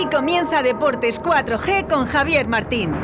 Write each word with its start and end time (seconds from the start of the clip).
Aquí 0.00 0.08
comienza 0.16 0.62
Deportes 0.62 1.20
4G 1.20 1.86
con 1.86 2.06
Javier 2.06 2.48
Martín. 2.48 2.94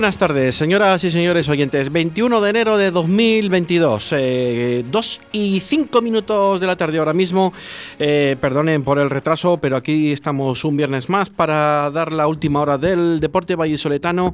Buenas 0.00 0.16
tardes, 0.16 0.54
señoras 0.56 1.04
y 1.04 1.10
señores 1.10 1.46
oyentes. 1.50 1.92
21 1.92 2.40
de 2.40 2.48
enero 2.48 2.78
de 2.78 2.90
2022, 2.90 4.14
eh, 4.16 4.82
2 4.90 5.20
y 5.32 5.60
5 5.60 6.00
minutos 6.00 6.58
de 6.58 6.66
la 6.66 6.74
tarde 6.74 6.98
ahora 6.98 7.12
mismo. 7.12 7.52
Eh, 7.98 8.34
perdonen 8.40 8.82
por 8.82 8.98
el 8.98 9.10
retraso, 9.10 9.58
pero 9.58 9.76
aquí 9.76 10.10
estamos 10.10 10.64
un 10.64 10.78
viernes 10.78 11.10
más 11.10 11.28
para 11.28 11.90
dar 11.90 12.12
la 12.12 12.28
última 12.28 12.62
hora 12.62 12.78
del 12.78 13.20
deporte 13.20 13.54
vallisoletano 13.56 14.32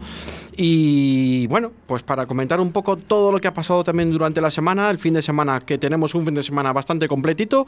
y 0.56 1.48
bueno, 1.48 1.72
pues 1.88 2.04
para 2.04 2.26
comentar 2.26 2.60
un 2.60 2.70
poco 2.70 2.96
todo 2.96 3.32
lo 3.32 3.40
que 3.40 3.48
ha 3.48 3.54
pasado 3.54 3.82
también 3.82 4.12
durante 4.12 4.40
la 4.40 4.52
semana, 4.52 4.88
el 4.88 5.00
fin 5.00 5.14
de 5.14 5.22
semana, 5.22 5.58
que 5.58 5.78
tenemos 5.78 6.14
un 6.14 6.24
fin 6.24 6.34
de 6.36 6.44
semana 6.44 6.72
bastante 6.72 7.08
completito. 7.08 7.66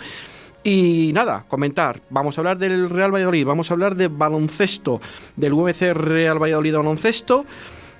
Y 0.62 1.10
nada, 1.14 1.44
comentar. 1.48 2.00
Vamos 2.10 2.38
a 2.38 2.42
hablar 2.42 2.58
del 2.58 2.90
Real 2.90 3.12
Valladolid, 3.12 3.44
vamos 3.44 3.72
a 3.72 3.74
hablar 3.74 3.96
de 3.96 4.06
baloncesto, 4.06 5.00
del 5.34 5.52
UFC 5.52 5.92
Real 5.92 6.40
Valladolid 6.40 6.76
baloncesto. 6.76 7.44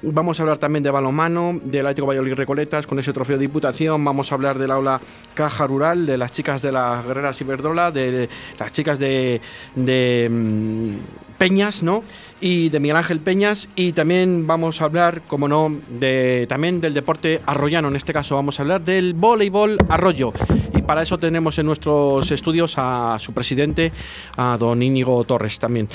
Vamos 0.00 0.38
a 0.38 0.44
hablar 0.44 0.58
también 0.58 0.84
de 0.84 0.92
balonmano, 0.92 1.60
del 1.64 1.84
Atlético 1.84 2.06
Valladolid 2.06 2.34
Recoletas 2.34 2.86
con 2.86 3.00
ese 3.00 3.12
trofeo 3.12 3.36
de 3.36 3.42
diputación. 3.42 4.04
Vamos 4.04 4.30
a 4.30 4.36
hablar 4.36 4.56
del 4.56 4.70
aula 4.70 5.00
Caja 5.34 5.66
Rural, 5.66 6.06
de 6.06 6.16
las 6.16 6.30
chicas 6.30 6.62
de 6.62 6.70
las 6.70 7.04
Guerreras 7.04 7.40
Iberdrola, 7.40 7.90
de 7.90 8.28
las 8.60 8.70
chicas 8.70 9.00
de, 9.00 9.40
de 9.74 10.28
mm, 10.30 11.36
Peñas, 11.36 11.82
¿no? 11.82 12.04
Y 12.40 12.68
de 12.68 12.78
Miguel 12.78 12.96
Ángel 12.96 13.18
Peñas. 13.18 13.66
Y 13.74 13.92
también 13.92 14.46
vamos 14.46 14.80
a 14.80 14.84
hablar, 14.84 15.22
como 15.22 15.48
no, 15.48 15.76
de, 15.88 16.46
también 16.48 16.80
del 16.80 16.94
deporte 16.94 17.40
arroyano. 17.44 17.88
En 17.88 17.96
este 17.96 18.12
caso 18.12 18.36
vamos 18.36 18.60
a 18.60 18.62
hablar 18.62 18.82
del 18.82 19.14
voleibol 19.14 19.78
arroyo. 19.88 20.32
Y 20.76 20.82
para 20.82 21.02
eso 21.02 21.18
tenemos 21.18 21.58
en 21.58 21.66
nuestros 21.66 22.30
estudios 22.30 22.74
a 22.76 23.16
su 23.18 23.32
presidente, 23.32 23.90
a 24.36 24.56
don 24.60 24.80
Íñigo 24.80 25.24
Torres 25.24 25.58
también. 25.58 25.88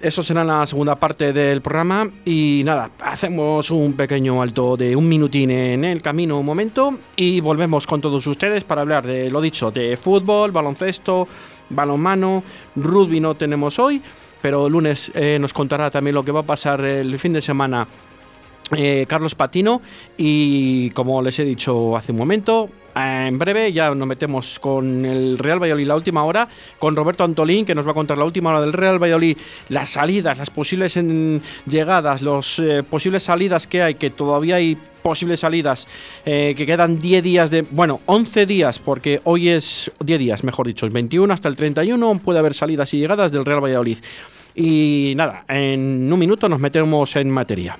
Eso 0.00 0.22
será 0.22 0.44
la 0.44 0.64
segunda 0.64 0.94
parte 0.94 1.32
del 1.32 1.60
programa. 1.60 2.08
Y 2.24 2.62
nada, 2.64 2.90
hacemos 3.00 3.70
un 3.72 3.94
pequeño 3.94 4.40
alto 4.40 4.76
de 4.76 4.94
un 4.94 5.08
minutín 5.08 5.50
en 5.50 5.84
el 5.84 6.00
camino 6.02 6.38
un 6.38 6.46
momento 6.46 6.96
y 7.16 7.40
volvemos 7.40 7.86
con 7.86 8.00
todos 8.00 8.24
ustedes 8.28 8.62
para 8.62 8.82
hablar 8.82 9.04
de 9.04 9.28
lo 9.28 9.40
dicho, 9.40 9.72
de 9.72 9.96
fútbol, 9.96 10.52
baloncesto, 10.52 11.26
balonmano, 11.70 12.44
rugby 12.76 13.18
no 13.18 13.34
tenemos 13.34 13.80
hoy, 13.80 14.00
pero 14.40 14.66
el 14.66 14.72
lunes 14.72 15.10
eh, 15.14 15.38
nos 15.40 15.52
contará 15.52 15.90
también 15.90 16.14
lo 16.14 16.24
que 16.24 16.30
va 16.30 16.40
a 16.40 16.44
pasar 16.44 16.80
el 16.84 17.18
fin 17.18 17.32
de 17.32 17.42
semana 17.42 17.88
eh, 18.76 19.04
Carlos 19.08 19.34
Patino. 19.34 19.82
Y 20.16 20.90
como 20.90 21.22
les 21.22 21.38
he 21.40 21.44
dicho 21.44 21.96
hace 21.96 22.12
un 22.12 22.18
momento, 22.18 22.68
en 22.98 23.38
breve 23.38 23.72
ya 23.72 23.94
nos 23.94 24.08
metemos 24.08 24.58
con 24.58 25.04
el 25.04 25.38
Real 25.38 25.62
Valladolid 25.62 25.86
la 25.86 25.96
última 25.96 26.24
hora, 26.24 26.48
con 26.78 26.96
Roberto 26.96 27.24
Antolín, 27.24 27.64
que 27.64 27.74
nos 27.74 27.86
va 27.86 27.92
a 27.92 27.94
contar 27.94 28.18
la 28.18 28.24
última 28.24 28.50
hora 28.50 28.60
del 28.60 28.72
Real 28.72 29.02
Valladolid, 29.02 29.36
las 29.68 29.90
salidas, 29.90 30.38
las 30.38 30.50
posibles 30.50 30.98
llegadas, 31.66 32.22
las 32.22 32.58
eh, 32.58 32.82
posibles 32.88 33.22
salidas 33.22 33.66
que 33.66 33.82
hay, 33.82 33.94
que 33.94 34.10
todavía 34.10 34.56
hay 34.56 34.76
posibles 35.02 35.40
salidas, 35.40 35.86
eh, 36.26 36.54
que 36.56 36.66
quedan 36.66 36.98
10 36.98 37.22
días 37.22 37.50
de, 37.50 37.62
bueno, 37.62 38.00
11 38.06 38.46
días, 38.46 38.78
porque 38.78 39.20
hoy 39.24 39.48
es 39.48 39.90
10 40.04 40.18
días, 40.18 40.44
mejor 40.44 40.66
dicho, 40.66 40.86
el 40.86 40.92
21 40.92 41.32
hasta 41.32 41.48
el 41.48 41.56
31 41.56 42.20
puede 42.24 42.38
haber 42.38 42.54
salidas 42.54 42.92
y 42.94 42.98
llegadas 42.98 43.32
del 43.32 43.44
Real 43.44 43.62
Valladolid. 43.62 43.98
Y 44.54 45.12
nada, 45.16 45.44
en 45.48 46.12
un 46.12 46.18
minuto 46.18 46.48
nos 46.48 46.58
metemos 46.58 47.14
en 47.16 47.30
materia. 47.30 47.78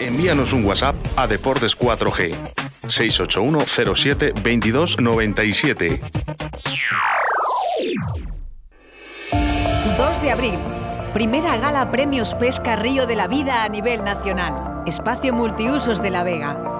Envíanos 0.00 0.54
un 0.54 0.64
WhatsApp 0.64 0.96
a 1.14 1.26
Deportes 1.26 1.78
4G 1.78 2.34
681 2.88 3.60
07 3.94 4.32
22 4.42 4.98
97. 4.98 6.00
2 9.98 10.22
de 10.22 10.30
abril. 10.30 10.58
Primera 11.12 11.58
gala 11.58 11.90
Premios 11.90 12.34
Pesca 12.34 12.76
Río 12.76 13.06
de 13.06 13.14
la 13.14 13.28
Vida 13.28 13.62
a 13.62 13.68
nivel 13.68 14.02
nacional. 14.02 14.82
Espacio 14.86 15.34
Multiusos 15.34 16.00
de 16.00 16.08
La 16.08 16.24
Vega. 16.24 16.79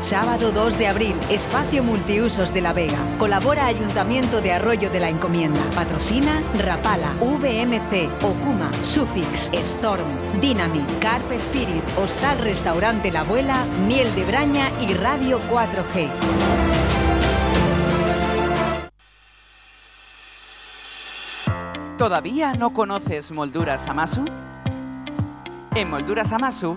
Sábado 0.00 0.52
2 0.52 0.78
de 0.78 0.86
abril, 0.86 1.16
Espacio 1.30 1.82
Multiusos 1.82 2.54
de 2.54 2.60
La 2.60 2.72
Vega. 2.72 2.98
Colabora 3.18 3.66
Ayuntamiento 3.66 4.40
de 4.40 4.52
Arroyo 4.52 4.90
de 4.90 5.00
la 5.00 5.08
Encomienda. 5.08 5.60
Patrocina 5.74 6.42
Rapala, 6.64 7.12
VMC, 7.20 8.10
Okuma, 8.22 8.70
Sufix, 8.84 9.50
Storm, 9.52 10.06
Dynamic, 10.40 10.86
Carp 11.00 11.32
Spirit, 11.32 11.82
Hostal 11.98 12.38
Restaurante 12.38 13.10
La 13.10 13.20
Abuela, 13.20 13.64
Miel 13.88 14.14
de 14.14 14.24
Braña 14.24 14.70
y 14.80 14.94
Radio 14.94 15.40
4G. 15.50 16.08
¿Todavía 21.98 22.52
no 22.52 22.72
conoces 22.72 23.32
Molduras 23.32 23.88
Amasu? 23.88 24.24
En 25.74 25.90
Molduras 25.90 26.32
Amasu 26.32 26.76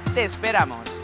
¡Te 0.13 0.25
esperamos! 0.25 1.00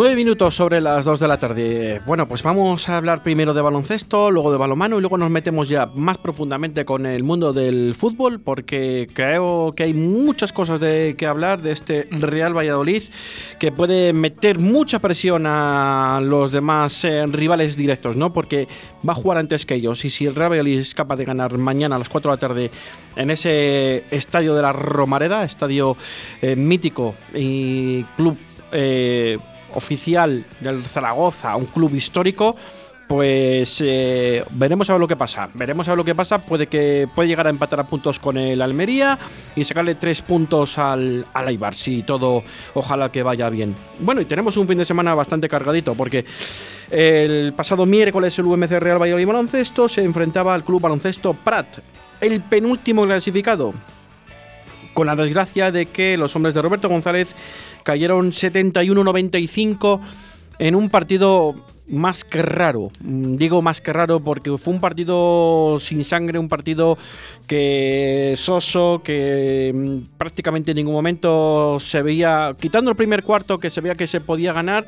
Nueve 0.00 0.16
minutos 0.16 0.54
sobre 0.54 0.80
las 0.80 1.04
dos 1.04 1.20
de 1.20 1.28
la 1.28 1.38
tarde. 1.38 2.00
Bueno, 2.06 2.26
pues 2.26 2.42
vamos 2.42 2.88
a 2.88 2.96
hablar 2.96 3.22
primero 3.22 3.52
de 3.52 3.60
baloncesto, 3.60 4.30
luego 4.30 4.50
de 4.50 4.56
balomano 4.56 4.96
y 4.96 5.00
luego 5.00 5.18
nos 5.18 5.28
metemos 5.28 5.68
ya 5.68 5.90
más 5.94 6.16
profundamente 6.16 6.86
con 6.86 7.04
el 7.04 7.22
mundo 7.22 7.52
del 7.52 7.94
fútbol 7.94 8.40
porque 8.40 9.08
creo 9.12 9.74
que 9.76 9.82
hay 9.82 9.92
muchas 9.92 10.54
cosas 10.54 10.80
de 10.80 11.16
que 11.18 11.26
hablar 11.26 11.60
de 11.60 11.72
este 11.72 12.08
Real 12.12 12.56
Valladolid 12.56 13.02
que 13.58 13.72
puede 13.72 14.14
meter 14.14 14.58
mucha 14.58 15.00
presión 15.00 15.44
a 15.46 16.18
los 16.22 16.50
demás 16.50 17.04
eh, 17.04 17.26
rivales 17.26 17.76
directos, 17.76 18.16
¿no? 18.16 18.32
Porque 18.32 18.68
va 19.06 19.12
a 19.12 19.16
jugar 19.16 19.36
antes 19.36 19.66
que 19.66 19.74
ellos 19.74 20.02
y 20.06 20.08
si 20.08 20.24
el 20.24 20.34
Real 20.34 20.52
Valladolid 20.52 20.80
es 20.80 20.94
capaz 20.94 21.16
de 21.16 21.26
ganar 21.26 21.58
mañana 21.58 21.96
a 21.96 21.98
las 21.98 22.08
4 22.08 22.30
de 22.30 22.36
la 22.36 22.40
tarde 22.40 22.70
en 23.16 23.30
ese 23.30 24.04
estadio 24.10 24.54
de 24.54 24.62
la 24.62 24.72
Romareda, 24.72 25.44
estadio 25.44 25.94
eh, 26.40 26.56
mítico 26.56 27.14
y 27.34 28.02
club 28.16 28.38
eh, 28.72 29.36
oficial 29.74 30.44
del 30.60 30.84
Zaragoza, 30.84 31.56
un 31.56 31.66
club 31.66 31.94
histórico, 31.94 32.56
pues 33.10 33.82
eh, 33.84 34.44
veremos 34.52 34.88
a 34.88 34.92
ver 34.92 35.00
lo 35.00 35.08
que 35.08 35.16
pasa. 35.16 35.50
Veremos 35.54 35.88
a 35.88 35.90
ver 35.90 35.98
lo 35.98 36.04
que 36.04 36.14
pasa. 36.14 36.40
Puede 36.40 36.68
que 36.68 37.08
puede 37.12 37.28
llegar 37.28 37.48
a 37.48 37.50
empatar 37.50 37.80
a 37.80 37.88
puntos 37.88 38.20
con 38.20 38.38
el 38.38 38.62
Almería 38.62 39.18
y 39.56 39.64
sacarle 39.64 39.96
tres 39.96 40.22
puntos 40.22 40.78
al, 40.78 41.26
al 41.34 41.48
Aibar. 41.48 41.74
Si 41.74 42.04
todo, 42.04 42.44
ojalá 42.72 43.10
que 43.10 43.24
vaya 43.24 43.50
bien. 43.50 43.74
Bueno, 43.98 44.20
y 44.20 44.26
tenemos 44.26 44.56
un 44.56 44.68
fin 44.68 44.78
de 44.78 44.84
semana 44.84 45.12
bastante 45.16 45.48
cargadito 45.48 45.96
porque 45.96 46.24
el 46.88 47.52
pasado 47.56 47.84
miércoles 47.84 48.38
el 48.38 48.44
UMC 48.44 48.70
Real 48.78 49.02
Valladolid 49.02 49.26
Baloncesto 49.26 49.88
se 49.88 50.04
enfrentaba 50.04 50.54
al 50.54 50.62
Club 50.62 50.80
Baloncesto 50.80 51.34
Prat, 51.34 51.66
el 52.20 52.40
penúltimo 52.42 53.04
clasificado 53.06 53.74
con 54.94 55.06
la 55.06 55.16
desgracia 55.16 55.72
de 55.72 55.86
que 55.86 56.16
los 56.16 56.34
hombres 56.36 56.54
de 56.54 56.62
Roberto 56.62 56.88
González 56.88 57.34
cayeron 57.82 58.32
71-95 58.32 60.00
en 60.58 60.74
un 60.74 60.90
partido 60.90 61.54
más 61.90 62.24
que 62.24 62.42
raro. 62.42 62.90
Mm, 63.02 63.36
digo 63.36 63.62
más 63.62 63.80
que 63.80 63.92
raro 63.92 64.20
porque 64.20 64.56
fue 64.58 64.74
un 64.74 64.80
partido 64.80 65.78
sin 65.80 66.04
sangre, 66.04 66.38
un 66.38 66.48
partido 66.48 66.96
que 67.46 68.34
soso, 68.36 69.02
que 69.04 69.72
mm, 69.74 70.16
prácticamente 70.16 70.70
en 70.70 70.76
ningún 70.76 70.94
momento 70.94 71.78
se 71.80 72.02
veía, 72.02 72.52
quitando 72.58 72.90
el 72.90 72.96
primer 72.96 73.22
cuarto 73.24 73.58
que 73.58 73.70
se 73.70 73.80
veía 73.80 73.94
que 73.94 74.06
se 74.06 74.20
podía 74.20 74.52
ganar, 74.52 74.86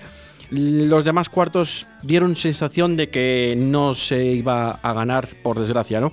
los 0.51 1.05
demás 1.05 1.29
cuartos 1.31 1.87
dieron 2.03 2.37
sensación 2.37 2.97
de 2.97 3.09
que 3.09 3.55
no 3.57 3.95
se 3.95 4.25
iba 4.25 4.73
a 4.83 4.93
ganar, 4.93 5.29
por 5.43 5.59
desgracia, 5.59 5.99
¿no? 5.99 6.13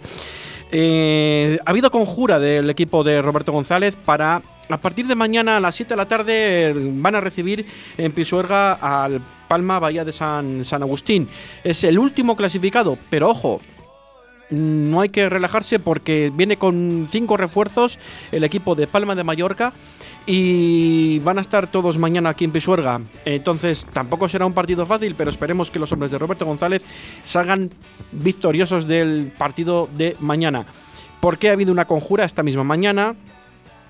Eh, 0.71 1.57
ha 1.65 1.69
habido 1.69 1.89
conjura 1.89 2.39
del 2.39 2.69
equipo 2.69 3.03
de 3.03 3.21
Roberto 3.21 3.51
González 3.51 3.95
para 3.95 4.41
a 4.69 4.77
partir 4.77 5.07
de 5.07 5.15
mañana 5.15 5.57
a 5.57 5.59
las 5.59 5.75
7 5.75 5.89
de 5.89 5.97
la 5.97 6.07
tarde 6.07 6.73
van 6.93 7.15
a 7.15 7.21
recibir 7.21 7.65
en 7.97 8.11
Pisuerga 8.11 8.73
al 8.73 9.19
Palma 9.47 9.79
Bahía 9.79 10.05
de 10.05 10.13
San, 10.13 10.63
San 10.63 10.83
Agustín. 10.83 11.27
Es 11.63 11.83
el 11.83 11.97
último 11.97 12.35
clasificado, 12.35 12.95
pero 13.09 13.29
ojo, 13.29 13.59
no 14.51 15.01
hay 15.01 15.09
que 15.09 15.27
relajarse 15.27 15.79
porque 15.79 16.31
viene 16.33 16.57
con 16.57 17.07
cinco 17.11 17.37
refuerzos 17.37 17.99
el 18.31 18.43
equipo 18.43 18.75
de 18.75 18.87
Palma 18.87 19.15
de 19.15 19.23
Mallorca 19.23 19.73
y 20.25 21.19
van 21.19 21.37
a 21.37 21.41
estar 21.41 21.71
todos 21.71 21.97
mañana 21.97 22.29
aquí 22.29 22.45
en 22.45 22.51
Pisuerga. 22.51 23.01
Entonces 23.25 23.85
tampoco 23.91 24.29
será 24.29 24.45
un 24.45 24.53
partido 24.53 24.85
fácil, 24.85 25.15
pero 25.15 25.29
esperemos 25.29 25.71
que 25.71 25.79
los 25.79 25.91
hombres 25.91 26.11
de 26.11 26.17
Roberto 26.17 26.45
González 26.45 26.83
salgan 27.23 27.71
victoriosos 28.11 28.87
del 28.87 29.31
partido 29.37 29.89
de 29.95 30.15
mañana. 30.19 30.65
Porque 31.19 31.49
ha 31.49 31.53
habido 31.53 31.71
una 31.71 31.85
conjura 31.85 32.25
esta 32.25 32.43
misma 32.43 32.63
mañana 32.63 33.15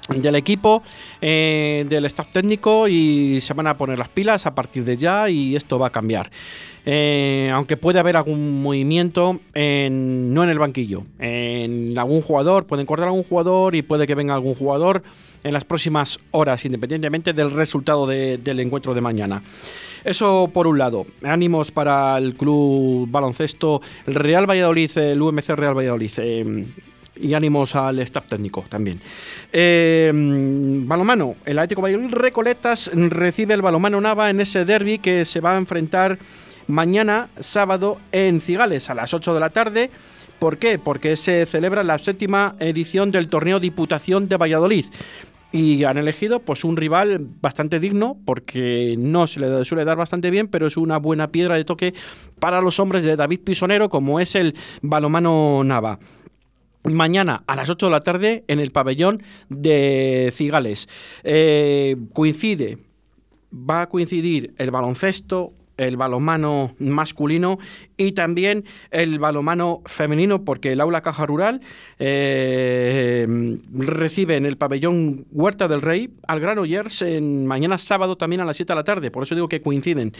del 0.09 0.35
equipo, 0.35 0.81
eh, 1.21 1.85
del 1.87 2.05
staff 2.05 2.31
técnico 2.31 2.87
y 2.87 3.39
se 3.41 3.53
van 3.53 3.67
a 3.67 3.77
poner 3.77 3.99
las 3.99 4.09
pilas 4.09 4.45
a 4.45 4.55
partir 4.55 4.83
de 4.83 4.97
ya 4.97 5.29
y 5.29 5.55
esto 5.55 5.77
va 5.77 5.87
a 5.87 5.91
cambiar. 5.91 6.31
Eh, 6.85 7.51
aunque 7.53 7.77
puede 7.77 7.99
haber 7.99 8.17
algún 8.17 8.63
movimiento, 8.63 9.39
en, 9.53 10.33
no 10.33 10.43
en 10.43 10.49
el 10.49 10.57
banquillo, 10.57 11.03
en 11.19 11.97
algún 11.97 12.21
jugador, 12.21 12.65
pueden 12.65 12.85
cortar 12.85 13.07
algún 13.07 13.23
jugador 13.23 13.75
y 13.75 13.81
puede 13.81 14.07
que 14.07 14.15
venga 14.15 14.33
algún 14.33 14.55
jugador 14.55 15.03
en 15.43 15.53
las 15.53 15.63
próximas 15.63 16.19
horas, 16.31 16.65
independientemente 16.65 17.33
del 17.33 17.51
resultado 17.51 18.07
del 18.07 18.59
encuentro 18.59 18.93
de 18.93 19.01
mañana. 19.01 19.41
Eso 20.03 20.49
por 20.53 20.67
un 20.67 20.77
lado. 20.77 21.05
Ánimos 21.23 21.71
para 21.71 22.17
el 22.17 22.35
club 22.35 23.07
baloncesto, 23.09 23.81
el 24.07 24.15
Real 24.15 24.49
Valladolid, 24.49 24.97
el 24.97 25.21
UMC 25.21 25.49
Real 25.49 25.77
Valladolid. 25.77 26.11
Eh, 26.17 26.65
y 27.21 27.33
ánimos 27.33 27.75
al 27.75 27.99
staff 27.99 28.27
técnico 28.27 28.65
también. 28.69 28.99
Eh, 29.51 30.11
balomano, 30.13 31.35
el 31.45 31.59
Atlético 31.59 31.81
Valladolid 31.81 32.13
Recoletas 32.13 32.89
recibe 32.93 33.53
el 33.53 33.61
balomano 33.61 33.99
Nava 33.99 34.29
en 34.29 34.39
ese 34.39 34.65
derby 34.65 34.99
que 34.99 35.25
se 35.25 35.41
va 35.41 35.55
a 35.55 35.57
enfrentar 35.57 36.17
mañana 36.67 37.27
sábado 37.39 37.99
en 38.11 38.41
Cigales 38.41 38.89
a 38.89 38.93
las 38.93 39.13
8 39.13 39.33
de 39.33 39.39
la 39.39 39.49
tarde. 39.49 39.89
¿Por 40.39 40.57
qué? 40.57 40.79
Porque 40.79 41.17
se 41.17 41.45
celebra 41.45 41.83
la 41.83 41.99
séptima 41.99 42.55
edición 42.59 43.11
del 43.11 43.27
torneo 43.27 43.59
Diputación 43.59 44.29
de 44.29 44.37
Valladolid 44.37 44.85
y 45.51 45.83
han 45.83 45.97
elegido 45.97 46.39
pues 46.39 46.63
un 46.63 46.77
rival 46.77 47.19
bastante 47.41 47.79
digno 47.79 48.17
porque 48.25 48.95
no 48.97 49.27
se 49.27 49.39
le 49.39 49.65
suele 49.65 49.85
dar 49.85 49.97
bastante 49.97 50.29
bien, 50.29 50.47
pero 50.47 50.67
es 50.67 50.77
una 50.77 50.97
buena 50.97 51.31
piedra 51.31 51.55
de 51.55 51.65
toque 51.65 51.93
para 52.39 52.61
los 52.61 52.79
hombres 52.79 53.03
de 53.03 53.15
David 53.15 53.41
Pisonero 53.41 53.89
como 53.89 54.19
es 54.19 54.35
el 54.35 54.55
balomano 54.81 55.63
Nava. 55.63 55.99
Mañana 56.83 57.43
a 57.45 57.55
las 57.55 57.69
8 57.69 57.87
de 57.87 57.91
la 57.91 58.01
tarde 58.01 58.43
en 58.47 58.59
el 58.59 58.71
pabellón 58.71 59.21
de 59.49 60.31
Cigales. 60.33 60.87
Eh, 61.23 61.97
coincide, 62.13 62.77
va 63.51 63.81
a 63.81 63.89
coincidir 63.89 64.53
el 64.57 64.71
baloncesto, 64.71 65.53
el 65.79 65.97
balomano 65.97 66.75
masculino 66.77 67.57
y 67.97 68.11
también 68.11 68.65
el 68.91 69.17
balomano 69.17 69.81
femenino, 69.85 70.43
porque 70.43 70.73
el 70.73 70.81
aula 70.81 71.01
Caja 71.01 71.25
Rural 71.25 71.61
eh, 71.97 73.57
recibe 73.73 74.35
en 74.35 74.45
el 74.45 74.57
pabellón 74.57 75.25
Huerta 75.31 75.67
del 75.67 75.81
Rey 75.81 76.11
al 76.27 76.39
Granollers 76.39 77.01
en 77.01 77.45
mañana 77.45 77.77
sábado 77.77 78.17
también 78.17 78.41
a 78.41 78.45
las 78.45 78.57
7 78.57 78.73
de 78.73 78.75
la 78.75 78.83
tarde, 78.83 79.09
por 79.09 79.23
eso 79.23 79.35
digo 79.35 79.47
que 79.47 79.61
coinciden. 79.61 80.13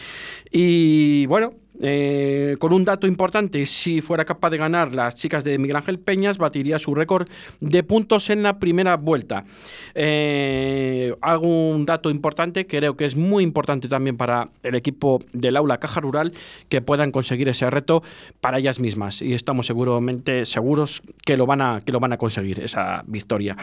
Y 0.52 1.26
bueno, 1.28 1.54
eh, 1.80 2.58
con 2.60 2.74
un 2.74 2.86
dato 2.86 3.08
importante, 3.08 3.66
si 3.66 4.02
fuera 4.02 4.26
capaz 4.26 4.50
de 4.50 4.58
ganar 4.58 4.94
las 4.94 5.16
chicas 5.16 5.44
de 5.44 5.58
Miguel 5.58 5.78
Ángel 5.78 6.00
Peñas, 6.00 6.38
batiría 6.38 6.80
su 6.80 6.94
récord 6.94 7.28
de 7.60 7.84
puntos 7.84 8.30
en 8.30 8.44
la 8.44 8.60
primera 8.60 8.98
vuelta. 8.98 9.46
Eh, 9.96 11.16
algún 11.22 11.86
dato 11.86 12.10
importante, 12.10 12.68
creo 12.68 12.98
que 12.98 13.06
es 13.06 13.16
muy 13.16 13.44
importante 13.44 13.88
también 13.88 14.18
para 14.18 14.50
el 14.64 14.76
equipo 14.76 15.20
del 15.34 15.58
aula 15.58 15.80
Caja 15.80 16.02
Rural 16.02 16.34
que 16.68 16.82
puedan 16.82 17.12
conseguir 17.12 17.48
ese 17.50 17.70
reto 17.70 18.04
para 18.42 18.60
ellas 18.60 18.80
mismas. 18.80 19.22
Y 19.22 19.34
estamos 19.34 19.68
seguramente 19.68 20.46
seguros 20.46 21.02
que 21.26 21.38
lo 21.38 21.46
van 21.46 21.62
a, 21.62 21.82
que 21.82 21.92
lo 21.92 22.00
van 22.00 22.14
a 22.14 22.18
conseguir, 22.18 22.60
esa 22.60 23.04
victoria. 23.08 23.56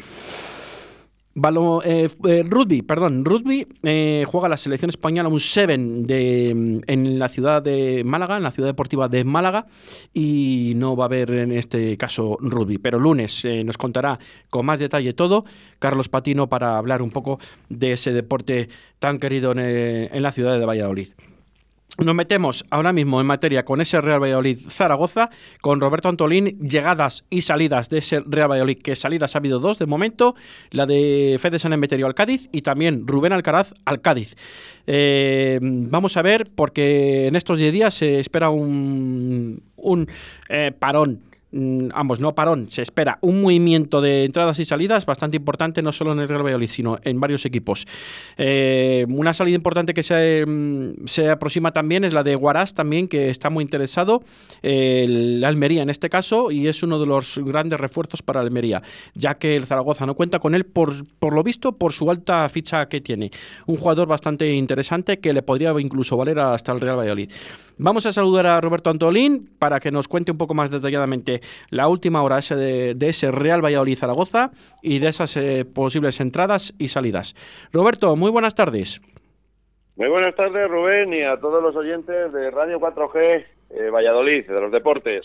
Eh, 1.84 2.08
eh, 2.24 2.42
rugby, 2.48 2.80
perdón, 2.80 3.24
rugby 3.24 3.66
eh, 3.82 4.24
juega 4.26 4.48
la 4.48 4.56
selección 4.56 4.88
española 4.88 5.28
un 5.28 5.38
7 5.38 5.76
de, 5.76 6.82
en 6.86 7.18
la 7.18 7.28
ciudad 7.28 7.62
de 7.62 8.02
Málaga, 8.04 8.38
en 8.38 8.42
la 8.42 8.50
ciudad 8.50 8.70
deportiva 8.70 9.08
de 9.08 9.22
Málaga, 9.22 9.66
y 10.14 10.72
no 10.76 10.96
va 10.96 11.04
a 11.04 11.06
haber 11.08 11.30
en 11.30 11.52
este 11.52 11.96
caso 11.98 12.38
rugby. 12.40 12.78
Pero 12.78 12.98
lunes 12.98 13.44
nos 13.64 13.76
contará 13.76 14.18
con 14.48 14.64
más 14.64 14.78
detalle 14.78 15.12
todo 15.12 15.44
Carlos 15.78 16.08
Patino 16.08 16.48
para 16.48 16.78
hablar 16.78 17.02
un 17.02 17.10
poco 17.10 17.38
de 17.68 17.92
ese 17.92 18.12
deporte 18.12 18.70
tan 18.98 19.18
querido 19.18 19.52
en 19.52 20.22
la 20.22 20.32
ciudad 20.32 20.58
de 20.58 20.64
Valladolid. 20.64 21.08
Nos 21.98 22.14
metemos 22.14 22.66
ahora 22.70 22.92
mismo 22.92 23.22
en 23.22 23.26
materia 23.26 23.64
con 23.64 23.80
ese 23.80 24.00
Real 24.02 24.22
Valladolid 24.22 24.58
Zaragoza, 24.68 25.30
con 25.62 25.80
Roberto 25.80 26.10
Antolín, 26.10 26.58
llegadas 26.60 27.24
y 27.30 27.40
salidas 27.40 27.88
de 27.88 27.98
ese 27.98 28.20
Real 28.26 28.50
Valladolid, 28.50 28.82
que 28.82 28.94
salidas 28.96 29.34
ha 29.34 29.38
habido 29.38 29.60
dos 29.60 29.78
de 29.78 29.86
momento, 29.86 30.34
la 30.70 30.84
de 30.84 31.38
Fede 31.40 31.58
San 31.58 31.72
Emeterio 31.72 32.06
al 32.06 32.14
Cádiz 32.14 32.50
y 32.52 32.60
también 32.60 33.06
Rubén 33.06 33.32
Alcaraz 33.32 33.72
al 33.86 34.02
Cádiz. 34.02 34.36
Eh, 34.86 35.58
vamos 35.62 36.18
a 36.18 36.22
ver, 36.22 36.44
porque 36.54 37.28
en 37.28 37.34
estos 37.34 37.56
10 37.56 37.72
días 37.72 37.94
se 37.94 38.20
espera 38.20 38.50
un, 38.50 39.62
un 39.76 40.06
eh, 40.50 40.72
parón 40.78 41.22
ambos, 41.52 42.20
no 42.20 42.34
parón, 42.34 42.70
se 42.70 42.82
espera 42.82 43.18
un 43.20 43.42
movimiento 43.42 44.00
de 44.00 44.24
entradas 44.24 44.58
y 44.58 44.64
salidas 44.64 45.06
bastante 45.06 45.36
importante, 45.36 45.80
no 45.82 45.92
solo 45.92 46.12
en 46.12 46.20
el 46.20 46.28
Real 46.28 46.42
Valladolid, 46.42 46.68
sino 46.68 46.98
en 47.02 47.20
varios 47.20 47.44
equipos. 47.44 47.86
Eh, 48.36 49.06
una 49.08 49.32
salida 49.32 49.54
importante 49.54 49.94
que 49.94 50.02
se, 50.02 50.44
mm, 50.46 51.06
se, 51.06 51.30
aproxima 51.30 51.72
también 51.72 52.04
es 52.04 52.12
la 52.12 52.22
de 52.22 52.34
Guarás, 52.34 52.74
también, 52.74 53.08
que 53.08 53.30
está 53.30 53.48
muy 53.48 53.62
interesado, 53.62 54.22
el 54.62 55.42
Almería 55.44 55.82
en 55.82 55.90
este 55.90 56.10
caso, 56.10 56.50
y 56.50 56.68
es 56.68 56.82
uno 56.82 56.98
de 56.98 57.06
los 57.06 57.38
grandes 57.38 57.78
refuerzos 57.78 58.22
para 58.22 58.40
Almería, 58.40 58.82
ya 59.14 59.34
que 59.34 59.56
el 59.56 59.66
Zaragoza 59.66 60.04
no 60.04 60.14
cuenta 60.14 60.40
con 60.40 60.54
él, 60.54 60.64
por, 60.66 61.06
por 61.18 61.32
lo 61.32 61.42
visto, 61.42 61.72
por 61.72 61.92
su 61.92 62.10
alta 62.10 62.48
ficha 62.48 62.88
que 62.88 63.00
tiene. 63.00 63.30
Un 63.66 63.76
jugador 63.76 64.08
bastante 64.08 64.52
interesante 64.52 65.20
que 65.20 65.32
le 65.32 65.42
podría 65.42 65.72
incluso 65.78 66.16
valer 66.16 66.38
hasta 66.38 66.72
el 66.72 66.80
Real 66.80 66.98
Valladolid. 66.98 67.30
Vamos 67.78 68.06
a 68.06 68.12
saludar 68.12 68.46
a 68.46 68.60
Roberto 68.60 68.88
Antolín 68.88 69.50
para 69.58 69.80
que 69.80 69.90
nos 69.90 70.08
cuente 70.08 70.32
un 70.32 70.38
poco 70.38 70.54
más 70.54 70.70
detalladamente 70.70 71.35
la 71.70 71.88
última 71.88 72.22
hora 72.22 72.38
ese 72.38 72.56
de, 72.56 73.08
ese 73.08 73.30
Real 73.30 73.64
Valladolid-Zaragoza 73.64 74.50
y 74.82 74.98
de 74.98 75.08
esas 75.08 75.36
eh, 75.36 75.64
posibles 75.64 76.20
entradas 76.20 76.74
y 76.78 76.88
salidas. 76.88 77.34
Roberto, 77.72 78.14
muy 78.16 78.30
buenas 78.30 78.54
tardes. 78.54 79.00
Muy 79.96 80.08
buenas 80.08 80.34
tardes, 80.34 80.68
Rubén, 80.68 81.14
y 81.14 81.22
a 81.22 81.40
todos 81.40 81.62
los 81.62 81.74
oyentes 81.74 82.32
de 82.32 82.50
Radio 82.50 82.78
4G 82.78 83.46
eh, 83.70 83.90
Valladolid, 83.90 84.46
de 84.46 84.60
los 84.60 84.70
deportes. 84.70 85.24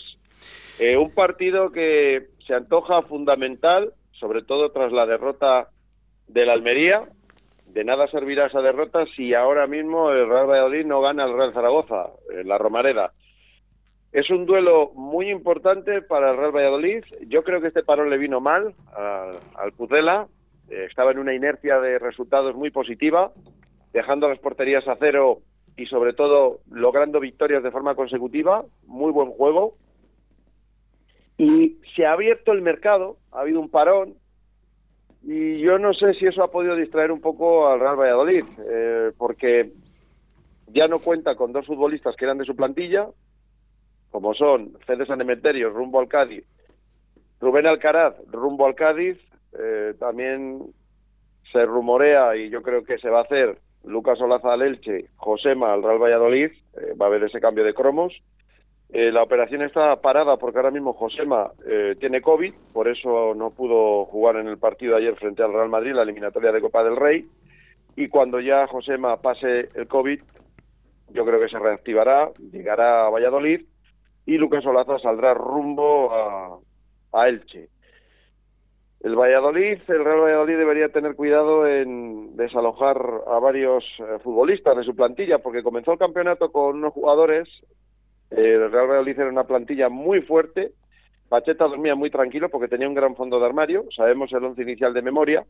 Eh, 0.78 0.96
un 0.96 1.14
partido 1.14 1.70
que 1.70 2.28
se 2.46 2.54
antoja 2.54 3.02
fundamental, 3.02 3.92
sobre 4.12 4.42
todo 4.42 4.70
tras 4.70 4.92
la 4.92 5.06
derrota 5.06 5.68
del 6.26 6.50
Almería. 6.50 7.02
De 7.66 7.84
nada 7.84 8.08
servirá 8.08 8.46
esa 8.46 8.60
derrota 8.60 9.04
si 9.14 9.34
ahora 9.34 9.66
mismo 9.66 10.10
el 10.10 10.28
Real 10.28 10.48
Valladolid 10.48 10.86
no 10.86 11.00
gana 11.00 11.24
al 11.24 11.36
Real 11.36 11.52
Zaragoza, 11.52 12.06
en 12.30 12.48
la 12.48 12.58
Romareda. 12.58 13.12
Es 14.12 14.28
un 14.28 14.44
duelo 14.44 14.90
muy 14.94 15.30
importante 15.30 16.02
para 16.02 16.32
el 16.32 16.36
Real 16.36 16.54
Valladolid. 16.54 17.02
Yo 17.28 17.42
creo 17.42 17.62
que 17.62 17.68
este 17.68 17.82
parón 17.82 18.10
le 18.10 18.18
vino 18.18 18.42
mal 18.42 18.74
al 18.94 19.72
Pucela. 19.72 20.28
Eh, 20.68 20.86
estaba 20.88 21.12
en 21.12 21.18
una 21.18 21.34
inercia 21.34 21.80
de 21.80 21.98
resultados 21.98 22.54
muy 22.54 22.70
positiva, 22.70 23.32
dejando 23.92 24.28
las 24.28 24.38
porterías 24.38 24.86
a 24.86 24.96
cero 24.98 25.38
y 25.78 25.86
sobre 25.86 26.12
todo 26.12 26.58
logrando 26.70 27.20
victorias 27.20 27.62
de 27.62 27.70
forma 27.70 27.94
consecutiva. 27.94 28.66
Muy 28.86 29.12
buen 29.12 29.30
juego. 29.30 29.76
Y 31.38 31.78
se 31.96 32.04
ha 32.04 32.12
abierto 32.12 32.52
el 32.52 32.60
mercado, 32.60 33.16
ha 33.32 33.40
habido 33.40 33.60
un 33.60 33.70
parón, 33.70 34.14
y 35.22 35.58
yo 35.60 35.78
no 35.78 35.94
sé 35.94 36.12
si 36.14 36.26
eso 36.26 36.42
ha 36.42 36.50
podido 36.50 36.76
distraer 36.76 37.12
un 37.12 37.20
poco 37.20 37.66
al 37.68 37.80
Real 37.80 37.96
Valladolid, 37.96 38.44
eh, 38.68 39.12
porque 39.16 39.72
ya 40.66 40.86
no 40.86 40.98
cuenta 40.98 41.34
con 41.34 41.52
dos 41.52 41.66
futbolistas 41.66 42.14
que 42.16 42.26
eran 42.26 42.38
de 42.38 42.44
su 42.44 42.54
plantilla, 42.54 43.08
como 44.12 44.34
son 44.34 44.74
Fede 44.86 45.06
San 45.06 45.20
Emeterio 45.20 45.70
rumbo 45.70 45.98
al 45.98 46.06
Cádiz, 46.06 46.44
Rubén 47.40 47.66
Alcaraz 47.66 48.14
rumbo 48.30 48.66
al 48.66 48.76
Cádiz, 48.76 49.18
eh, 49.58 49.94
también 49.98 50.62
se 51.50 51.64
rumorea 51.64 52.36
y 52.36 52.50
yo 52.50 52.62
creo 52.62 52.84
que 52.84 52.98
se 52.98 53.10
va 53.10 53.18
a 53.18 53.22
hacer 53.22 53.58
Lucas 53.84 54.20
Olaza 54.20 54.52
al 54.52 54.62
Elche, 54.62 55.06
Josema 55.16 55.72
al 55.72 55.82
Real 55.82 55.98
Valladolid, 56.00 56.52
eh, 56.52 56.94
va 57.00 57.06
a 57.06 57.08
haber 57.08 57.24
ese 57.24 57.40
cambio 57.40 57.64
de 57.64 57.74
cromos. 57.74 58.14
Eh, 58.90 59.10
la 59.10 59.22
operación 59.22 59.62
está 59.62 59.96
parada 59.96 60.36
porque 60.36 60.58
ahora 60.58 60.70
mismo 60.70 60.92
Josema 60.92 61.50
tiene 61.98 62.20
COVID, 62.20 62.52
por 62.74 62.88
eso 62.88 63.34
no 63.34 63.50
pudo 63.50 64.04
jugar 64.04 64.36
en 64.36 64.46
el 64.46 64.58
partido 64.58 64.96
ayer 64.96 65.16
frente 65.16 65.42
al 65.42 65.52
Real 65.52 65.70
Madrid, 65.70 65.94
la 65.94 66.02
eliminatoria 66.02 66.52
de 66.52 66.60
Copa 66.60 66.84
del 66.84 66.96
Rey. 66.96 67.26
Y 67.96 68.08
cuando 68.08 68.38
ya 68.38 68.66
Josema 68.66 69.16
pase 69.16 69.70
el 69.74 69.88
COVID, 69.88 70.20
yo 71.10 71.24
creo 71.24 71.40
que 71.40 71.48
se 71.48 71.58
reactivará, 71.58 72.30
llegará 72.52 73.06
a 73.06 73.10
Valladolid 73.10 73.62
y 74.26 74.38
Lucas 74.38 74.64
Olaza 74.64 74.98
saldrá 74.98 75.34
rumbo 75.34 76.12
a, 77.12 77.28
Elche. 77.28 77.68
El 79.00 79.16
Valladolid, 79.16 79.78
el 79.88 80.04
Real 80.04 80.20
Valladolid 80.20 80.56
debería 80.56 80.88
tener 80.90 81.16
cuidado 81.16 81.66
en 81.66 82.36
desalojar 82.36 82.96
a 83.26 83.38
varios 83.40 83.84
eh, 83.98 84.18
futbolistas 84.22 84.76
de 84.76 84.84
su 84.84 84.94
plantilla, 84.94 85.38
porque 85.38 85.64
comenzó 85.64 85.92
el 85.92 85.98
campeonato 85.98 86.52
con 86.52 86.76
unos 86.76 86.92
jugadores. 86.92 87.48
el 88.30 88.70
Real 88.70 88.86
Valladolid 88.86 89.18
era 89.18 89.28
una 89.28 89.44
plantilla 89.44 89.88
muy 89.88 90.22
fuerte. 90.22 90.72
Pacheta 91.28 91.66
dormía 91.66 91.94
muy 91.96 92.10
tranquilo 92.10 92.48
porque 92.48 92.68
tenía 92.68 92.88
un 92.88 92.94
gran 92.94 93.16
fondo 93.16 93.40
de 93.40 93.46
armario. 93.46 93.86
Sabemos 93.96 94.32
el 94.32 94.44
once 94.44 94.62
inicial 94.62 94.94
de 94.94 95.02
memoria 95.02 95.44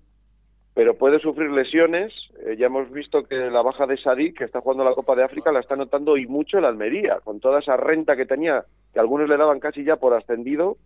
pero 0.75 0.97
puede 0.97 1.19
sufrir 1.19 1.51
lesiones. 1.51 2.13
Eh, 2.47 2.57
ya 2.57 2.67
hemos 2.67 2.91
visto 2.91 3.25
que 3.25 3.37
la 3.37 3.63
baja 3.63 3.87
de 3.87 3.99
Sadik, 3.99 4.39
que 4.39 4.45
está 4.45 4.61
jugando 4.61 4.85
la 4.85 4.95
Copa 4.95 5.15
de 5.15 5.25
África, 5.25 5.53
la 5.53 5.61
está 5.61 5.77
notando 5.77 6.17
y 6.17 6.27
mucho 6.27 6.59
el 6.59 6.65
Almería, 6.65 7.21
con 7.23 7.41
toda 7.41 7.61
esa 7.61 7.77
renta 7.77 8.17
que 8.17 8.27
tenía, 8.27 8.65
que 8.93 9.01
algunos 9.01 9.29
le 9.29 9.37
daban 9.37 9.61
casi 9.61 9.85
ya 9.85 9.97
por 9.97 10.15
ascendido, 10.15 10.77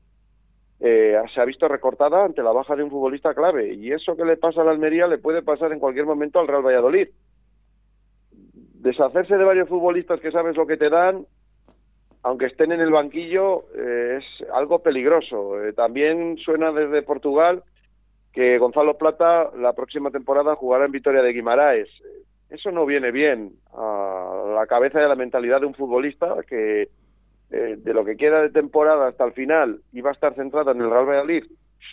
eh, 0.80 1.16
se 1.32 1.40
ha 1.40 1.44
visto 1.44 1.68
recortada 1.68 2.24
ante 2.24 2.42
la 2.42 2.52
baja 2.52 2.74
de 2.74 2.82
un 2.82 2.90
futbolista 2.90 3.32
clave. 3.32 3.74
Y 3.74 3.92
eso 3.92 4.16
que 4.16 4.24
le 4.24 4.36
pasa 4.36 4.62
al 4.62 4.68
Almería 4.68 5.06
le 5.06 5.18
puede 5.18 5.42
pasar 5.42 5.72
en 5.72 5.78
cualquier 5.78 6.04
momento 6.04 6.40
al 6.40 6.48
Real 6.48 6.66
Valladolid. 6.66 7.08
Deshacerse 8.32 9.36
de 9.36 9.44
varios 9.44 9.68
futbolistas 9.68 10.20
que 10.20 10.32
sabes 10.32 10.56
lo 10.56 10.66
que 10.66 10.76
te 10.76 10.90
dan, 10.90 11.26
aunque 12.22 12.46
estén 12.46 12.72
en 12.72 12.80
el 12.80 12.90
banquillo, 12.90 13.64
eh, 13.76 14.18
es 14.18 14.50
algo 14.50 14.80
peligroso. 14.80 15.54
también 15.76 16.36
suena 16.38 16.72
desde 16.72 17.02
Portugal 17.02 17.62
que 18.36 18.58
Gonzalo 18.58 18.98
Plata 18.98 19.50
la 19.56 19.72
próxima 19.72 20.10
temporada 20.10 20.56
jugará 20.56 20.84
en 20.84 20.92
Vitoria 20.92 21.22
de 21.22 21.32
Guimaraes. 21.32 21.88
Eso 22.50 22.70
no 22.70 22.84
viene 22.84 23.10
bien 23.10 23.52
a 23.72 24.52
la 24.54 24.66
cabeza 24.66 25.00
de 25.00 25.08
la 25.08 25.14
mentalidad 25.14 25.60
de 25.60 25.66
un 25.66 25.74
futbolista 25.74 26.36
que 26.46 26.90
eh, 27.50 27.76
de 27.78 27.94
lo 27.94 28.04
que 28.04 28.18
queda 28.18 28.42
de 28.42 28.50
temporada 28.50 29.08
hasta 29.08 29.24
el 29.24 29.32
final 29.32 29.80
iba 29.94 30.10
a 30.10 30.12
estar 30.12 30.34
centrado 30.34 30.70
en 30.70 30.82
el 30.82 30.90
Real 30.90 31.06
Valladolid, 31.06 31.44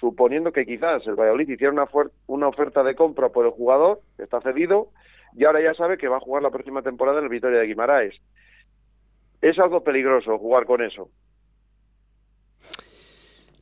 suponiendo 0.01 0.51
que 0.51 0.65
quizás 0.65 1.07
el 1.07 1.15
Valladolid 1.15 1.47
hiciera 1.47 1.71
una, 1.71 1.87
una 2.27 2.49
oferta 2.49 2.83
de 2.83 2.95
compra 2.95 3.29
por 3.29 3.45
el 3.45 3.51
jugador, 3.51 4.01
que 4.17 4.23
está 4.23 4.41
cedido, 4.41 4.89
y 5.37 5.45
ahora 5.45 5.61
ya 5.63 5.73
sabe 5.75 5.97
que 5.97 6.09
va 6.09 6.17
a 6.17 6.25
jugar 6.27 6.43
la 6.43 6.51
próxima 6.51 6.81
temporada 6.81 7.19
en 7.19 7.23
el 7.23 7.29
Vitoria 7.29 7.59
de 7.59 7.67
Guimaraes. 7.67 8.15
Es 9.41 9.57
algo 9.59 9.81
peligroso 9.81 10.37
jugar 10.37 10.65
con 10.65 10.81
eso. 10.81 11.07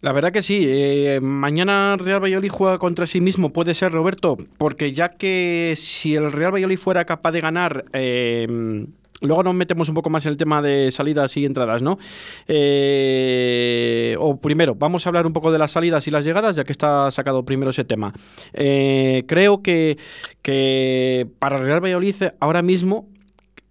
La 0.01 0.13
verdad 0.13 0.31
que 0.31 0.41
sí. 0.41 0.65
Eh, 0.67 1.19
mañana 1.21 1.95
Real 1.97 2.23
Valladolid 2.23 2.49
juega 2.49 2.79
contra 2.79 3.05
sí 3.05 3.21
mismo, 3.21 3.53
puede 3.53 3.75
ser 3.75 3.91
Roberto, 3.91 4.37
porque 4.57 4.93
ya 4.93 5.09
que 5.09 5.75
si 5.77 6.15
el 6.15 6.31
Real 6.31 6.53
Valladolid 6.53 6.79
fuera 6.79 7.05
capaz 7.05 7.31
de 7.31 7.41
ganar, 7.41 7.85
em, 7.93 8.87
luego 9.21 9.43
nos 9.43 9.53
metemos 9.53 9.89
un 9.89 9.95
poco 9.95 10.09
más 10.09 10.25
en 10.25 10.31
el 10.31 10.37
tema 10.37 10.63
de 10.63 10.89
salidas 10.89 11.37
y 11.37 11.45
entradas, 11.45 11.83
¿no? 11.83 11.99
Eh, 12.47 14.15
o 14.19 14.37
primero, 14.37 14.73
vamos 14.73 15.05
a 15.05 15.09
hablar 15.09 15.27
un 15.27 15.33
poco 15.33 15.51
de 15.51 15.59
las 15.59 15.71
salidas 15.71 16.07
y 16.07 16.11
las 16.11 16.25
llegadas, 16.25 16.55
ya 16.55 16.63
que 16.63 16.71
está 16.71 17.11
sacado 17.11 17.45
primero 17.45 17.69
ese 17.69 17.83
tema. 17.83 18.11
Eh, 18.53 19.23
creo 19.27 19.61
que, 19.61 19.99
que 20.41 21.27
para 21.37 21.57
Real 21.57 21.79
Valladolid 21.79 22.15
ahora 22.39 22.63
mismo 22.63 23.07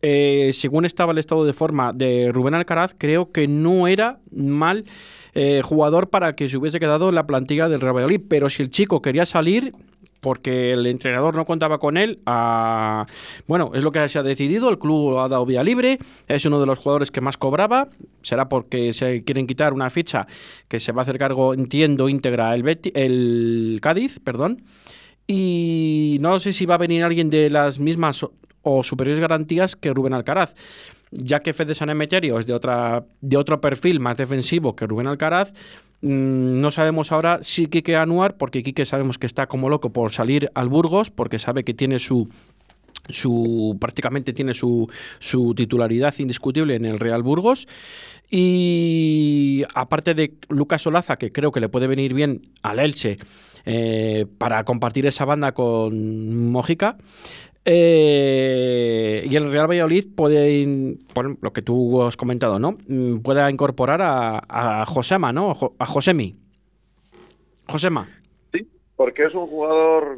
según 0.00 0.84
estaba 0.84 1.12
el 1.12 1.18
estado 1.18 1.44
de 1.44 1.52
forma 1.52 1.92
de 1.92 2.30
Rubén 2.32 2.54
Alcaraz, 2.54 2.94
creo 2.96 3.32
que 3.32 3.48
no 3.48 3.86
era 3.86 4.18
mal 4.30 4.84
eh, 5.34 5.62
jugador 5.64 6.10
para 6.10 6.34
que 6.34 6.48
se 6.48 6.56
hubiese 6.56 6.80
quedado 6.80 7.08
en 7.08 7.14
la 7.14 7.26
plantilla 7.26 7.68
del 7.68 7.80
Real 7.80 7.94
Valladolid. 7.94 8.22
Pero 8.28 8.50
si 8.50 8.62
el 8.62 8.70
chico 8.70 9.02
quería 9.02 9.26
salir, 9.26 9.72
porque 10.20 10.72
el 10.72 10.86
entrenador 10.86 11.34
no 11.34 11.44
contaba 11.44 11.78
con 11.78 11.96
él. 11.96 12.20
bueno, 13.46 13.72
es 13.74 13.82
lo 13.82 13.92
que 13.92 14.08
se 14.08 14.18
ha 14.18 14.22
decidido, 14.22 14.68
el 14.68 14.78
club 14.78 15.18
ha 15.18 15.28
dado 15.28 15.46
vía 15.46 15.62
libre, 15.64 15.98
es 16.28 16.44
uno 16.44 16.60
de 16.60 16.66
los 16.66 16.78
jugadores 16.78 17.10
que 17.10 17.20
más 17.20 17.36
cobraba, 17.36 17.88
será 18.22 18.48
porque 18.48 18.92
se 18.92 19.24
quieren 19.24 19.46
quitar 19.46 19.72
una 19.72 19.90
ficha 19.90 20.26
que 20.68 20.80
se 20.80 20.92
va 20.92 21.02
a 21.02 21.04
hacer 21.04 21.18
cargo, 21.18 21.54
entiendo, 21.54 22.08
íntegra 22.08 22.54
el, 22.54 22.78
el 22.94 23.78
Cádiz, 23.80 24.18
perdón. 24.18 24.62
Y 25.26 26.18
no 26.20 26.40
sé 26.40 26.52
si 26.52 26.66
va 26.66 26.74
a 26.74 26.78
venir 26.78 27.04
alguien 27.04 27.30
de 27.30 27.50
las 27.50 27.78
mismas 27.78 28.26
o 28.62 28.82
superiores 28.82 29.20
garantías 29.20 29.76
que 29.76 29.92
Rubén 29.92 30.14
Alcaraz. 30.14 30.54
Ya 31.12 31.40
que 31.40 31.52
Fede 31.52 31.74
San 31.74 31.90
Emeterio 31.90 32.38
es 32.38 32.46
de, 32.46 32.54
otra, 32.54 33.04
de 33.20 33.36
otro 33.36 33.60
perfil 33.60 33.98
más 33.98 34.16
defensivo 34.16 34.76
que 34.76 34.86
Rubén 34.86 35.08
Alcaraz, 35.08 35.54
Mm, 36.02 36.60
no 36.60 36.70
sabemos 36.70 37.12
ahora 37.12 37.40
si 37.42 37.66
Quique 37.66 37.96
Anuar, 37.96 38.36
porque 38.36 38.62
Quique 38.62 38.86
sabemos 38.86 39.18
que 39.18 39.26
está 39.26 39.46
como 39.46 39.68
loco 39.68 39.92
por 39.92 40.12
salir 40.12 40.50
al 40.54 40.68
Burgos, 40.68 41.10
porque 41.10 41.38
sabe 41.38 41.64
que 41.64 41.74
tiene 41.74 41.98
su 41.98 42.28
su 43.08 43.76
prácticamente 43.80 44.32
tiene 44.32 44.54
su, 44.54 44.88
su 45.18 45.52
titularidad 45.54 46.14
indiscutible 46.18 46.76
en 46.76 46.84
el 46.84 47.00
Real 47.00 47.22
Burgos. 47.22 47.66
Y 48.30 49.64
aparte 49.74 50.14
de 50.14 50.34
Lucas 50.48 50.86
Olaza 50.86 51.16
que 51.16 51.32
creo 51.32 51.50
que 51.50 51.60
le 51.60 51.68
puede 51.68 51.88
venir 51.88 52.14
bien 52.14 52.42
al 52.62 52.78
Elche 52.78 53.18
eh, 53.66 54.26
para 54.38 54.62
compartir 54.64 55.06
esa 55.06 55.24
banda 55.24 55.52
con 55.52 56.50
Mojica 56.50 56.98
eh, 57.64 59.26
y 59.28 59.36
el 59.36 59.52
Real 59.52 59.68
Valladolid 59.68 60.06
puede, 60.16 60.96
por 61.12 61.42
lo 61.42 61.52
que 61.52 61.62
tú 61.62 62.02
has 62.02 62.16
comentado, 62.16 62.58
¿no? 62.58 62.78
Mm, 62.88 63.18
pueda 63.18 63.50
incorporar 63.50 64.00
a, 64.02 64.84
Josema, 64.86 65.32
¿no? 65.32 65.54
A 65.78 65.86
Josemi. 65.86 66.36
Josema. 67.68 68.08
Sí, 68.52 68.66
porque 68.96 69.24
es 69.24 69.34
un 69.34 69.46
jugador 69.46 70.16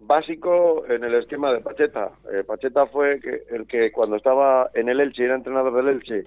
básico 0.00 0.84
en 0.88 1.04
el 1.04 1.14
esquema 1.14 1.52
de 1.52 1.60
Pacheta. 1.60 2.10
Eh, 2.32 2.42
Pacheta 2.44 2.86
fue 2.86 3.20
el 3.50 3.66
que 3.66 3.92
cuando 3.92 4.16
estaba 4.16 4.70
en 4.74 4.88
el 4.88 5.00
Elche, 5.00 5.24
era 5.24 5.36
entrenador 5.36 5.74
del 5.74 5.88
Elche, 5.96 6.24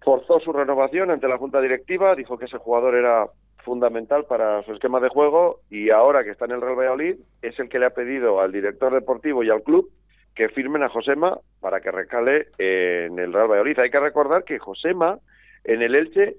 forzó 0.00 0.40
su 0.40 0.52
renovación 0.52 1.10
ante 1.10 1.28
la 1.28 1.38
Junta 1.38 1.60
Directiva, 1.60 2.14
dijo 2.14 2.38
que 2.38 2.44
ese 2.46 2.58
jugador 2.58 2.94
era 2.94 3.26
fundamental 3.64 4.24
para 4.26 4.62
su 4.62 4.72
esquema 4.72 5.00
de 5.00 5.08
juego 5.08 5.60
y 5.70 5.90
ahora 5.90 6.22
que 6.22 6.30
está 6.30 6.44
en 6.44 6.52
el 6.52 6.60
Real 6.60 6.76
Valladolid 6.76 7.16
es 7.42 7.58
el 7.58 7.68
que 7.68 7.78
le 7.78 7.86
ha 7.86 7.90
pedido 7.90 8.40
al 8.40 8.52
director 8.52 8.92
deportivo 8.92 9.42
y 9.42 9.50
al 9.50 9.62
club 9.62 9.90
que 10.34 10.48
firmen 10.48 10.82
a 10.82 10.88
Josema 10.88 11.38
para 11.60 11.80
que 11.80 11.90
recale 11.90 12.48
en 12.58 13.18
el 13.18 13.32
Real 13.32 13.48
Valladolid. 13.48 13.78
Hay 13.78 13.90
que 13.90 14.00
recordar 14.00 14.44
que 14.44 14.58
Josema 14.58 15.18
en 15.64 15.82
el 15.82 15.94
Elche 15.94 16.36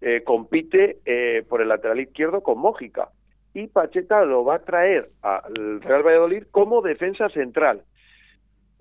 eh, 0.00 0.22
compite 0.24 0.98
eh, 1.04 1.44
por 1.48 1.62
el 1.62 1.68
lateral 1.68 2.00
izquierdo 2.00 2.42
con 2.42 2.58
Mójica 2.58 3.10
y 3.54 3.68
Pacheta 3.68 4.24
lo 4.24 4.44
va 4.44 4.56
a 4.56 4.64
traer 4.64 5.08
al 5.22 5.80
Real 5.80 6.02
Valladolid 6.02 6.44
como 6.50 6.82
defensa 6.82 7.28
central. 7.28 7.82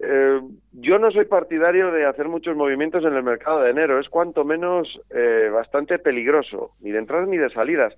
Eh, 0.06 0.42
yo 0.74 1.00
no 1.00 1.12
soy 1.12 1.24
partidario 1.26 1.90
de 1.92 2.06
hacer 2.06 2.28
muchos 2.28 2.58
movimientos 2.58 3.06
en 3.06 3.14
el 3.14 3.24
mercado 3.24 3.62
de 3.62 3.70
enero, 3.70 4.02
es 4.02 4.10
cuanto 4.10 4.44
menos 4.44 5.00
eh, 5.10 5.50
bastante 5.50 5.98
peligroso, 5.98 6.72
ni 6.82 6.92
de 6.92 7.00
entradas 7.00 7.30
ni 7.30 7.38
de 7.38 7.50
salidas. 7.52 7.94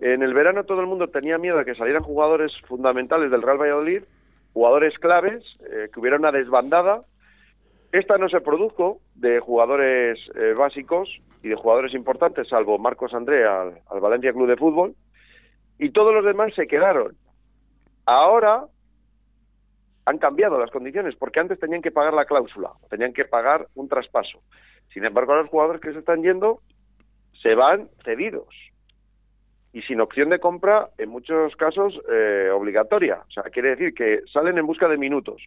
En 0.00 0.24
el 0.24 0.34
verano 0.34 0.64
todo 0.64 0.80
el 0.80 0.88
mundo 0.88 1.06
tenía 1.06 1.38
miedo 1.38 1.56
de 1.58 1.64
que 1.64 1.76
salieran 1.76 2.02
jugadores 2.02 2.50
fundamentales 2.66 3.30
del 3.30 3.42
Real 3.42 3.60
Valladolid, 3.60 4.02
jugadores 4.52 4.98
claves, 4.98 5.44
eh, 5.70 5.90
que 5.92 6.00
hubiera 6.00 6.16
una 6.16 6.32
desbandada. 6.32 7.02
Esta 7.92 8.18
no 8.18 8.28
se 8.28 8.40
produjo 8.40 8.98
de 9.14 9.38
jugadores 9.38 10.18
básicos 10.58 11.08
y 11.44 11.48
de 11.48 11.54
jugadores 11.54 11.94
importantes, 11.94 12.48
salvo 12.48 12.76
Marcos 12.76 13.14
André 13.14 13.46
al 13.46 14.00
Valencia 14.00 14.32
Club 14.32 14.48
de 14.48 14.56
Fútbol 14.56 14.96
y 15.78 15.90
todos 15.90 16.12
los 16.12 16.24
demás 16.24 16.52
se 16.56 16.66
quedaron. 16.66 17.14
Ahora 18.04 18.64
han 20.06 20.18
cambiado 20.18 20.58
las 20.58 20.70
condiciones, 20.70 21.16
porque 21.16 21.40
antes 21.40 21.58
tenían 21.58 21.82
que 21.82 21.90
pagar 21.90 22.14
la 22.14 22.26
cláusula, 22.26 22.72
tenían 22.90 23.12
que 23.12 23.24
pagar 23.24 23.68
un 23.74 23.88
traspaso. 23.88 24.40
Sin 24.92 25.04
embargo, 25.04 25.34
los 25.34 25.48
jugadores 25.48 25.80
que 25.80 25.92
se 25.92 25.98
están 25.98 26.22
yendo 26.22 26.60
se 27.42 27.54
van 27.54 27.88
cedidos 28.04 28.48
y 29.74 29.82
sin 29.82 30.00
opción 30.00 30.30
de 30.30 30.38
compra, 30.38 30.90
en 30.98 31.08
muchos 31.08 31.56
casos, 31.56 32.00
eh, 32.08 32.48
obligatoria. 32.54 33.22
O 33.28 33.30
sea, 33.32 33.42
quiere 33.44 33.70
decir 33.70 33.92
que 33.92 34.20
salen 34.32 34.56
en 34.56 34.66
busca 34.66 34.88
de 34.88 34.96
minutos. 34.96 35.42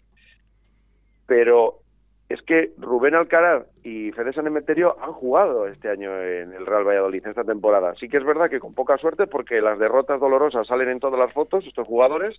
Pero 1.25 1.79
es 2.27 2.41
que 2.41 2.71
Rubén 2.77 3.15
Alcaraz 3.15 3.65
y 3.85 4.11
Fede 4.11 4.33
San 4.33 4.45
Emeterio 4.45 4.97
han 5.01 5.13
jugado 5.13 5.65
este 5.67 5.89
año 5.89 6.11
en 6.21 6.51
el 6.53 6.65
Real 6.65 6.83
Valladolid, 6.83 7.25
esta 7.25 7.45
temporada. 7.45 7.95
Sí 7.95 8.09
que 8.09 8.17
es 8.17 8.25
verdad 8.25 8.49
que 8.49 8.59
con 8.59 8.73
poca 8.73 8.97
suerte, 8.97 9.27
porque 9.27 9.61
las 9.61 9.79
derrotas 9.79 10.19
dolorosas 10.19 10.67
salen 10.67 10.89
en 10.89 10.99
todas 10.99 11.19
las 11.19 11.31
fotos, 11.31 11.65
estos 11.65 11.87
jugadores, 11.87 12.37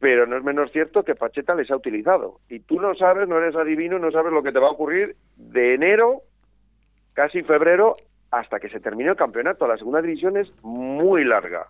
pero 0.00 0.26
no 0.26 0.36
es 0.36 0.42
menos 0.42 0.72
cierto 0.72 1.04
que 1.04 1.14
Pacheta 1.14 1.54
les 1.54 1.70
ha 1.70 1.76
utilizado. 1.76 2.40
Y 2.48 2.60
tú 2.60 2.80
no 2.80 2.94
sabes, 2.94 3.28
no 3.28 3.38
eres 3.38 3.54
adivino, 3.54 3.98
no 3.98 4.10
sabes 4.10 4.32
lo 4.32 4.42
que 4.42 4.50
te 4.50 4.58
va 4.58 4.68
a 4.68 4.72
ocurrir 4.72 5.14
de 5.36 5.74
enero, 5.74 6.22
casi 7.12 7.42
febrero, 7.42 7.96
hasta 8.30 8.58
que 8.58 8.70
se 8.70 8.80
termine 8.80 9.10
el 9.10 9.16
campeonato. 9.16 9.68
La 9.68 9.76
segunda 9.76 10.00
división 10.00 10.36
es 10.36 10.50
muy 10.62 11.24
larga, 11.24 11.68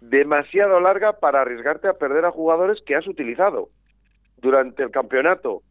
demasiado 0.00 0.80
larga 0.80 1.14
para 1.14 1.42
arriesgarte 1.42 1.88
a 1.88 1.94
perder 1.94 2.24
a 2.24 2.30
jugadores 2.30 2.80
que 2.86 2.94
has 2.94 3.06
utilizado 3.06 3.68
durante 4.38 4.82
el 4.82 4.90
campeonato 4.90 5.62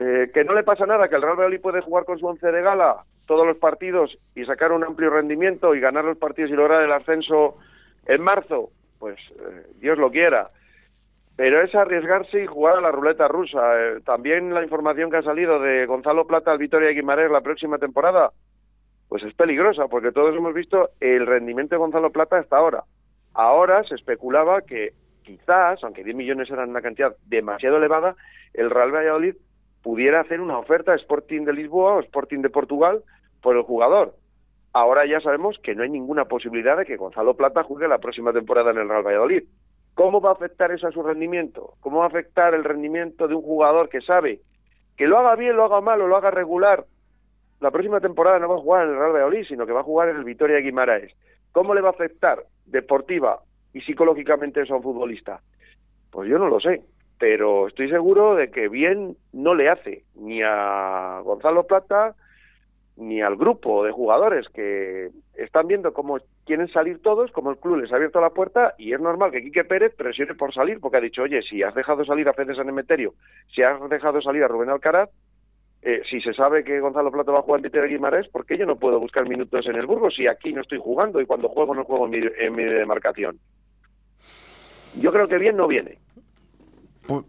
eh, 0.00 0.30
que 0.32 0.44
no 0.44 0.54
le 0.54 0.62
pasa 0.62 0.86
nada, 0.86 1.08
que 1.08 1.16
el 1.16 1.20
Real 1.20 1.36
Valladolid 1.36 1.60
puede 1.60 1.82
jugar 1.82 2.06
con 2.06 2.18
su 2.18 2.26
once 2.26 2.50
de 2.50 2.62
gala 2.62 3.04
todos 3.26 3.46
los 3.46 3.58
partidos 3.58 4.16
y 4.34 4.46
sacar 4.46 4.72
un 4.72 4.82
amplio 4.82 5.10
rendimiento 5.10 5.74
y 5.74 5.80
ganar 5.80 6.06
los 6.06 6.16
partidos 6.16 6.50
y 6.50 6.54
lograr 6.54 6.82
el 6.82 6.92
ascenso 6.92 7.58
en 8.06 8.22
marzo, 8.22 8.70
pues 8.98 9.18
eh, 9.38 9.66
Dios 9.78 9.98
lo 9.98 10.10
quiera. 10.10 10.50
Pero 11.40 11.62
es 11.62 11.74
arriesgarse 11.74 12.42
y 12.42 12.46
jugar 12.46 12.76
a 12.76 12.80
la 12.82 12.90
ruleta 12.90 13.26
rusa. 13.26 13.60
Eh, 13.80 14.00
también 14.04 14.52
la 14.52 14.62
información 14.62 15.10
que 15.10 15.16
ha 15.16 15.22
salido 15.22 15.58
de 15.58 15.86
Gonzalo 15.86 16.26
Plata 16.26 16.52
al 16.52 16.58
Vitoria 16.58 16.90
Guimarães 16.90 17.30
la 17.30 17.40
próxima 17.40 17.78
temporada, 17.78 18.30
pues 19.08 19.22
es 19.22 19.32
peligrosa, 19.32 19.88
porque 19.88 20.12
todos 20.12 20.36
hemos 20.36 20.52
visto 20.52 20.90
el 21.00 21.26
rendimiento 21.26 21.74
de 21.74 21.78
Gonzalo 21.78 22.12
Plata 22.12 22.36
hasta 22.36 22.58
ahora. 22.58 22.84
Ahora 23.32 23.82
se 23.84 23.94
especulaba 23.94 24.60
que 24.60 24.90
quizás, 25.22 25.82
aunque 25.82 26.04
10 26.04 26.14
millones 26.14 26.50
eran 26.50 26.68
una 26.68 26.82
cantidad 26.82 27.16
demasiado 27.24 27.78
elevada, 27.78 28.16
el 28.52 28.68
Real 28.68 28.94
Valladolid 28.94 29.36
pudiera 29.82 30.20
hacer 30.20 30.42
una 30.42 30.58
oferta 30.58 30.92
a 30.92 30.96
Sporting 30.96 31.46
de 31.46 31.54
Lisboa 31.54 31.94
o 31.94 32.00
Sporting 32.00 32.42
de 32.42 32.50
Portugal 32.50 33.02
por 33.40 33.56
el 33.56 33.62
jugador. 33.62 34.14
Ahora 34.74 35.06
ya 35.06 35.22
sabemos 35.22 35.58
que 35.62 35.74
no 35.74 35.84
hay 35.84 35.88
ninguna 35.88 36.26
posibilidad 36.26 36.76
de 36.76 36.84
que 36.84 36.98
Gonzalo 36.98 37.34
Plata 37.34 37.62
juegue 37.62 37.88
la 37.88 37.96
próxima 37.96 38.30
temporada 38.34 38.72
en 38.72 38.76
el 38.76 38.90
Real 38.90 39.06
Valladolid. 39.06 39.44
¿Cómo 40.00 40.22
va 40.22 40.30
a 40.30 40.32
afectar 40.32 40.72
eso 40.72 40.86
a 40.86 40.92
su 40.92 41.02
rendimiento? 41.02 41.74
¿Cómo 41.80 41.98
va 41.98 42.04
a 42.04 42.08
afectar 42.08 42.54
el 42.54 42.64
rendimiento 42.64 43.28
de 43.28 43.34
un 43.34 43.42
jugador 43.42 43.90
que 43.90 44.00
sabe 44.00 44.40
que 44.96 45.06
lo 45.06 45.18
haga 45.18 45.36
bien, 45.36 45.56
lo 45.56 45.66
haga 45.66 45.82
mal 45.82 46.00
o 46.00 46.06
lo 46.06 46.16
haga 46.16 46.30
regular? 46.30 46.86
La 47.60 47.70
próxima 47.70 48.00
temporada 48.00 48.38
no 48.38 48.48
va 48.48 48.54
a 48.54 48.60
jugar 48.60 48.84
en 48.84 48.94
el 48.94 48.98
Real 48.98 49.12
Valladolid, 49.12 49.44
sino 49.46 49.66
que 49.66 49.72
va 49.72 49.80
a 49.80 49.82
jugar 49.82 50.08
en 50.08 50.16
el 50.16 50.24
Vitoria 50.24 50.56
Guimaraes. 50.60 51.12
¿Cómo 51.52 51.74
le 51.74 51.82
va 51.82 51.88
a 51.88 51.92
afectar 51.92 52.42
deportiva 52.64 53.40
y 53.74 53.82
psicológicamente 53.82 54.62
eso 54.62 54.72
a 54.72 54.78
un 54.78 54.82
futbolista? 54.84 55.42
Pues 56.10 56.30
yo 56.30 56.38
no 56.38 56.48
lo 56.48 56.60
sé 56.60 56.82
pero 57.18 57.68
estoy 57.68 57.90
seguro 57.90 58.34
de 58.34 58.50
que 58.50 58.70
bien 58.70 59.14
no 59.34 59.54
le 59.54 59.68
hace 59.68 60.04
ni 60.14 60.40
a 60.42 61.20
Gonzalo 61.22 61.66
Plata 61.66 62.14
ni 63.00 63.22
al 63.22 63.36
grupo 63.36 63.84
de 63.84 63.92
jugadores 63.92 64.48
que 64.50 65.10
están 65.34 65.66
viendo 65.66 65.92
cómo 65.92 66.18
quieren 66.44 66.68
salir 66.68 67.00
todos, 67.02 67.32
como 67.32 67.50
el 67.50 67.58
club 67.58 67.78
les 67.78 67.92
ha 67.92 67.96
abierto 67.96 68.20
la 68.20 68.30
puerta 68.30 68.74
y 68.78 68.92
es 68.92 69.00
normal 69.00 69.30
que 69.30 69.42
Quique 69.42 69.64
Pérez 69.64 69.94
presione 69.96 70.34
por 70.34 70.52
salir 70.52 70.80
porque 70.80 70.98
ha 70.98 71.00
dicho, 71.00 71.22
oye, 71.22 71.42
si 71.42 71.62
has 71.62 71.74
dejado 71.74 72.04
salir 72.04 72.28
a 72.28 72.34
Fede 72.34 72.54
San 72.54 72.68
Emeterio, 72.68 73.14
si 73.54 73.62
has 73.62 73.80
dejado 73.88 74.20
salir 74.20 74.44
a 74.44 74.48
Rubén 74.48 74.68
Alcaraz, 74.68 75.10
eh, 75.82 76.02
si 76.10 76.20
se 76.20 76.34
sabe 76.34 76.62
que 76.62 76.78
Gonzalo 76.78 77.10
Plata 77.10 77.32
va 77.32 77.38
a 77.38 77.42
jugar 77.42 77.60
en 77.60 77.70
Peter 77.70 77.88
Guimarães, 77.88 78.28
¿por 78.28 78.44
qué 78.44 78.58
yo 78.58 78.66
no 78.66 78.76
puedo 78.76 79.00
buscar 79.00 79.26
minutos 79.26 79.66
en 79.66 79.76
el 79.76 79.86
Burgos 79.86 80.14
si 80.14 80.26
aquí 80.26 80.52
no 80.52 80.60
estoy 80.60 80.78
jugando 80.78 81.20
y 81.20 81.26
cuando 81.26 81.48
juego 81.48 81.74
no 81.74 81.84
juego 81.84 82.06
en 82.06 82.30
en 82.38 82.54
mi 82.54 82.64
demarcación? 82.64 83.38
Yo 85.00 85.12
creo 85.12 85.26
que 85.28 85.38
bien 85.38 85.56
no 85.56 85.66
viene. 85.66 85.98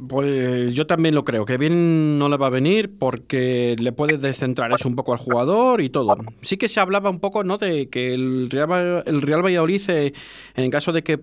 Pues 0.07 0.75
yo 0.75 0.85
también 0.85 1.15
lo 1.15 1.25
creo, 1.25 1.45
que 1.45 1.57
bien 1.57 2.19
no 2.19 2.29
le 2.29 2.37
va 2.37 2.47
a 2.47 2.51
venir 2.51 2.91
porque 2.99 3.75
le 3.79 3.91
puede 3.91 4.17
descentrar 4.19 4.71
eso 4.71 4.87
un 4.87 4.95
poco 4.95 5.13
al 5.13 5.19
jugador 5.19 5.81
y 5.81 5.89
todo. 5.89 6.15
Sí 6.41 6.57
que 6.57 6.67
se 6.67 6.79
hablaba 6.79 7.09
un 7.09 7.19
poco 7.19 7.43
¿no? 7.43 7.57
de 7.57 7.89
que 7.89 8.13
el 8.13 8.49
Real, 8.51 9.03
el 9.07 9.21
Real 9.21 9.43
Valladolid, 9.43 9.81
eh, 9.89 10.13
en 10.55 10.69
caso 10.69 10.91
de 10.91 11.03
que 11.03 11.21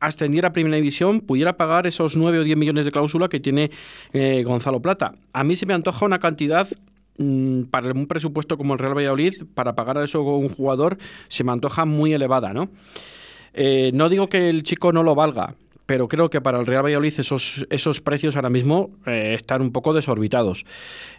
ascendiera 0.00 0.48
a 0.48 0.52
Primera 0.52 0.76
División, 0.76 1.20
pudiera 1.20 1.56
pagar 1.56 1.86
esos 1.86 2.16
9 2.16 2.40
o 2.40 2.44
10 2.44 2.56
millones 2.56 2.84
de 2.84 2.90
cláusula 2.90 3.28
que 3.28 3.38
tiene 3.38 3.70
eh, 4.12 4.42
Gonzalo 4.44 4.80
Plata. 4.80 5.14
A 5.32 5.44
mí 5.44 5.54
se 5.54 5.66
me 5.66 5.74
antoja 5.74 6.04
una 6.04 6.18
cantidad 6.18 6.66
mm, 7.18 7.64
para 7.64 7.92
un 7.92 8.06
presupuesto 8.06 8.56
como 8.56 8.72
el 8.72 8.80
Real 8.80 8.96
Valladolid, 8.96 9.34
para 9.54 9.76
pagar 9.76 9.98
a 9.98 10.04
eso 10.04 10.22
un 10.22 10.48
jugador, 10.48 10.98
se 11.28 11.44
me 11.44 11.52
antoja 11.52 11.84
muy 11.84 12.12
elevada, 12.12 12.52
¿no? 12.52 12.70
Eh, 13.52 13.90
no 13.94 14.08
digo 14.08 14.28
que 14.28 14.48
el 14.48 14.62
chico 14.62 14.92
no 14.92 15.02
lo 15.02 15.14
valga, 15.14 15.54
pero 15.90 16.06
creo 16.06 16.30
que 16.30 16.40
para 16.40 16.60
el 16.60 16.66
Real 16.66 16.84
Valladolid 16.84 17.14
esos, 17.18 17.66
esos 17.68 18.00
precios 18.00 18.36
ahora 18.36 18.48
mismo 18.48 18.90
eh, 19.06 19.34
están 19.34 19.60
un 19.60 19.72
poco 19.72 19.92
desorbitados. 19.92 20.64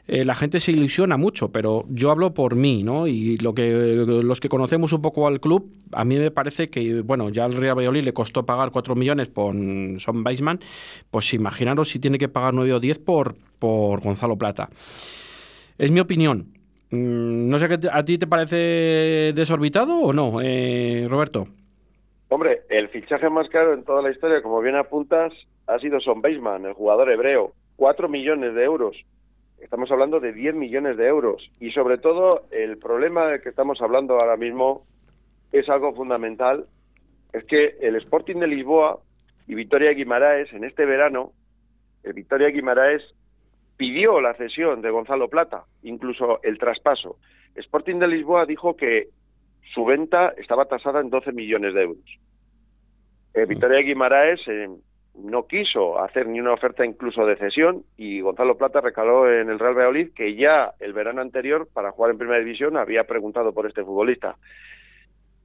Eh, 0.07 0.23
la 0.23 0.33
gente 0.33 0.61
se 0.61 0.71
ilusiona 0.71 1.17
mucho, 1.17 1.51
pero 1.51 1.83
yo 1.89 2.09
hablo 2.09 2.33
por 2.33 2.55
mí, 2.55 2.81
¿no? 2.81 3.05
Y 3.05 3.35
lo 3.39 3.53
que 3.53 3.69
los 3.69 4.39
que 4.39 4.47
conocemos 4.47 4.93
un 4.93 5.01
poco 5.01 5.27
al 5.27 5.41
club, 5.41 5.69
a 5.91 6.05
mí 6.05 6.17
me 6.17 6.31
parece 6.31 6.69
que, 6.69 7.01
bueno, 7.01 7.27
ya 7.27 7.43
al 7.43 7.53
Real 7.53 7.77
Valladolid 7.77 8.05
le 8.05 8.13
costó 8.13 8.45
pagar 8.45 8.71
4 8.71 8.95
millones 8.95 9.27
por 9.27 9.53
Son 9.99 10.25
Weisman, 10.25 10.61
pues 11.09 11.33
imaginaros 11.33 11.89
si 11.89 11.99
tiene 11.99 12.17
que 12.17 12.29
pagar 12.29 12.53
9 12.53 12.71
o 12.71 12.79
10 12.79 12.99
por, 12.99 13.35
por 13.59 13.99
Gonzalo 13.99 14.37
Plata. 14.37 14.69
Es 15.77 15.91
mi 15.91 15.99
opinión. 15.99 16.47
Mm, 16.91 17.49
no 17.49 17.59
sé, 17.59 17.67
¿a 17.91 18.05
ti 18.05 18.17
te 18.17 18.25
parece 18.25 19.33
desorbitado 19.35 19.97
o 19.97 20.13
no, 20.13 20.39
eh, 20.41 21.07
Roberto? 21.09 21.49
Hombre, 22.33 22.61
el 22.69 22.87
fichaje 22.87 23.29
más 23.29 23.49
caro 23.49 23.73
en 23.73 23.83
toda 23.83 24.01
la 24.01 24.09
historia, 24.09 24.41
como 24.41 24.61
bien 24.61 24.77
apuntas, 24.77 25.33
ha 25.67 25.77
sido 25.79 25.99
Son 25.99 26.21
Baseman, 26.21 26.65
el 26.65 26.71
jugador 26.71 27.11
hebreo. 27.11 27.51
Cuatro 27.75 28.07
millones 28.07 28.55
de 28.55 28.63
euros. 28.63 28.95
estamos 29.59 29.91
hablando 29.91 30.21
de 30.21 30.31
10 30.31 30.55
millones 30.55 30.95
de 30.95 31.07
euros. 31.07 31.51
Y 31.59 31.71
sobre 31.71 31.97
todo, 31.97 32.43
el 32.51 32.77
problema 32.77 33.25
del 33.25 33.41
que 33.41 33.49
estamos 33.49 33.81
hablando 33.81 34.13
ahora 34.13 34.37
mismo 34.37 34.85
es 35.51 35.67
algo 35.67 35.93
fundamental, 35.93 36.67
es 37.33 37.43
que 37.43 37.75
el 37.81 37.97
Sporting 37.97 38.37
de 38.37 38.47
Lisboa 38.47 39.01
y 39.45 39.55
Victoria 39.55 39.91
Guimaraes 39.91 40.53
en 40.53 40.63
este 40.63 40.85
verano, 40.85 41.33
el 42.03 42.13
Victoria 42.13 42.47
Guimaraes 42.47 43.03
pidió 43.75 44.21
la 44.21 44.35
cesión 44.35 44.81
de 44.81 44.89
Gonzalo 44.89 45.27
Plata, 45.27 45.65
incluso 45.83 46.41
el 46.43 46.57
traspaso. 46.59 47.17
Sporting 47.55 47.99
de 47.99 48.07
Lisboa 48.07 48.45
dijo 48.45 48.77
que 48.77 49.09
su 49.73 49.85
venta 49.85 50.33
estaba 50.37 50.65
tasada 50.65 50.99
en 50.99 51.09
12 51.09 51.31
millones 51.31 51.73
de 51.73 51.83
euros. 51.83 52.19
Eh, 53.33 53.45
Victoria 53.45 53.79
Guimaraes 53.79 54.41
eh, 54.47 54.69
no 55.15 55.47
quiso 55.47 55.99
hacer 55.99 56.27
ni 56.27 56.39
una 56.39 56.53
oferta 56.53 56.85
incluso 56.85 57.25
de 57.25 57.37
cesión 57.37 57.83
y 57.97 58.21
Gonzalo 58.21 58.57
Plata 58.57 58.81
recaló 58.81 59.31
en 59.31 59.49
el 59.49 59.59
Real 59.59 59.75
Valladolid 59.75 60.13
que 60.13 60.35
ya 60.35 60.73
el 60.79 60.93
verano 60.93 61.21
anterior 61.21 61.67
para 61.73 61.91
jugar 61.91 62.11
en 62.11 62.17
Primera 62.17 62.39
División 62.39 62.77
había 62.77 63.05
preguntado 63.05 63.53
por 63.53 63.67
este 63.67 63.83
futbolista. 63.83 64.35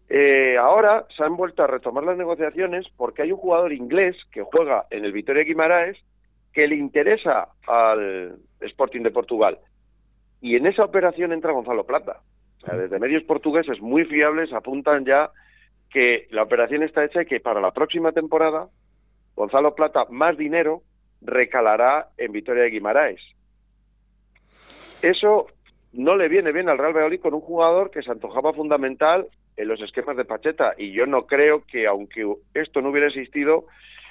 Eh, 0.09 0.57
ahora 0.57 1.05
se 1.17 1.25
han 1.25 1.37
vuelto 1.37 1.65
a 1.65 1.67
retomar 1.67 2.05
las 2.05 2.17
negociaciones 2.17 2.87
porque 2.97 3.23
hay 3.23 3.33
un 3.33 3.39
jugador 3.39 3.73
inglés 3.73 4.17
que 4.31 4.43
juega 4.43 4.87
en 4.91 5.05
el 5.05 5.13
Victoria 5.13 5.43
Guimaraes 5.43 5.97
que 6.53 6.67
le 6.67 6.77
interesa 6.77 7.49
al 7.67 8.37
Sporting 8.61 9.03
de 9.03 9.11
Portugal. 9.11 9.59
Y 10.41 10.57
en 10.57 10.67
esa 10.67 10.85
operación 10.85 11.33
entra 11.33 11.53
Gonzalo 11.53 11.85
Plata. 11.85 12.21
Sea, 12.65 12.77
desde 12.77 12.99
medios 12.99 13.23
portugueses 13.25 13.81
muy 13.81 14.05
fiables 14.05 14.53
apuntan 14.53 15.05
ya 15.05 15.31
que 15.91 16.27
la 16.31 16.43
operación 16.43 16.83
está 16.83 17.05
hecha 17.05 17.23
y 17.23 17.27
que 17.27 17.41
para 17.41 17.61
la 17.61 17.73
próxima 17.73 18.13
temporada 18.13 18.69
Gonzalo 19.35 19.75
Plata 19.75 20.07
más 20.11 20.37
dinero 20.37 20.83
recalará 21.21 22.09
en 22.17 22.33
Victoria 22.33 22.65
de 22.65 22.71
Guimaraes. 22.71 23.21
Eso 25.03 25.47
no 25.93 26.17
le 26.17 26.29
viene 26.29 26.53
bien 26.53 26.69
al 26.69 26.79
Real 26.79 26.93
Valladolid 26.93 27.21
con 27.21 27.35
un 27.35 27.41
jugador 27.41 27.91
que 27.91 28.03
se 28.03 28.11
antojaba 28.11 28.53
fundamental 28.53 29.27
en 29.57 29.69
los 29.69 29.81
esquemas 29.81 30.17
de 30.17 30.25
Pacheta 30.25 30.75
y 30.77 30.93
yo 30.93 31.07
no 31.07 31.27
creo 31.27 31.65
que 31.65 31.87
aunque 31.87 32.27
esto 32.55 32.81
no 32.81 32.91
hubiera 32.91 33.09
existido 33.09 33.67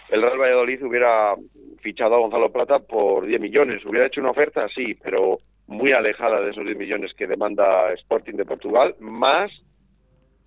el 0.09 0.21
Real 0.21 0.37
Valladolid 0.37 0.83
hubiera 0.83 1.35
fichado 1.79 2.15
a 2.15 2.19
Gonzalo 2.19 2.51
Plata 2.51 2.79
por 2.79 3.25
10 3.25 3.41
millones, 3.41 3.85
hubiera 3.85 4.07
hecho 4.07 4.21
una 4.21 4.31
oferta 4.31 4.67
sí, 4.69 4.93
pero 4.95 5.39
muy 5.67 5.91
alejada 5.93 6.41
de 6.41 6.51
esos 6.51 6.65
10 6.65 6.77
millones 6.77 7.13
que 7.13 7.27
demanda 7.27 7.91
Sporting 7.93 8.35
de 8.35 8.45
Portugal, 8.45 8.95
más 8.99 9.51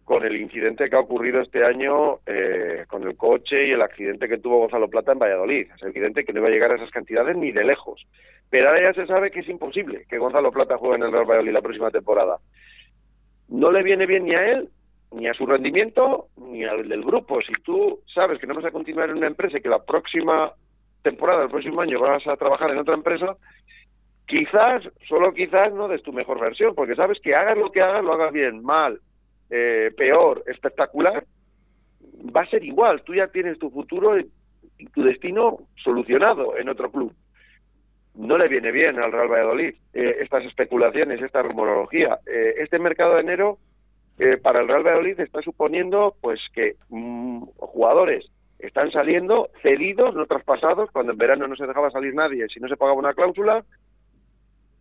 con 0.05 0.25
el 0.25 0.41
incidente 0.41 0.89
que 0.89 0.97
ha 0.97 1.01
ocurrido 1.01 1.43
este 1.43 1.65
año 1.65 2.21
eh, 2.25 2.87
con 2.89 3.03
el 3.03 3.15
coche 3.15 3.67
y 3.67 3.73
el 3.73 3.83
accidente 3.83 4.27
que 4.27 4.39
tuvo 4.39 4.61
Gonzalo 4.61 4.89
Plata 4.89 5.13
en 5.13 5.19
Valladolid. 5.19 5.67
Es 5.77 5.83
evidente 5.83 6.25
que 6.25 6.33
no 6.33 6.41
iba 6.41 6.49
a 6.49 6.51
llegar 6.51 6.73
a 6.73 6.77
esas 6.77 6.91
cantidades 6.91 7.37
ni 7.37 7.53
de 7.53 7.63
lejos. 7.63 8.07
Pero 8.49 8.69
ahora 8.69 8.81
ya 8.83 8.95
se 8.95 9.07
sabe 9.07 9.31
que 9.31 9.41
es 9.41 9.49
imposible 9.51 10.07
que 10.09 10.17
Gonzalo 10.17 10.51
Plata 10.51 10.79
juegue 10.79 10.97
en 10.97 11.03
el 11.03 11.13
Real 11.13 11.27
Valladolid 11.27 11.53
la 11.53 11.61
próxima 11.61 11.91
temporada. 11.91 12.39
No 13.49 13.71
le 13.71 13.83
viene 13.83 14.07
bien 14.07 14.25
ni 14.25 14.35
a 14.35 14.51
él, 14.51 14.71
ni 15.13 15.29
a 15.29 15.35
su 15.35 15.45
rendimiento, 15.45 16.29
ni 16.37 16.65
al 16.65 16.89
del 16.89 17.03
grupo. 17.03 17.43
Si 17.43 17.53
tú 17.63 18.01
sabes 18.15 18.39
que 18.39 18.47
no 18.47 18.55
vas 18.55 18.65
a 18.65 18.71
continuar 18.71 19.11
en 19.11 19.19
una 19.19 19.27
empresa 19.27 19.59
y 19.59 19.61
que 19.61 19.69
la 19.69 19.85
próxima 19.85 20.53
temporada, 21.03 21.45
el 21.45 21.51
próximo 21.51 21.83
año, 21.83 22.01
vas 22.01 22.27
a 22.27 22.37
trabajar 22.37 22.71
en 22.71 22.79
otra 22.79 22.95
empresa, 22.95 23.37
quizás, 24.29 24.83
solo 25.09 25.33
quizás, 25.33 25.73
no 25.73 25.89
des 25.89 26.03
tu 26.03 26.13
mejor 26.13 26.39
versión, 26.39 26.75
porque 26.75 26.95
sabes 26.95 27.19
que 27.21 27.35
hagas 27.35 27.57
lo 27.57 27.73
que 27.73 27.81
hagas, 27.81 28.05
lo 28.05 28.13
hagas 28.13 28.33
bien, 28.33 28.63
mal, 28.63 29.01
eh, 29.51 29.91
peor, 29.97 30.45
espectacular, 30.47 31.25
va 32.35 32.43
a 32.43 32.51
ser 32.51 32.63
igual. 32.63 33.03
Tú 33.03 33.15
ya 33.15 33.29
tienes 33.29 33.59
tu 33.59 33.71
futuro 33.71 34.19
y 34.19 34.87
tu 34.95 35.03
destino 35.03 35.59
solucionado 35.83 36.57
en 36.57 36.69
otro 36.69 36.93
club. 36.93 37.13
No 38.15 38.37
le 38.37 38.49
viene 38.49 38.71
bien 38.71 38.99
al 38.99 39.13
Real 39.13 39.29
Valladolid 39.29 39.75
eh, 39.95 40.17
estas 40.21 40.45
especulaciones, 40.45 41.23
esta 41.23 41.43
rumorología. 41.43 42.19
Eh, 42.27 42.55
este 42.59 42.79
mercado 42.79 43.15
de 43.15 43.21
enero 43.21 43.59
para 44.43 44.61
el 44.61 44.67
Real 44.67 44.83
Valladolid 44.83 45.21
está 45.21 45.41
suponiendo 45.43 46.17
pues 46.21 46.41
que 46.53 46.75
mm, 46.89 47.45
jugadores 47.57 48.29
están 48.59 48.91
saliendo 48.91 49.49
cedidos, 49.63 50.17
no 50.17 50.27
traspasados, 50.27 50.91
cuando 50.91 51.13
en 51.13 51.19
verano 51.19 51.47
no 51.47 51.55
se 51.55 51.69
dejaba 51.69 51.93
salir 51.93 52.13
nadie 52.15 52.49
si 52.49 52.59
no 52.59 52.67
se 52.67 52.77
pagaba 52.77 52.99
una 52.99 53.15
cláusula, 53.15 53.65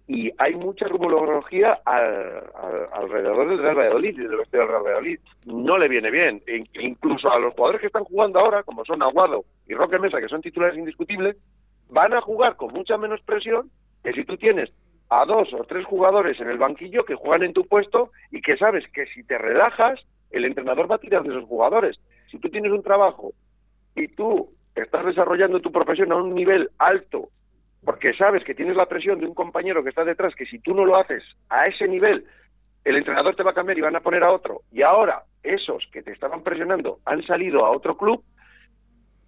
y 0.08 0.32
hay 0.38 0.56
mucha 0.56 0.88
rumorología 0.88 1.80
alrededor 1.84 3.50
del 3.50 3.60
Real 3.60 3.78
Valladolid 3.78 4.17
y 4.17 4.22
del 4.24 4.39
oeste 4.39 4.58
del 4.58 4.67
Real 4.67 4.84
Valladolid. 4.84 5.20
No 5.46 5.78
le 5.78 5.89
viene 5.89 6.10
bien. 6.10 6.41
E 6.48 6.63
incluso 6.80 7.30
a 7.30 7.38
los 7.38 7.54
jugadores 7.54 7.82
que 7.82 7.88
están 7.88 8.06
jugando 8.06 8.39
ahora, 8.39 8.63
como 8.63 8.86
son 8.86 9.04
Aguado 9.04 9.43
y 9.67 9.74
Roque 9.74 10.00
Mesa, 10.00 10.22
que 10.22 10.30
son 10.30 10.41
titulares 10.41 10.78
indiscutibles, 10.78 11.36
van 11.89 12.13
a 12.13 12.22
jugar 12.22 12.56
con 12.56 12.74
mucha 12.74 12.98
menos 12.98 13.22
presión 13.22 13.70
que 14.02 14.13
si 14.13 14.24
tú 14.24 14.38
tienes 14.38 14.72
a 15.10 15.26
dos 15.26 15.54
o 15.54 15.65
tres 15.65 15.86
jugadores 15.86 16.39
en 16.39 16.50
el 16.50 16.58
banquillo 16.58 17.04
que 17.04 17.15
juegan 17.15 17.43
en 17.43 17.54
tu 17.54 17.65
puesto 17.65 18.12
y 18.32 18.41
que 18.41 18.56
sabes 18.56 18.86
que 18.93 19.08
si 19.08 19.24
te 19.24 19.38
relajas, 19.38 20.00
el 20.32 20.46
entrenador 20.46 20.89
va 20.89 20.96
a 20.96 21.00
tirar 21.00 21.24
de 21.24 21.30
esos 21.30 21.46
jugadores. 21.46 22.00
Si 22.32 22.39
tú 22.39 22.50
tienes 22.50 22.72
un 22.72 22.84
trabajo 22.84 23.34
y 23.96 24.08
tú 24.08 24.48
estás 24.74 25.06
desarrollando 25.06 25.60
tu 25.60 25.72
profesión 25.72 26.13
a 26.13 26.15
un 26.15 26.34
nivel 26.34 26.70
alto 26.78 27.30
porque 27.88 28.13
sabes 28.15 28.43
que 28.43 28.54
tienes 28.54 28.76
la 28.76 28.88
presión 28.88 29.17
de 29.17 29.26
un 29.26 29.34
compañero 29.34 29.82
que 29.82 29.91
está 29.91 30.04
detrás, 30.04 30.36
que 30.36 30.45
si 30.45 30.60
tú 30.60 30.73
no 30.73 30.84
lo 30.84 30.97
haces 30.97 31.23
a 31.47 31.67
ese 31.67 31.88
nivel, 31.88 32.26
el 32.84 32.97
entrenador 32.97 33.34
te 33.34 33.43
va 33.43 33.52
a 33.52 33.54
cambiar 33.54 33.78
y 33.78 33.82
van 33.82 33.95
a 33.95 34.02
poner 34.02 34.26
a 34.26 34.34
otro. 34.34 34.63
Y 34.73 34.82
ahora 34.82 35.23
esos 35.41 35.88
que 35.93 36.04
te 36.04 36.12
estaban 36.12 36.43
presionando 36.43 37.00
han 37.06 37.23
salido 37.23 37.65
a 37.65 37.71
otro 37.71 37.95
club, 37.95 38.21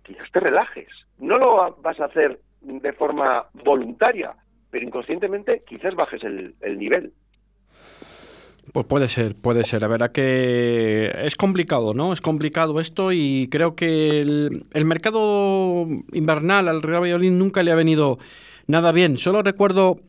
quizás 0.03 0.29
te 0.33 0.41
relajes. 0.41 0.89
No 1.19 1.37
lo 1.37 1.73
vas 1.77 1.97
a 2.01 2.05
hacer 2.07 2.41
de 2.59 2.91
forma 2.91 3.45
voluntaria, 3.63 4.33
pero 4.69 4.85
inconscientemente 4.85 5.63
quizás 5.65 5.95
bajes 5.95 6.21
el, 6.25 6.53
nivel. 6.77 7.13
Pues 8.73 8.85
puede 8.87 9.07
ser, 9.07 9.35
puede 9.35 9.63
ser. 9.63 9.83
La 9.83 9.87
verdad 9.87 10.11
que 10.11 11.13
es 11.15 11.37
complicado, 11.37 11.93
¿no? 11.93 12.11
Es 12.11 12.19
complicado 12.19 12.81
esto 12.81 13.13
y 13.13 13.47
creo 13.49 13.77
que 13.77 14.19
el, 14.19 14.65
el 14.73 14.83
mercado 14.83 15.87
invernal 16.11 16.67
al 16.67 16.81
Real 16.81 17.03
Valladolid 17.03 17.31
nunca 17.31 17.63
le 17.63 17.71
ha 17.71 17.75
venido 17.75 18.19
nada 18.69 18.93
bien. 18.93 19.17
Solo 19.17 19.41
recuerdo 19.41 19.99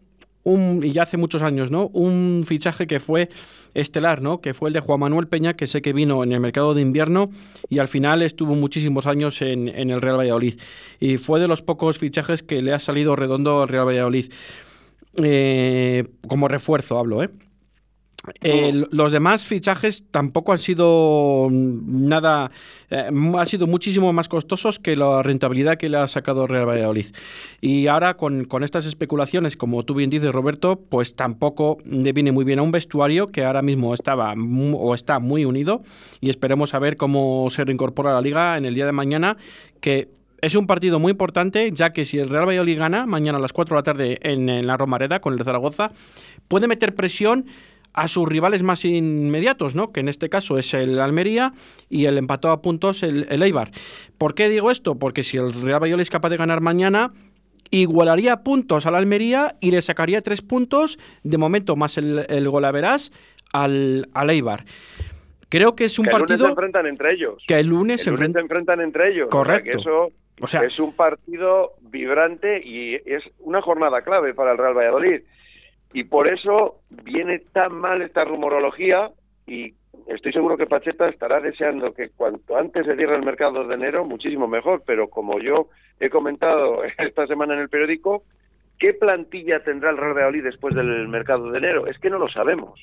un, 0.44 0.81
y 0.85 0.92
ya 0.92 1.03
hace 1.03 1.16
muchos 1.16 1.42
años, 1.42 1.70
¿no? 1.70 1.88
Un 1.88 2.44
fichaje 2.46 2.87
que 2.87 3.01
fue 3.01 3.31
estelar, 3.75 4.23
¿no? 4.23 4.40
Que 4.40 4.55
fue 4.55 4.68
el 4.68 4.75
de 4.75 4.81
Juan 4.81 5.01
Manuel 5.01 5.29
Peña, 5.29 5.55
que 5.55 5.66
sé 5.66 5.83
que 5.83 5.92
vino 5.92 6.23
en 6.23 6.33
el 6.33 6.40
mercado 6.40 6.75
de 6.75 6.83
invierno 6.83 7.31
y 7.68 7.79
al 7.79 7.88
final 7.88 8.23
estuvo 8.23 8.55
muchísimos 8.55 9.07
años 9.07 9.40
en, 9.42 9.68
el 9.68 10.01
Real 10.01 10.18
Valladolid. 10.18 10.55
Y 11.01 11.16
fue 11.16 11.40
de 11.40 11.49
los 11.49 11.62
pocos 11.62 11.99
fichajes 11.99 12.42
que 12.42 12.62
le 12.62 12.73
ha 12.73 12.79
salido 12.79 13.16
redondo 13.16 13.62
al 13.62 13.68
Real 13.68 13.87
Valladolid. 13.87 14.31
Eh, 15.16 16.07
como 16.29 16.46
refuerzo 16.46 16.99
hablo, 16.99 17.23
¿eh? 17.25 17.31
Los 18.91 19.13
demás 19.13 19.47
fichajes 19.47 20.05
tampoco 20.11 20.53
han 20.53 20.59
sido 20.59 21.49
nada, 21.51 22.51
eh, 22.91 23.09
han 23.09 23.47
sido 23.47 23.67
muchísimo 23.67 24.13
más 24.13 24.29
costosos 24.29 24.79
que 24.79 24.97
la 24.97 25.23
rentabilidad 25.23 25.79
que 25.79 25.89
le 25.89 25.97
ha 25.97 26.09
sacado 26.09 26.47
Real 26.47 26.69
Valladolid. 26.69 27.07
Y 27.61 27.87
ahora 27.87 28.17
con, 28.17 28.47
estas 28.63 28.85
especulaciones, 28.85 29.57
como 29.57 29.85
tú 29.85 29.95
bien 29.95 30.11
dices 30.11 30.33
Roberto, 30.33 30.81
pues 30.89 31.15
tampoco 31.15 31.79
le 31.85 32.13
viene 32.13 32.33
muy 32.33 32.45
bien 32.45 32.59
a 32.59 32.63
un 32.63 32.73
vestuario 32.73 33.29
que 33.29 33.45
ahora 33.45 33.63
mismo 33.63 33.95
estaba 33.95 34.35
o 34.35 34.95
está 34.95 35.19
muy 35.19 35.45
unido 35.45 35.83
y 36.21 36.31
esperemos 36.31 36.75
a 36.75 36.79
ver 36.79 36.97
cómo 36.97 37.49
se 37.51 37.65
reincorpora 37.65 38.11
a 38.11 38.15
la 38.15 38.21
liga 38.21 38.59
en 38.59 38.67
el 38.67 38.75
día 38.75 38.87
de 38.87 38.93
mañana, 38.93 39.39
que 39.81 40.09
es 40.43 40.55
un 40.55 40.67
partido 40.67 40.99
muy 40.99 41.13
importante, 41.13 41.71
ya 41.73 41.91
que 41.91 42.05
si 42.05 42.19
el 42.19 42.29
Real 42.29 42.49
Valladolid 42.49 42.79
gana 42.79 43.07
mañana 43.07 43.39
a 43.39 43.41
las 43.41 43.53
4 43.53 43.75
de 43.75 43.79
la 43.79 43.83
tarde 43.83 44.19
en, 44.23 44.49
en 44.49 44.67
la 44.67 44.77
Romareda 44.77 45.21
con 45.21 45.35
el 45.35 45.45
Zaragoza, 45.45 45.93
puede 46.49 46.67
meter 46.67 46.95
presión 46.95 47.47
a 47.92 48.09
sus 48.09 48.29
rivales 48.29 48.62
más 48.62 48.85
inmediatos, 48.85 49.74
¿no? 49.74 49.92
que 49.92 50.00
en 50.00 50.09
este 50.09 50.29
caso 50.29 50.59
es 50.59 50.74
el 50.74 51.00
Almería 51.00 51.53
y 51.88 52.07
el 52.07 52.18
empatado 52.18 52.53
a 52.55 52.62
puntos 52.62 53.03
el, 53.03 53.26
el 53.31 53.42
Eibar. 53.42 53.70
¿Por 54.18 54.35
qué 54.35 54.48
digo 54.48 54.70
esto? 54.70 54.98
Porque 54.98 55.22
si 55.22 55.37
el 55.37 55.53
Real 55.53 55.83
Valladolid 55.83 56.03
es 56.03 56.11
capaz 56.11 56.31
de 56.31 56.37
ganar 56.37 56.61
mañana, 56.61 57.12
igualaría 57.70 58.42
puntos 58.42 58.87
al 58.87 58.94
Almería 58.94 59.57
y 59.61 59.70
le 59.70 59.83
sacaría 59.83 60.20
tres 60.22 60.42
puntos, 60.42 60.98
de 61.22 61.38
momento 61.38 61.76
más 61.76 61.98
el, 61.98 62.26
el 62.29 62.48
golaveras, 62.48 63.12
al, 63.53 64.09
al 64.14 64.31
Eibar. 64.31 64.64
Creo 65.48 65.74
que 65.74 65.85
es 65.85 65.98
un 65.98 66.07
partido. 66.07 66.46
El 66.46 66.46
lunes 66.46 66.46
se 66.46 66.50
enfrentan 66.53 66.87
entre 66.87 67.12
ellos. 67.12 67.44
Que 67.46 67.59
el 67.59 67.66
lunes, 67.66 68.00
se, 68.03 68.11
enfrentan 68.11 68.81
entre 68.81 69.12
ellos. 69.12 69.29
Correcto. 69.31 69.79
eso 69.79 70.12
o 70.40 70.46
sea, 70.46 70.62
es 70.62 70.79
un 70.79 70.94
partido 70.94 71.72
vibrante 71.81 72.62
y 72.64 72.94
es 72.94 73.22
una 73.40 73.61
jornada 73.61 74.03
clave 74.03 74.33
para 74.33 74.53
el 74.53 74.59
Real 74.59 74.74
Valladolid. 74.74 75.22
Y 75.92 76.05
por 76.05 76.29
eso 76.29 76.76
viene 76.90 77.40
tan 77.53 77.74
mal 77.74 78.03
esta 78.03 78.24
rumorología 78.24 79.11
y 79.46 79.74
estoy 80.07 80.33
seguro 80.33 80.57
que 80.57 80.66
Pacheta 80.66 81.09
estará 81.09 81.40
deseando 81.40 81.92
que 81.92 82.11
cuanto 82.11 82.57
antes 82.57 82.87
se 82.87 82.96
cierre 82.96 83.16
el 83.16 83.24
mercado 83.24 83.66
de 83.66 83.74
enero, 83.74 84.05
muchísimo 84.05 84.46
mejor, 84.46 84.83
pero 84.87 85.09
como 85.09 85.40
yo 85.40 85.68
he 85.98 86.09
comentado 86.09 86.85
esta 86.98 87.26
semana 87.26 87.55
en 87.55 87.61
el 87.61 87.68
periódico, 87.68 88.22
¿qué 88.79 88.94
plantilla 88.94 89.64
tendrá 89.64 89.90
el 89.90 89.96
Real 89.96 90.14
Valladolid 90.14 90.44
después 90.44 90.74
del 90.74 91.09
mercado 91.09 91.50
de 91.50 91.59
enero? 91.59 91.87
Es 91.87 91.98
que 91.98 92.11
no 92.11 92.18
lo 92.18 92.29
sabemos. 92.29 92.81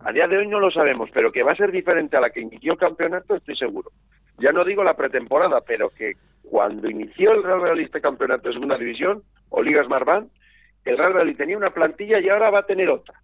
A 0.00 0.12
día 0.12 0.28
de 0.28 0.38
hoy 0.38 0.46
no 0.46 0.60
lo 0.60 0.70
sabemos, 0.70 1.10
pero 1.12 1.32
que 1.32 1.42
va 1.42 1.52
a 1.52 1.56
ser 1.56 1.72
diferente 1.72 2.16
a 2.16 2.20
la 2.20 2.30
que 2.30 2.40
inició 2.40 2.72
el 2.72 2.78
campeonato, 2.78 3.34
estoy 3.34 3.56
seguro. 3.56 3.90
Ya 4.38 4.52
no 4.52 4.64
digo 4.64 4.84
la 4.84 4.94
pretemporada, 4.94 5.60
pero 5.60 5.90
que 5.90 6.12
cuando 6.48 6.88
inició 6.88 7.32
el 7.32 7.42
Real 7.42 7.58
Valladolid 7.58 7.86
este 7.86 8.00
campeonato 8.00 8.48
de 8.48 8.54
segunda 8.54 8.78
división 8.78 9.22
o 9.50 9.62
Ligas 9.62 9.88
Marván, 9.88 10.28
el 10.90 10.98
Real 10.98 11.12
Valladolid 11.12 11.36
tenía 11.36 11.56
una 11.56 11.70
plantilla 11.70 12.20
y 12.20 12.28
ahora 12.28 12.50
va 12.50 12.60
a 12.60 12.66
tener 12.66 12.88
otra. 12.88 13.20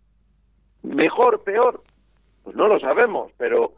Mejor, 0.82 1.42
peor, 1.44 1.82
pues 2.42 2.54
no 2.56 2.68
lo 2.68 2.78
sabemos, 2.78 3.32
pero 3.38 3.72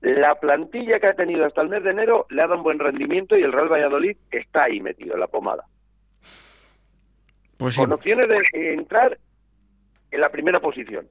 la 0.00 0.34
plantilla 0.36 1.00
que 1.00 1.08
ha 1.08 1.14
tenido 1.14 1.44
hasta 1.44 1.62
el 1.62 1.68
mes 1.68 1.82
de 1.82 1.90
enero 1.90 2.26
le 2.30 2.42
ha 2.42 2.46
dado 2.46 2.58
un 2.58 2.64
buen 2.64 2.78
rendimiento 2.78 3.36
y 3.36 3.42
el 3.42 3.52
Real 3.52 3.72
Valladolid 3.72 4.16
está 4.30 4.64
ahí 4.64 4.80
metido 4.80 5.14
en 5.14 5.20
la 5.20 5.26
pomada. 5.26 5.64
Pues 7.56 7.74
sí. 7.74 7.80
Con 7.80 7.92
opciones 7.92 8.28
de 8.28 8.74
entrar 8.74 9.18
en 10.10 10.20
la 10.20 10.30
primera 10.30 10.60
posición. 10.60 11.06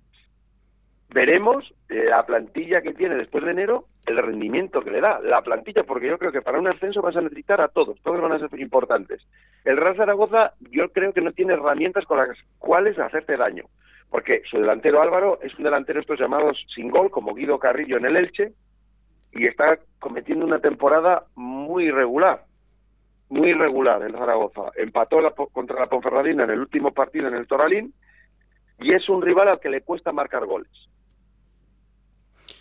Veremos 1.10 1.74
la 1.90 2.26
plantilla 2.26 2.82
que 2.82 2.94
tiene 2.94 3.16
después 3.16 3.44
de 3.44 3.52
enero, 3.52 3.86
el 4.06 4.18
rendimiento 4.18 4.82
que 4.82 4.92
le 4.92 5.02
da 5.02 5.20
la 5.22 5.42
plantilla, 5.42 5.84
porque 5.84 6.08
yo 6.08 6.18
creo 6.18 6.32
que 6.32 6.42
para 6.42 6.60
un 6.60 6.68
ascenso 6.68 7.02
vas 7.02 7.16
a 7.16 7.22
necesitar 7.22 7.62
a 7.62 7.70
todos, 7.70 8.00
todos 8.02 8.22
van 8.22 8.34
a 8.34 8.40
ser 8.40 8.60
importantes. 8.60 9.22
El 9.64 9.78
Real 9.78 9.96
Zaragoza 9.96 10.54
yo 10.72 10.90
creo 10.90 11.14
que 11.14 11.22
no 11.22 11.32
tiene 11.32 11.54
herramientas 11.54 12.06
con 12.06 12.18
las 12.18 12.38
cuales 12.60 13.00
hacerte 13.00 13.38
daño, 13.38 13.64
porque 14.10 14.42
su 14.50 14.58
delantero 14.58 15.02
Álvaro 15.02 15.40
es 15.42 15.58
un 15.58 15.64
delantero 15.64 16.02
estos 16.02 16.20
llamados 16.20 16.58
sin 16.76 16.90
gol, 16.90 17.12
como 17.12 17.34
Guido 17.34 17.60
Carrillo 17.60 17.98
en 17.98 18.06
el 18.06 18.18
Elche, 18.18 18.52
y 19.32 19.48
está 19.48 19.80
cometiendo 20.00 20.46
una 20.46 20.60
temporada 20.60 21.24
muy 21.36 21.86
irregular, 21.86 22.44
muy 23.30 23.50
irregular 23.50 24.02
el 24.04 24.14
Zaragoza. 24.14 24.72
Empató 24.76 25.22
la, 25.22 25.32
contra 25.32 25.80
la 25.80 25.88
Ponferradina 25.88 26.44
en 26.44 26.52
el 26.52 26.60
último 26.60 26.92
partido 26.92 27.30
en 27.30 27.36
el 27.36 27.48
Toralín, 27.48 27.94
y 28.80 28.94
es 28.94 29.08
un 29.08 29.22
rival 29.22 29.48
al 29.48 29.60
que 29.62 29.70
le 29.70 29.82
cuesta 29.82 30.12
marcar 30.12 30.46
goles 30.46 30.70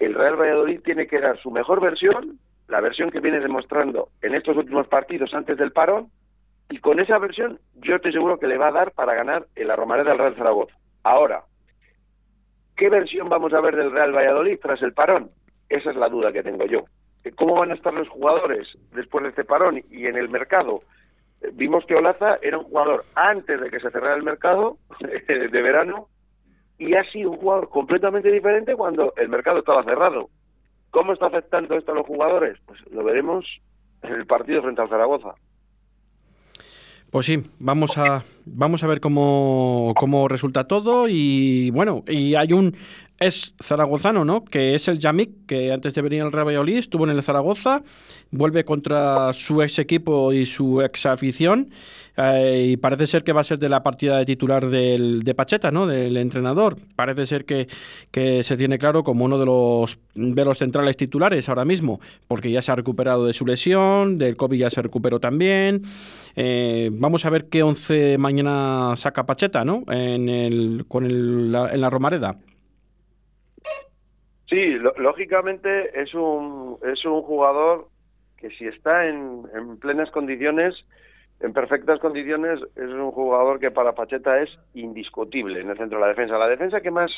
el 0.05 0.15
Real 0.15 0.37
Valladolid 0.37 0.81
tiene 0.83 1.07
que 1.07 1.21
dar 1.21 1.39
su 1.39 1.51
mejor 1.51 1.81
versión, 1.81 2.39
la 2.69 2.81
versión 2.81 3.11
que 3.11 3.21
viene 3.21 3.41
demostrando 3.41 4.09
en 4.23 4.35
estos 4.35 4.57
últimos 4.57 4.87
partidos 4.89 5.33
antes 5.35 5.57
del 5.59 5.73
parón, 5.73 6.09
y 6.71 6.79
con 6.79 7.01
esa 7.01 7.19
versión 7.19 7.59
yo 7.75 7.97
estoy 7.97 8.13
seguro 8.13 8.39
que 8.39 8.47
le 8.47 8.59
va 8.59 8.69
a 8.69 8.73
dar 8.73 8.93
para 8.93 9.15
ganar 9.15 9.47
en 9.55 9.69
la 9.69 9.77
Romareda 9.77 10.11
del 10.11 10.19
Real 10.19 10.37
Zaragoza. 10.37 10.75
Ahora, 11.03 11.43
¿qué 12.77 12.89
versión 12.89 13.29
vamos 13.29 13.53
a 13.53 13.61
ver 13.61 13.77
del 13.77 13.93
Real 13.93 14.13
Valladolid 14.13 14.59
tras 14.61 14.81
el 14.83 14.95
parón? 14.95 15.31
Esa 15.69 15.91
es 15.91 15.97
la 15.97 16.09
duda 16.09 16.33
que 16.33 16.43
tengo 16.43 16.65
yo. 16.67 16.85
¿Cómo 17.37 17.55
van 17.55 17.71
a 17.71 17.75
estar 17.75 17.93
los 17.95 18.09
jugadores 18.09 18.67
después 18.95 19.23
de 19.23 19.31
este 19.31 19.45
parón 19.45 19.83
y 19.91 20.07
en 20.07 20.17
el 20.17 20.29
mercado? 20.29 20.81
Vimos 21.53 21.85
que 21.87 21.95
Olaza 21.95 22.39
era 22.43 22.59
un 22.59 22.65
jugador 22.65 23.05
antes 23.15 23.61
de 23.61 23.71
que 23.71 23.81
se 23.81 23.91
cerrara 23.91 24.17
el 24.17 24.23
mercado 24.23 24.79
de 25.01 25.63
verano 25.63 26.09
y 26.79 26.95
ha 26.95 27.05
sido 27.11 27.31
un 27.31 27.39
jugador 27.39 27.69
completamente 27.69 28.31
diferente 28.31 28.75
cuando 28.75 29.13
el 29.17 29.29
mercado 29.29 29.59
estaba 29.59 29.85
cerrado. 29.85 30.29
¿Cómo 30.91 31.13
está 31.13 31.27
afectando 31.27 31.77
esto 31.77 31.93
a 31.93 31.95
los 31.95 32.07
jugadores? 32.07 32.59
Pues 32.67 32.79
lo 32.91 33.03
veremos 33.05 33.47
en 34.03 34.13
el 34.13 34.27
partido 34.27 34.63
frente 34.63 34.83
al 34.83 34.89
Zaragoza. 34.89 35.35
Pues 37.11 37.27
sí, 37.27 37.45
vamos 37.59 37.99
a 37.99 38.25
vamos 38.47 38.83
a 38.83 38.87
ver 38.87 39.01
cómo, 39.01 39.93
cómo 39.99 40.29
resulta 40.29 40.67
todo 40.67 41.09
y 41.09 41.71
bueno, 41.71 42.05
y 42.09 42.35
hay 42.35 42.55
un 42.55 42.75
es 43.25 43.55
zaragozano, 43.63 44.25
¿no? 44.25 44.45
Que 44.45 44.75
es 44.75 44.89
el 44.89 44.99
Yamik, 44.99 45.47
que 45.47 45.73
antes 45.73 45.95
de 45.95 46.03
venir 46.03 46.23
al 46.23 46.33
Real 46.33 46.47
Valladolid 46.47 46.79
estuvo 46.79 47.05
en 47.05 47.17
el 47.17 47.23
Zaragoza, 47.23 47.83
vuelve 48.31 48.65
contra 48.65 49.33
su 49.33 49.63
ex 49.63 49.79
equipo 49.79 50.33
y 50.33 50.47
su 50.47 50.83
ex 50.83 51.07
afición 51.07 51.71
eh, 52.17 52.69
y 52.73 52.77
parece 52.77 53.07
ser 53.07 53.25
que 53.25 53.33
va 53.33 53.41
a 53.41 53.45
ser 53.45 53.59
de 53.59 53.69
la 53.69 53.83
partida 53.83 54.19
de 54.19 54.27
titular 54.27 54.69
del, 54.69 55.23
de 55.23 55.35
Pacheta, 55.35 55.71
¿no? 55.71 55.87
Del 55.87 56.17
entrenador. 56.17 56.77
Parece 56.97 57.27
ser 57.27 57.45
que, 57.45 57.69
que 58.11 58.43
se 58.43 58.57
tiene 58.57 58.79
claro 58.79 59.03
como 59.03 59.25
uno 59.25 59.39
de 59.39 59.47
los, 59.47 59.99
de 60.15 60.45
los 60.45 60.59
centrales 60.59 60.97
titulares 60.97 61.49
ahora 61.49 61.65
mismo, 61.65 62.01
porque 62.29 62.51
ya 62.51 62.63
se 62.63 62.73
ha 62.73 62.77
recuperado 62.77 63.27
de 63.27 63.33
su 63.33 63.47
lesión, 63.47 64.19
del 64.19 64.37
COVID 64.37 64.59
ya 64.59 64.71
se 64.71 64.83
recuperó 64.83 65.21
también. 65.21 65.83
Eh, 66.37 66.91
vamos 66.93 67.25
a 67.25 67.31
ver 67.31 67.49
qué 67.49 67.63
once 67.63 68.19
mañana 68.19 68.95
saca 68.97 69.27
Pacheta, 69.27 69.65
¿no? 69.65 69.85
En, 69.89 70.29
el, 70.29 70.85
con 70.89 71.05
el, 71.05 71.53
la, 71.53 71.73
en 71.73 71.81
la 71.81 71.91
Romareda. 71.91 72.39
Sí, 74.53 74.77
lógicamente 74.99 75.99
es 75.99 76.13
un, 76.13 76.77
es 76.83 77.03
un 77.07 77.23
jugador 77.23 77.87
que 78.37 78.51
si 78.51 78.67
está 78.67 79.07
en, 79.07 79.45
en 79.55 79.79
plenas 79.79 80.11
condiciones, 80.11 80.75
en 81.41 81.55
perfectas 81.55 81.99
condiciones, 82.01 82.61
es 82.77 82.91
un 82.91 83.13
jugador 83.13 83.59
que 83.61 83.71
para 83.71 83.95
Pacheta 83.95 84.43
es 84.43 84.51
indiscutible 84.75 85.59
en 85.59 85.71
el 85.71 85.79
centro 85.79 85.97
de 85.97 86.03
la 86.03 86.09
defensa. 86.09 86.37
La 86.37 86.49
defensa 86.51 86.83
que 86.83 86.91
más 86.91 87.11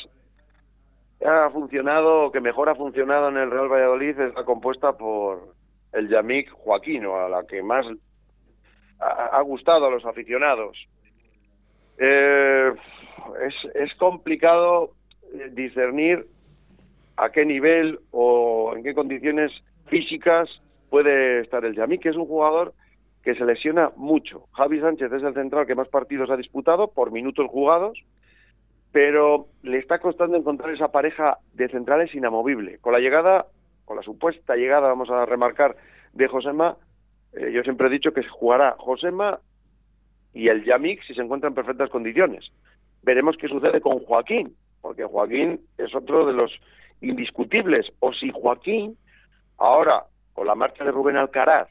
ha 1.25 1.49
funcionado, 1.49 2.31
que 2.31 2.39
mejor 2.39 2.69
ha 2.69 2.75
funcionado 2.75 3.27
en 3.27 3.35
el 3.35 3.51
Real 3.51 3.67
Valladolid 3.67 4.17
es 4.17 4.33
la 4.33 4.45
compuesta 4.45 4.93
por 4.93 5.55
el 5.91 6.07
Yamik 6.07 6.49
Joaquino, 6.51 7.17
a 7.17 7.27
la 7.27 7.45
que 7.45 7.61
más 7.61 7.85
ha, 9.01 9.25
ha 9.37 9.41
gustado 9.41 9.87
a 9.87 9.91
los 9.91 10.05
aficionados. 10.05 10.77
Eh, 11.97 12.71
es, 13.45 13.75
es 13.75 13.93
complicado 13.95 14.91
discernir 15.51 16.27
a 17.17 17.29
qué 17.29 17.45
nivel 17.45 17.99
o 18.11 18.73
en 18.75 18.83
qué 18.83 18.93
condiciones 18.93 19.51
físicas 19.87 20.49
puede 20.89 21.41
estar 21.41 21.65
el 21.65 21.75
Yamik, 21.75 22.01
que 22.01 22.09
es 22.09 22.15
un 22.15 22.25
jugador 22.25 22.73
que 23.23 23.35
se 23.35 23.45
lesiona 23.45 23.91
mucho. 23.95 24.45
Javi 24.51 24.79
Sánchez 24.79 25.11
es 25.11 25.23
el 25.23 25.33
central 25.33 25.65
que 25.65 25.75
más 25.75 25.87
partidos 25.89 26.29
ha 26.29 26.37
disputado 26.37 26.91
por 26.91 27.11
minutos 27.11 27.47
jugados, 27.49 27.99
pero 28.91 29.47
le 29.63 29.79
está 29.79 29.99
costando 29.99 30.37
encontrar 30.37 30.73
esa 30.73 30.89
pareja 30.89 31.39
de 31.53 31.67
centrales 31.69 32.13
inamovible. 32.13 32.77
Con 32.79 32.93
la 32.93 32.99
llegada, 32.99 33.47
con 33.83 33.97
la 33.97 34.03
supuesta 34.03 34.55
llegada, 34.55 34.87
vamos 34.87 35.09
a 35.09 35.25
remarcar, 35.25 35.75
de 36.13 36.27
Josema, 36.27 36.77
eh, 37.33 37.51
yo 37.51 37.61
siempre 37.63 37.87
he 37.87 37.91
dicho 37.91 38.13
que 38.13 38.23
jugará 38.23 38.75
Josema 38.77 39.39
y 40.33 40.47
el 40.47 40.63
Yamik 40.63 41.03
si 41.03 41.13
se 41.13 41.21
encuentra 41.21 41.49
en 41.49 41.55
perfectas 41.55 41.89
condiciones. 41.89 42.45
Veremos 43.03 43.35
qué 43.37 43.47
sucede 43.47 43.81
con 43.81 43.99
Joaquín, 43.99 44.55
porque 44.81 45.03
Joaquín 45.03 45.59
es 45.77 45.93
otro 45.93 46.25
de 46.25 46.33
los 46.33 46.51
indiscutibles. 47.01 47.85
O 47.99 48.13
si 48.13 48.31
Joaquín, 48.31 48.97
ahora, 49.57 50.05
con 50.33 50.47
la 50.47 50.55
marcha 50.55 50.83
de 50.83 50.91
Rubén 50.91 51.17
Alcaraz 51.17 51.69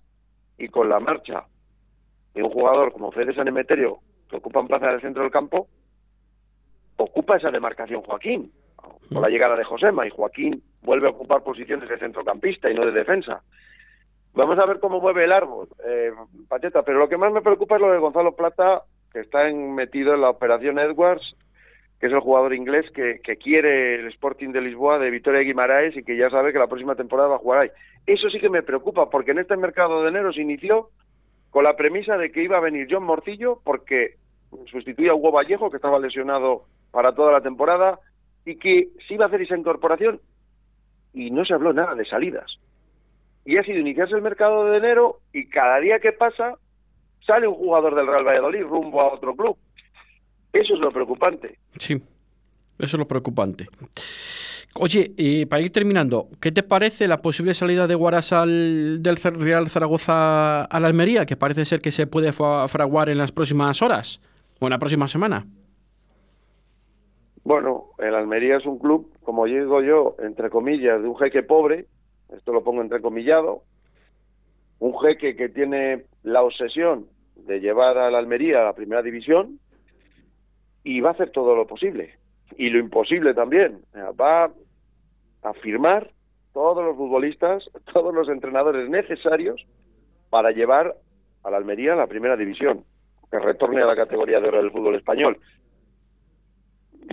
y 0.58 0.68
con 0.68 0.88
la 0.88 1.00
marcha 1.00 1.44
de 2.34 2.42
un 2.42 2.50
jugador 2.50 2.92
como 2.92 3.12
Fede 3.12 3.34
San 3.34 3.48
Emeterio, 3.48 3.98
que 4.28 4.36
ocupa 4.36 4.60
en 4.60 4.66
plaza 4.66 4.88
del 4.88 5.00
centro 5.00 5.22
del 5.22 5.32
campo, 5.32 5.68
ocupa 6.96 7.36
esa 7.36 7.50
demarcación 7.50 8.02
Joaquín, 8.02 8.52
con 8.76 9.22
la 9.22 9.28
llegada 9.28 9.56
de 9.56 9.64
Josema, 9.64 10.06
y 10.06 10.10
Joaquín 10.10 10.62
vuelve 10.82 11.08
a 11.08 11.10
ocupar 11.10 11.42
posiciones 11.42 11.88
de 11.88 11.98
centrocampista 11.98 12.70
y 12.70 12.74
no 12.74 12.84
de 12.84 12.92
defensa. 12.92 13.42
Vamos 14.34 14.58
a 14.58 14.66
ver 14.66 14.80
cómo 14.80 15.00
mueve 15.00 15.24
el 15.24 15.32
árbol, 15.32 15.68
eh, 15.86 16.10
Pacheta, 16.48 16.82
pero 16.82 16.98
lo 16.98 17.08
que 17.08 17.16
más 17.16 17.32
me 17.32 17.42
preocupa 17.42 17.76
es 17.76 17.80
lo 17.80 17.92
de 17.92 17.98
Gonzalo 17.98 18.34
Plata, 18.34 18.82
que 19.12 19.20
está 19.20 19.44
metido 19.52 20.14
en 20.14 20.22
la 20.22 20.30
operación 20.30 20.78
Edwards 20.78 21.36
que 22.04 22.08
es 22.08 22.12
el 22.12 22.20
jugador 22.20 22.52
inglés 22.52 22.84
que, 22.90 23.18
quiere 23.38 23.94
el 23.94 24.08
Sporting 24.08 24.50
de 24.50 24.60
Lisboa 24.60 24.98
de 24.98 25.08
Vitoria 25.08 25.40
Guimaraes 25.40 25.96
y 25.96 26.02
que 26.02 26.18
ya 26.18 26.28
sabe 26.28 26.52
que 26.52 26.58
la 26.58 26.66
próxima 26.66 26.94
temporada 26.94 27.30
va 27.30 27.36
a 27.36 27.38
jugar 27.38 27.60
ahí. 27.60 27.70
Eso 28.06 28.28
sí 28.28 28.40
que 28.40 28.50
me 28.50 28.62
preocupa, 28.62 29.08
porque 29.08 29.30
en 29.30 29.38
este 29.38 29.56
mercado 29.56 30.02
de 30.02 30.10
enero 30.10 30.30
se 30.30 30.42
inició 30.42 30.90
con 31.48 31.64
la 31.64 31.76
premisa 31.76 32.18
de 32.18 32.30
que 32.30 32.42
iba 32.42 32.58
a 32.58 32.60
venir 32.60 32.88
John 32.90 33.04
Morcillo 33.04 33.58
porque 33.64 34.16
sustituía 34.66 35.12
a 35.12 35.14
Hugo 35.14 35.32
Vallejo, 35.32 35.70
que 35.70 35.76
estaba 35.76 35.98
lesionado 35.98 36.64
para 36.90 37.14
toda 37.14 37.32
la 37.32 37.40
temporada, 37.40 37.98
y 38.44 38.56
que 38.56 38.88
se 39.08 39.14
iba 39.14 39.24
a 39.24 39.28
hacer 39.28 39.40
esa 39.40 39.56
incorporación 39.56 40.20
y 41.14 41.30
no 41.30 41.46
se 41.46 41.54
habló 41.54 41.72
nada 41.72 41.94
de 41.94 42.04
salidas. 42.04 42.54
Y 43.46 43.56
ha 43.56 43.62
sido 43.62 43.78
iniciarse 43.78 44.14
el 44.14 44.20
mercado 44.20 44.66
de 44.66 44.76
enero 44.76 45.20
y 45.32 45.48
cada 45.48 45.80
día 45.80 46.00
que 46.00 46.12
pasa 46.12 46.58
sale 47.26 47.48
un 47.48 47.54
jugador 47.54 47.94
del 47.94 48.08
Real 48.08 48.26
Valladolid 48.26 48.64
rumbo 48.64 49.00
a 49.00 49.14
otro 49.14 49.34
club. 49.34 49.56
Eso 50.54 50.74
es 50.74 50.80
lo 50.80 50.90
preocupante. 50.92 51.58
Sí, 51.78 51.94
eso 52.78 52.96
es 52.96 52.98
lo 52.98 53.08
preocupante. 53.08 53.66
Oye, 54.76 55.12
eh, 55.16 55.46
para 55.46 55.62
ir 55.62 55.72
terminando, 55.72 56.28
¿qué 56.40 56.52
te 56.52 56.62
parece 56.62 57.06
la 57.06 57.22
posible 57.22 57.54
salida 57.54 57.86
de 57.86 57.94
Guaras 57.94 58.32
al, 58.32 59.02
del 59.02 59.16
Real 59.16 59.68
Zaragoza 59.68 60.64
a 60.64 60.80
la 60.80 60.86
Almería? 60.86 61.26
Que 61.26 61.36
parece 61.36 61.64
ser 61.64 61.80
que 61.80 61.90
se 61.90 62.06
puede 62.06 62.32
fraguar 62.32 63.08
en 63.08 63.18
las 63.18 63.32
próximas 63.32 63.82
horas 63.82 64.20
o 64.60 64.66
en 64.66 64.70
la 64.70 64.78
próxima 64.78 65.06
semana. 65.08 65.46
Bueno, 67.44 67.90
el 67.98 68.14
Almería 68.14 68.56
es 68.56 68.66
un 68.66 68.78
club, 68.78 69.12
como 69.22 69.44
digo 69.46 69.82
yo, 69.82 70.16
entre 70.20 70.50
comillas, 70.50 71.02
de 71.02 71.08
un 71.08 71.16
jeque 71.18 71.42
pobre, 71.42 71.86
esto 72.34 72.52
lo 72.52 72.64
pongo 72.64 72.80
entrecomillado, 72.80 73.62
un 74.78 74.98
jeque 74.98 75.36
que 75.36 75.48
tiene 75.48 76.06
la 76.22 76.42
obsesión 76.42 77.06
de 77.36 77.60
llevar 77.60 77.98
a 77.98 78.10
la 78.10 78.18
Almería 78.18 78.62
a 78.62 78.64
la 78.64 78.72
primera 78.72 79.02
división, 79.02 79.60
y 80.84 81.00
va 81.00 81.10
a 81.10 81.12
hacer 81.12 81.30
todo 81.30 81.56
lo 81.56 81.66
posible 81.66 82.14
y 82.56 82.70
lo 82.70 82.78
imposible 82.78 83.34
también. 83.34 83.80
Va 84.20 84.50
a 85.42 85.52
firmar 85.54 86.10
todos 86.52 86.84
los 86.84 86.96
futbolistas, 86.96 87.64
todos 87.92 88.14
los 88.14 88.28
entrenadores 88.28 88.88
necesarios 88.88 89.66
para 90.30 90.50
llevar 90.50 90.94
a 91.42 91.50
la 91.50 91.56
Almería 91.56 91.94
a 91.94 91.96
la 91.96 92.06
primera 92.06 92.36
división, 92.36 92.84
que 93.30 93.38
retorne 93.38 93.82
a 93.82 93.86
la 93.86 93.96
categoría 93.96 94.40
de 94.40 94.48
oro 94.48 94.62
del 94.62 94.70
fútbol 94.70 94.94
español. 94.94 95.38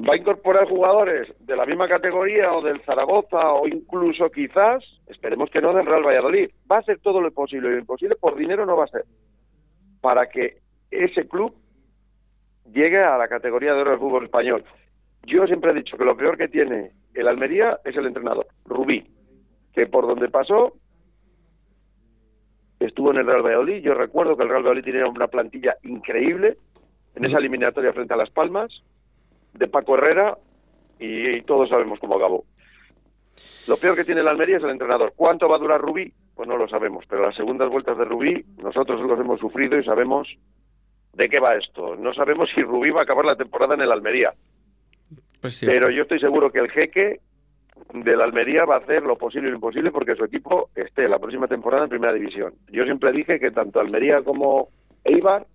¿Va 0.08 0.14
a 0.14 0.18
incorporar 0.18 0.70
jugadores 0.70 1.28
de 1.40 1.56
la 1.56 1.66
misma 1.66 1.88
categoría 1.88 2.54
o 2.54 2.62
del 2.62 2.82
Zaragoza 2.86 3.52
o 3.52 3.68
incluso 3.68 4.30
quizás, 4.32 4.84
esperemos 5.08 5.50
que 5.50 5.62
no, 5.62 5.74
del 5.74 5.86
Real 5.86 6.06
Valladolid? 6.06 6.50
Va 6.72 6.78
a 6.78 6.80
hacer 6.80 7.00
todo 7.00 7.20
lo 7.20 7.30
posible 7.32 7.68
y 7.68 7.72
lo 7.74 7.80
imposible 7.80 8.16
por 8.16 8.38
dinero 8.38 8.66
no 8.66 8.78
va 8.78 8.86
a 8.86 8.88
ser. 8.88 9.04
Para 10.00 10.28
que 10.30 10.60
ese 10.90 11.28
club 11.28 11.54
llegue 12.72 13.04
a 13.04 13.18
la 13.18 13.28
categoría 13.28 13.74
de 13.74 13.82
oro 13.82 13.92
del 13.92 14.00
fútbol 14.00 14.26
español. 14.26 14.64
Yo 15.24 15.46
siempre 15.46 15.72
he 15.72 15.76
dicho 15.76 15.98
que 15.98 16.06
lo 16.06 16.18
peor 16.18 16.38
que 16.38 16.48
tiene 16.48 16.92
el 17.14 17.28
Almería 17.28 17.80
es 17.86 17.96
el 17.96 18.08
entrenador, 18.08 18.48
Rubí, 18.66 19.06
que 19.74 19.86
por 19.88 20.08
donde 20.08 20.30
pasó 20.30 20.74
estuvo 22.80 23.12
en 23.12 23.18
el 23.18 23.28
Real 23.28 23.44
Valladolid. 23.44 23.84
Yo 23.84 23.94
recuerdo 23.94 24.36
que 24.36 24.44
el 24.44 24.50
Real 24.50 24.64
Valladolid 24.64 24.84
tenía 24.84 25.08
una 25.08 25.28
plantilla 25.28 25.76
increíble 25.84 26.58
en 27.16 27.26
esa 27.26 27.38
eliminatoria 27.38 27.94
frente 27.94 28.14
a 28.14 28.18
Las 28.18 28.30
Palmas, 28.30 28.72
de 29.54 29.68
Paco 29.68 29.96
Herrera, 29.96 30.38
y, 31.00 31.42
todos 31.42 31.70
sabemos 31.70 32.00
cómo 32.00 32.16
acabó. 32.16 32.46
Lo 33.68 33.78
peor 33.78 33.96
que 33.96 34.04
tiene 34.04 34.22
el 34.22 34.28
Almería 34.28 34.58
es 34.58 34.64
el 34.64 34.70
entrenador. 34.70 35.14
¿Cuánto 35.16 35.50
va 35.50 35.56
a 35.56 35.60
durar 35.60 35.82
Rubí? 35.82 36.14
Pues 36.36 36.48
no 36.48 36.58
lo 36.58 36.68
sabemos, 36.68 37.06
pero 37.08 37.24
las 37.24 37.36
segundas 37.36 37.70
vueltas 37.70 37.98
de 37.98 38.06
Rubí 38.06 38.46
nosotros 38.58 39.02
los 39.02 39.20
hemos 39.20 39.40
sufrido 39.40 39.78
y 39.78 39.84
sabemos 39.84 40.28
de 41.14 41.30
qué 41.30 41.40
va 41.40 41.56
esto. 41.56 41.96
No 41.96 42.14
sabemos 42.14 42.50
si 42.54 42.62
Rubí 42.62 42.90
va 42.90 43.02
a 43.02 43.04
acabar 43.04 43.26
la 43.26 43.36
temporada 43.36 43.76
en 43.76 43.82
el 43.82 43.92
Almería. 43.92 44.34
Pues 45.42 45.62
pero 45.66 45.90
yo 45.90 46.04
estoy 46.04 46.20
seguro 46.20 46.52
que 46.52 46.60
el 46.60 46.70
jeque 46.70 47.20
de 47.94 48.16
la 48.16 48.26
Almería 48.26 48.66
va 48.66 48.76
a 48.76 48.80
hacer 48.80 49.04
lo 49.04 49.18
posible 49.18 49.48
y 49.48 49.52
lo 49.52 49.58
imposible 49.58 49.92
porque 49.92 50.16
su 50.16 50.24
equipo 50.24 50.70
esté 50.76 51.08
la 51.08 51.20
próxima 51.20 51.48
temporada 51.48 51.84
en 51.84 51.90
primera 51.90 52.14
división. 52.14 52.54
Yo 52.72 52.84
siempre 52.84 53.12
dije 53.12 53.40
que 53.40 53.52
tanto 53.52 53.80
Almería 53.80 54.22
como 54.22 54.70
Eibar 55.04 55.46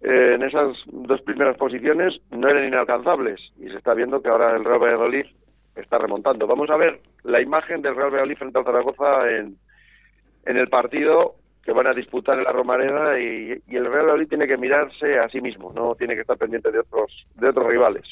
eh, 0.00 0.34
en 0.34 0.42
esas 0.42 0.76
dos 0.86 1.20
primeras 1.22 1.56
posiciones 1.56 2.20
no 2.30 2.48
eran 2.48 2.68
inalcanzables 2.68 3.40
y 3.56 3.68
se 3.68 3.76
está 3.76 3.94
viendo 3.94 4.22
que 4.22 4.28
ahora 4.28 4.56
el 4.56 4.64
Real 4.64 4.78
Valladolid 4.78 5.26
está 5.74 5.98
remontando. 5.98 6.46
Vamos 6.46 6.70
a 6.70 6.76
ver 6.76 7.00
la 7.24 7.40
imagen 7.40 7.82
del 7.82 7.96
Real 7.96 8.10
Valladolid 8.10 8.36
frente 8.36 8.58
al 8.58 8.64
Zaragoza 8.64 9.30
en, 9.30 9.56
en 10.44 10.56
el 10.56 10.68
partido 10.68 11.34
que 11.68 11.74
van 11.74 11.86
a 11.86 11.92
disputar 11.92 12.38
en 12.38 12.44
la 12.44 12.52
Romareda 12.52 13.20
y, 13.20 13.50
el 13.68 13.84
Real 13.84 14.06
Valladolid 14.06 14.28
tiene 14.28 14.46
que 14.46 14.56
mirarse 14.56 15.18
a 15.18 15.28
sí 15.28 15.42
mismo, 15.42 15.70
no 15.70 15.94
tiene 15.96 16.14
que 16.14 16.22
estar 16.22 16.38
pendiente 16.38 16.72
de 16.72 16.78
otros 16.78 17.24
de 17.34 17.46
otros 17.46 17.66
rivales. 17.66 18.04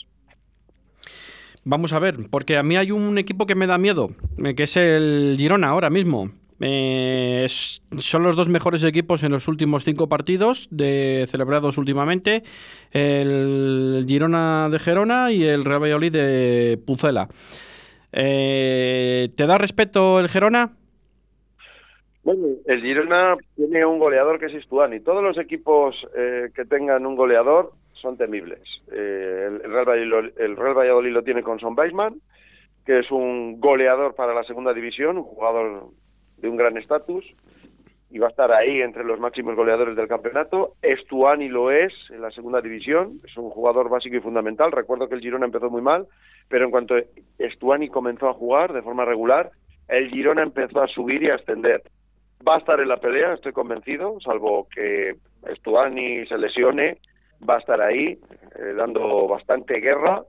Vamos 1.65 1.95
a 1.95 1.99
ver, 1.99 2.17
porque 2.31 2.59
a 2.59 2.63
mí 2.63 2.77
hay 2.77 2.91
un 2.91 3.17
equipo 3.17 3.47
que 3.47 3.55
me 3.55 3.67
da 3.67 3.79
miedo, 3.79 4.11
eh, 4.45 4.55
que 4.55 4.65
es 4.65 4.77
el 4.77 5.37
Girona 5.39 5.69
ahora 5.69 5.89
mismo. 5.89 6.33
Eh, 6.61 7.47
son 7.49 8.23
los 8.23 8.37
dos 8.37 8.51
mejores 8.51 8.85
equipos 8.85 9.23
en 9.23 9.33
los 9.33 9.49
últimos 9.49 9.85
cinco 9.85 10.07
partidos 10.07 10.69
de, 10.71 11.27
celebrados 11.27 11.79
últimamente. 11.79 12.43
El 12.91 14.05
Girona 14.07 14.69
de 14.71 14.79
Gerona 14.79 15.33
y 15.33 15.45
el 15.45 15.65
Real 15.65 15.83
Valladolid 15.83 16.13
de 16.13 16.79
Pucela. 16.87 17.29
Eh, 18.13 19.31
¿Te 19.35 19.47
da 19.47 19.57
respeto 19.57 20.21
el 20.21 20.29
Gerona? 20.29 20.73
Bueno, 22.27 22.57
el 22.67 22.83
Girona 22.83 23.37
tiene 23.55 23.87
un 23.87 24.01
goleador 24.01 24.41
que 24.41 24.47
es 24.47 24.55
Istuani. 24.55 24.99
Todos 24.99 25.23
los 25.23 25.39
equipos 25.39 25.95
que 26.13 26.65
tengan 26.65 27.07
un 27.07 27.15
goleador 27.15 27.71
son 28.03 28.17
temibles. 28.17 28.63
Eh, 28.91 29.61
el, 29.63 29.71
Real 29.71 29.89
Valladolid, 29.89 30.33
el, 30.37 30.57
Real 30.57 30.75
Valladolid, 30.75 31.13
lo 31.13 31.23
tiene 31.23 31.45
con 31.45 31.61
Son 31.61 31.79
Weisman, 31.79 32.21
que 32.85 32.99
es 32.99 33.13
un 33.13 33.61
goleador 33.61 34.17
para 34.17 34.35
la 34.35 34.43
segunda 34.43 34.73
división, 34.73 35.19
un 35.19 35.23
jugador 35.23 35.91
de 36.39 36.49
un 36.49 36.57
gran 36.57 36.77
estatus, 36.77 37.25
y 38.11 38.19
va 38.19 38.27
a 38.27 38.31
estar 38.31 38.51
ahí 38.51 38.81
entre 38.81 39.05
los 39.05 39.21
máximos 39.21 39.55
goleadores 39.55 39.95
del 39.95 40.09
campeonato. 40.09 40.75
Estuani 40.83 41.47
lo 41.49 41.71
es 41.71 41.93
en 42.11 42.23
la 42.23 42.33
segunda 42.33 42.61
división, 42.61 43.21
es 43.25 43.37
un 43.37 43.51
jugador 43.51 43.89
básico 43.89 44.17
y 44.17 44.21
fundamental. 44.21 44.73
Recuerdo 44.73 45.09
que 45.09 45.15
el 45.15 45.21
Girona 45.21 45.47
empezó 45.47 45.71
muy 45.71 45.81
mal, 45.81 46.09
pero 46.49 46.65
en 46.65 46.73
cuanto 46.73 46.97
Estuani 47.39 47.89
comenzó 47.89 48.29
a 48.29 48.35
jugar 48.35 48.73
de 48.73 48.83
forma 48.83 49.05
regular, 49.05 49.53
el 49.87 50.11
Girona 50.11 50.43
empezó 50.43 50.83
a 50.83 50.89
subir 50.89 51.23
y 51.23 51.31
a 51.31 51.37
ascender. 51.37 51.83
Va 52.47 52.57
a 52.57 52.59
estar 52.59 52.81
en 52.81 52.89
la 52.89 52.97
pelea, 52.99 53.35
estoy 53.35 53.53
convencido, 53.53 54.19
salvo 54.21 54.69
que 54.75 55.17
Estuani 55.47 56.27
se 56.27 56.39
lesione 56.39 56.99
va 57.49 57.57
a 57.57 57.59
estar 57.59 57.81
ahí 57.81 58.19
eh, 58.59 58.75
dando 58.77 59.29
bastante 59.29 59.81
guerra. 59.81 60.23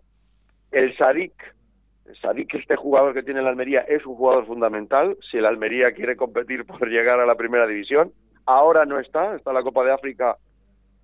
El 0.71 0.95
Sadik, 0.97 1.33
Sadik, 2.21 2.53
este 2.55 2.75
jugador 2.75 3.13
que 3.13 3.23
tiene 3.23 3.41
la 3.41 3.49
Almería, 3.49 3.81
es 3.81 4.05
un 4.05 4.15
jugador 4.15 4.45
fundamental 4.45 5.17
si 5.29 5.37
el 5.37 5.45
Almería 5.45 5.93
quiere 5.93 6.15
competir 6.15 6.65
por 6.65 6.87
llegar 6.89 7.19
a 7.19 7.25
la 7.25 7.35
primera 7.35 7.67
división. 7.67 8.11
Ahora 8.45 8.85
no 8.85 8.99
está, 8.99 9.35
está 9.35 9.53
la 9.53 9.63
Copa 9.63 9.83
de 9.83 9.93
África 9.93 10.37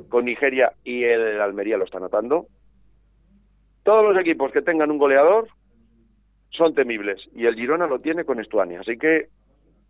con 0.10 0.26
Nigeria 0.26 0.74
y 0.84 1.04
el 1.04 1.40
Almería 1.42 1.78
lo 1.78 1.86
está 1.86 2.00
notando. 2.00 2.48
Todos 3.84 4.14
los 4.14 4.22
equipos 4.22 4.52
que 4.52 4.62
tengan 4.62 4.92
un 4.92 4.98
goleador 4.98 5.48
son 6.52 6.74
temibles 6.74 7.20
y 7.34 7.46
el 7.46 7.56
Girona 7.56 7.88
lo 7.88 8.00
tiene 8.00 8.24
con 8.24 8.40
Estuani. 8.40 8.76
Así 8.76 8.98
que 8.98 9.28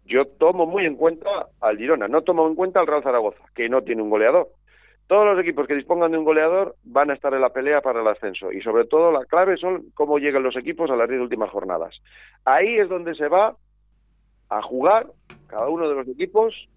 yo 0.06 0.26
tomo 0.26 0.66
muy 0.66 0.86
en 0.86 0.96
cuenta 0.96 1.30
al 1.62 1.78
Girona, 1.78 2.08
no 2.08 2.22
tomo 2.22 2.48
en 2.48 2.56
cuenta 2.56 2.80
al 2.80 2.88
Real 2.88 3.04
Zaragoza, 3.04 3.44
que 3.56 3.70
no 3.70 3.82
tiene 3.82 4.02
un 4.02 4.10
goleador. 4.10 4.50
Todos 5.08 5.26
los 5.26 5.40
equipos 5.40 5.68
que 5.68 5.76
dispongan 5.76 6.12
de 6.12 6.18
un 6.18 6.24
goleador 6.24 6.76
van 6.84 7.12
a 7.12 7.14
estar 7.14 7.34
en 7.34 7.42
la 7.42 7.50
pelea 7.50 7.82
para 7.82 8.02
el 8.02 8.08
ascenso 8.08 8.52
y 8.52 8.62
sobre 8.62 8.86
todo 8.86 9.12
la 9.12 9.26
clave 9.26 9.58
son 9.58 9.86
cómo 9.94 10.18
llegan 10.18 10.44
los 10.44 10.56
equipos 10.56 10.90
a 10.90 10.96
las 10.96 11.10
diez 11.10 11.22
últimas 11.22 11.50
jornadas. 11.50 11.96
Ahí 12.46 12.78
es 12.78 12.90
donde 12.90 13.14
se 13.16 13.28
va 13.28 13.56
a 14.50 14.62
jugar 14.62 15.08
cada 15.48 15.68
uno 15.68 15.90
de 15.90 15.96
los 15.96 16.08
equipos 16.08 16.68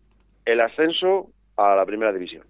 el 0.45 0.61
ascenso 0.61 1.29
a 1.57 1.77
la 1.77 1.87
primera 1.87 2.13
división. 2.13 2.45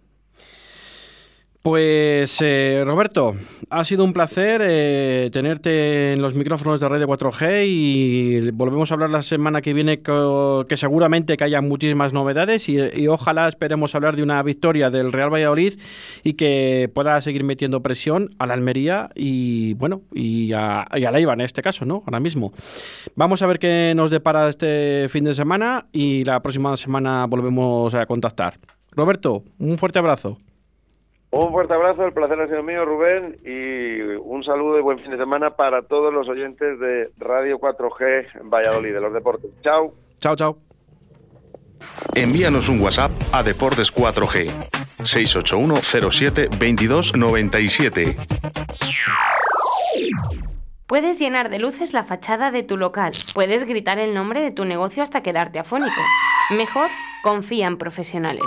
Pues 1.66 2.38
eh, 2.42 2.84
Roberto, 2.86 3.34
ha 3.70 3.84
sido 3.84 4.04
un 4.04 4.12
placer 4.12 4.60
eh, 4.62 5.30
tenerte 5.32 6.12
en 6.12 6.22
los 6.22 6.32
micrófonos 6.32 6.78
de 6.78 6.88
Radio 6.88 7.08
4G 7.08 7.64
y 7.66 8.50
volvemos 8.52 8.88
a 8.88 8.94
hablar 8.94 9.10
la 9.10 9.24
semana 9.24 9.60
que 9.62 9.74
viene 9.74 10.00
que 10.00 10.76
seguramente 10.76 11.36
que 11.36 11.42
haya 11.42 11.60
muchísimas 11.62 12.12
novedades 12.12 12.68
y, 12.68 13.08
ojalá 13.08 13.48
esperemos 13.48 13.96
hablar 13.96 14.14
de 14.14 14.22
una 14.22 14.40
victoria 14.44 14.90
del 14.90 15.10
Real 15.10 15.34
Valladolid 15.34 15.74
y 16.22 16.34
que 16.34 16.88
pueda 16.94 17.20
seguir 17.20 17.42
metiendo 17.42 17.82
presión 17.82 18.30
a 18.38 18.46
la 18.46 18.54
Almería 18.54 19.10
y 19.16 19.74
bueno 19.74 20.02
y 20.14 20.52
a, 20.52 20.86
y 20.94 21.04
a 21.04 21.10
la 21.10 21.18
en 21.18 21.40
este 21.40 21.62
caso, 21.62 21.84
¿no? 21.84 22.04
Ahora 22.06 22.20
mismo. 22.20 22.52
Vamos 23.16 23.42
a 23.42 23.46
ver 23.48 23.58
qué 23.58 23.92
nos 23.96 24.12
depara 24.12 24.48
este 24.48 25.08
fin 25.10 25.24
de 25.24 25.34
semana 25.34 25.86
y 25.90 26.22
la 26.22 26.40
próxima 26.44 26.76
semana 26.76 27.26
volvemos 27.26 27.92
a 27.92 28.06
contactar. 28.06 28.60
Roberto, 28.92 29.42
un 29.58 29.78
fuerte 29.78 29.98
abrazo. 29.98 30.38
Un 31.36 31.52
fuerte 31.52 31.74
abrazo, 31.74 32.06
el 32.06 32.14
placer 32.14 32.40
ha 32.40 32.46
sido 32.46 32.62
mío, 32.62 32.84
Rubén, 32.86 33.36
y 33.44 34.00
un 34.22 34.42
saludo 34.42 34.78
y 34.78 34.82
buen 34.82 34.98
fin 35.00 35.10
de 35.10 35.18
semana 35.18 35.50
para 35.50 35.82
todos 35.82 36.12
los 36.12 36.26
oyentes 36.28 36.80
de 36.80 37.10
Radio 37.18 37.58
4G 37.58 38.40
en 38.40 38.48
Valladolid, 38.48 38.94
de 38.94 39.00
los 39.02 39.12
deportes. 39.12 39.50
Chao. 39.62 39.92
Chao, 40.18 40.34
chao. 40.34 40.56
Envíanos 42.14 42.70
un 42.70 42.80
WhatsApp 42.80 43.10
a 43.32 43.42
Deportes 43.42 43.94
4G 43.94 44.50
681 45.04 45.76
07 46.10 46.48
22 46.58 47.14
97. 47.14 48.16
Puedes 50.86 51.18
llenar 51.18 51.50
de 51.50 51.58
luces 51.58 51.92
la 51.92 52.02
fachada 52.02 52.50
de 52.50 52.62
tu 52.62 52.78
local. 52.78 53.12
Puedes 53.34 53.64
gritar 53.64 53.98
el 53.98 54.14
nombre 54.14 54.40
de 54.40 54.52
tu 54.52 54.64
negocio 54.64 55.02
hasta 55.02 55.22
quedarte 55.22 55.58
afónico. 55.58 56.00
Mejor, 56.50 56.88
confía 57.22 57.66
en 57.66 57.76
profesionales. 57.76 58.46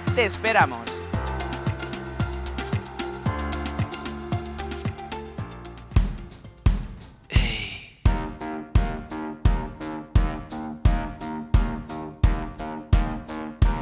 ¡Te 0.15 0.25
esperamos! 0.25 0.79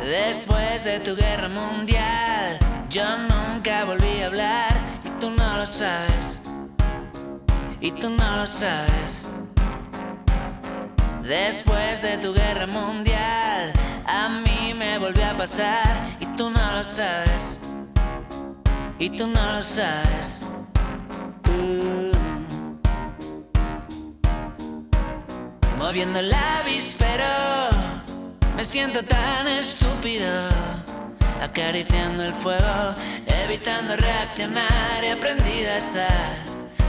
Después 0.05 0.83
de 0.83 0.99
tu 0.99 1.15
guerra 1.15 1.49
mundial, 1.49 2.59
yo 2.89 3.03
nunca 3.17 3.85
volví 3.85 4.21
a 4.21 4.27
hablar 4.27 4.77
y 5.03 5.09
tú 5.19 5.31
no 5.31 5.57
lo 5.57 5.65
sabes. 5.65 6.41
Y 7.81 7.91
tú 7.91 8.09
no 8.11 8.37
lo 8.37 8.45
sabes. 8.45 9.27
Después 11.23 12.01
de 12.01 12.17
tu 12.19 12.33
guerra 12.33 12.67
mundial, 12.67 13.73
a 14.07 14.29
mí 14.29 14.73
me 14.73 14.97
volvió 14.97 15.25
a 15.27 15.33
pasar 15.33 16.17
tú 16.39 16.49
no 16.49 16.71
lo 16.73 16.85
sabes. 16.85 17.59
Y 18.97 19.09
tú 19.09 19.27
no 19.27 19.51
lo 19.51 19.61
sabes. 19.61 20.43
Uh. 21.49 22.11
Moviendo 25.77 26.19
el 26.19 26.33
avispero, 26.33 27.25
me 28.55 28.63
siento 28.63 29.03
tan 29.03 29.49
estúpido. 29.49 30.47
Acariciando 31.41 32.23
el 32.23 32.33
fuego, 32.35 32.93
evitando 33.43 33.97
reaccionar, 33.97 35.03
he 35.03 35.11
aprendido 35.11 35.69
a 35.71 35.77
estar 35.77 36.35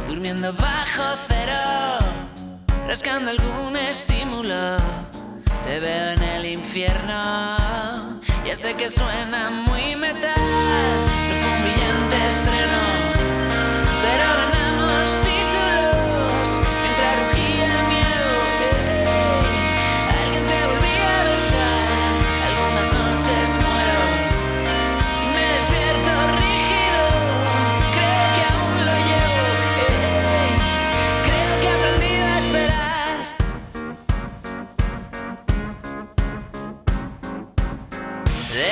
durmiendo 0.07 0.53
bajo 0.53 1.03
cero, 1.27 1.99
rascando 2.87 3.33
algún 3.33 3.77
estímulo. 3.77 4.77
Te 5.65 5.81
veo 5.81 6.11
en 6.13 6.23
el 6.23 6.47
infierno, 6.47 8.10
ya 8.45 8.57
sé 8.57 8.75
que 8.75 8.89
suena 8.89 9.51
muy 9.51 9.97
metal, 9.97 10.35
no 11.29 11.35
fue 11.41 11.51
un 11.57 11.63
brillante 11.63 12.17
estreno, 12.29 12.81
pero 14.03 14.25
ganamos 14.41 15.09
títulos 15.19 15.30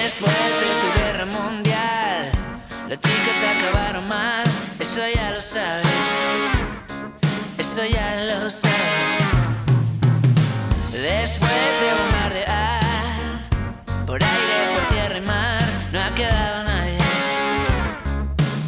Después 0.09 0.33
de 0.33 0.71
tu 0.81 0.89
guerra 0.99 1.27
mundial, 1.27 2.33
las 2.89 2.99
chicas 2.99 3.37
acabaron 3.55 4.09
mal, 4.09 4.43
eso 4.81 5.03
ya 5.15 5.33
lo 5.33 5.41
sabes, 5.43 6.09
eso 7.59 7.85
ya 7.85 8.17
lo 8.25 8.49
sabes. 8.49 9.19
Después 10.93 11.81
de 11.83 11.93
bombardear, 12.01 13.51
por 14.07 14.25
aire, 14.25 14.79
por 14.79 14.89
tierra 14.89 15.19
y 15.19 15.21
mar, 15.21 15.63
no 15.93 16.01
ha 16.01 16.15
quedado 16.15 16.65
nadie, 16.65 16.99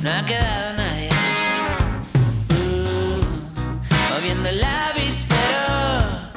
no 0.03 0.11
ha 0.11 0.27
quedado 0.27 0.75
nadie. 0.75 1.09
Uh, 2.51 4.13
moviendo 4.13 4.51
el 4.51 4.63
avispero, 4.63 6.33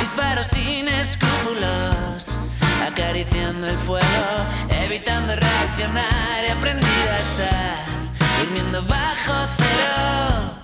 disparos 0.00 0.46
sin 0.46 0.86
escrúpulos, 0.86 2.38
acariciando 2.94 3.66
el 3.66 3.76
fuego, 3.78 4.26
evitando 4.70 5.34
reaccionar, 5.34 6.44
he 6.44 6.52
aprendido 6.52 7.10
a 7.10 7.16
estar 7.16 7.84
durmiendo 8.38 8.82
bajo 8.82 9.34
cero, 9.56 10.54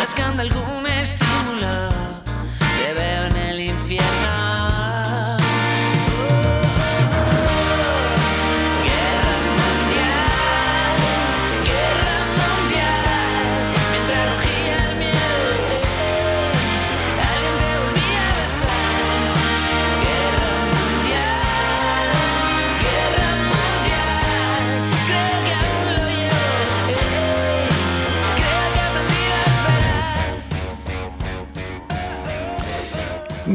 rascando 0.00 0.42
algún 0.42 0.86
estímulo, 0.86 1.88
te 2.78 2.94
veo 2.94 3.24
en 3.26 3.35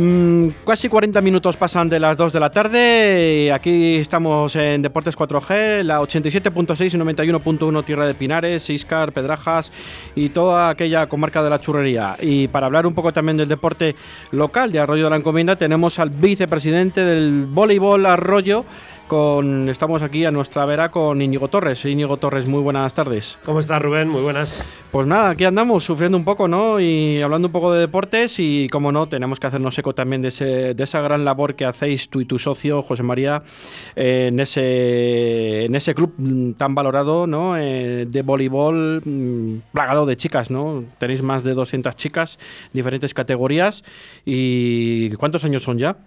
Mmm. 0.01 0.40
Casi 0.65 0.89
40 0.89 1.21
minutos 1.21 1.57
pasan 1.57 1.89
de 1.89 1.99
las 1.99 2.17
2 2.17 2.33
de 2.33 2.39
la 2.39 2.49
tarde. 2.49 3.51
Aquí 3.51 3.95
estamos 3.95 4.55
en 4.55 4.81
Deportes 4.81 5.17
4G, 5.17 5.83
la 5.83 5.99
87.6 6.01 6.93
y 6.93 6.97
91.1 6.97 7.85
Tierra 7.85 8.05
de 8.05 8.13
Pinares, 8.13 8.69
Iscar, 8.69 9.11
Pedrajas 9.11 9.71
y 10.15 10.29
toda 10.29 10.69
aquella 10.69 11.07
comarca 11.07 11.43
de 11.43 11.49
la 11.49 11.59
churrería. 11.59 12.15
Y 12.21 12.47
para 12.47 12.67
hablar 12.67 12.87
un 12.87 12.93
poco 12.93 13.13
también 13.13 13.37
del 13.37 13.47
deporte 13.47 13.95
local 14.31 14.71
de 14.71 14.79
Arroyo 14.79 15.05
de 15.05 15.09
la 15.09 15.17
Encomienda, 15.17 15.55
tenemos 15.55 15.99
al 15.99 16.09
vicepresidente 16.09 17.03
del 17.03 17.45
voleibol 17.45 18.05
Arroyo. 18.05 18.65
Con, 19.07 19.67
estamos 19.67 20.03
aquí 20.03 20.23
a 20.23 20.31
nuestra 20.31 20.65
vera 20.65 20.89
con 20.89 21.21
Íñigo 21.21 21.49
Torres. 21.49 21.83
Íñigo 21.83 22.15
Torres, 22.15 22.47
muy 22.47 22.61
buenas 22.61 22.93
tardes. 22.93 23.37
¿Cómo 23.43 23.59
estás, 23.59 23.81
Rubén? 23.81 24.07
Muy 24.07 24.21
buenas. 24.21 24.63
Pues 24.89 25.05
nada, 25.05 25.31
aquí 25.31 25.43
andamos 25.43 25.83
sufriendo 25.83 26.17
un 26.17 26.23
poco, 26.23 26.47
¿no? 26.47 26.79
Y 26.79 27.21
hablando 27.21 27.49
un 27.49 27.51
poco 27.51 27.73
de 27.73 27.81
deportes 27.81 28.39
y, 28.39 28.69
como 28.69 28.93
no, 28.93 29.09
tenemos 29.09 29.37
que 29.37 29.47
hacernos 29.47 29.77
eco 29.77 29.93
también 29.93 30.21
de, 30.21 30.29
ese, 30.29 30.40
de 30.45 30.83
esa 30.83 31.01
gran 31.01 31.25
labor 31.25 31.55
que 31.55 31.65
hacéis 31.65 32.09
tú 32.09 32.21
y 32.21 32.25
tu 32.25 32.39
socio, 32.39 32.81
José 32.81 33.03
María, 33.03 33.43
eh, 33.95 34.27
en, 34.27 34.39
ese, 34.39 35.65
en 35.65 35.75
ese 35.75 35.93
club 35.93 36.55
tan 36.57 36.75
valorado, 36.75 37.27
¿no? 37.27 37.57
Eh, 37.57 38.05
de 38.07 38.21
voleibol 38.21 39.01
mm, 39.05 39.71
plagado 39.71 40.05
de 40.05 40.17
chicas, 40.17 40.51
¿no? 40.51 40.83
Tenéis 40.97 41.21
más 41.21 41.43
de 41.43 41.53
200 41.53 41.95
chicas, 41.95 42.39
diferentes 42.73 43.13
categorías. 43.13 43.83
¿Y 44.25 45.11
cuántos 45.11 45.43
años 45.43 45.63
son 45.63 45.77
ya? 45.77 45.97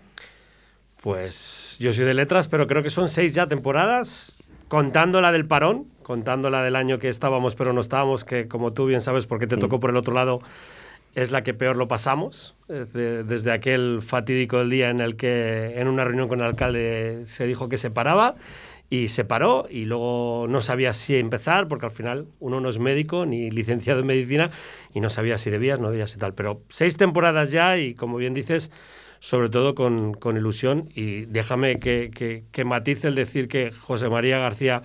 Pues 1.01 1.77
yo 1.81 1.93
soy 1.93 2.05
de 2.05 2.15
letras, 2.15 2.49
pero 2.49 2.67
creo 2.67 2.83
que 2.83 2.91
son 2.91 3.09
seis 3.09 3.35
ya 3.35 3.47
temporadas, 3.47 4.49
contando 4.69 5.21
la 5.21 5.33
del 5.33 5.47
parón, 5.47 5.87
contando 6.03 6.49
la 6.49 6.63
del 6.63 6.77
año 6.77 6.99
que 6.99 7.09
estábamos, 7.09 7.55
pero 7.57 7.73
no 7.73 7.81
estábamos, 7.81 8.25
que 8.25 8.49
como 8.49 8.73
tú 8.73 8.87
bien 8.87 9.01
sabes, 9.01 9.27
porque 9.27 9.47
te 9.47 9.57
tocó 9.57 9.81
por 9.81 9.91
el 9.91 9.97
otro 9.97 10.15
lado, 10.15 10.41
es 11.15 11.31
la 11.31 11.43
que 11.43 11.55
peor 11.55 11.77
lo 11.77 11.89
pasamos. 11.89 12.55
eh, 12.69 12.87
de- 12.95 13.25
desde 13.25 13.53
aquel 13.53 14.01
fatídico 14.01 14.65
día 14.67 14.89
en 14.89 15.01
el 15.01 15.17
que 15.17 15.75
en 15.79 15.87
una 15.89 16.03
reunión 16.05 16.29
con 16.29 16.41
el 16.41 16.47
alcalde 16.47 17.25
se 17.27 17.47
dijo 17.47 17.69
que 17.69 17.77
se 17.77 17.91
paraba 17.91 18.37
y 18.89 19.09
se 19.09 19.25
paró 19.27 19.67
y 19.69 19.85
luego 19.85 20.47
no 20.49 20.63
sabía 20.63 20.95
si 20.95 21.17
empezar 21.17 21.69
porque 21.69 21.85
al 21.87 21.93
final 21.93 22.27
uno 22.41 22.61
no 22.63 22.71
es 22.71 22.79
médico 22.79 23.27
ni 23.27 23.51
licenciado 23.51 24.01
en 24.01 24.07
medicina 24.07 24.51
y 24.95 25.01
no 25.01 25.11
sabía 25.11 25.37
si 25.37 25.51
debías, 25.51 25.79
no 25.79 25.91
debías 25.91 26.15
y 26.15 26.19
tal. 26.19 26.33
Pero 26.33 26.63
seis 26.71 26.97
temporadas 26.97 27.51
ya 27.51 27.77
y 27.77 27.95
como 27.95 28.17
bien 28.17 28.33
dices, 28.33 28.71
sobre 29.21 29.49
todo 29.51 29.75
con, 29.75 30.15
con 30.15 30.37
ilusión 30.39 30.89
y 30.95 31.27
déjame 31.27 31.79
que, 31.81 32.11
que, 32.15 32.45
que 32.51 32.65
matice 32.65 33.09
el 33.09 33.15
decir 33.15 33.49
que 33.49 33.71
José 33.73 34.09
María 34.09 34.39
García 34.39 34.83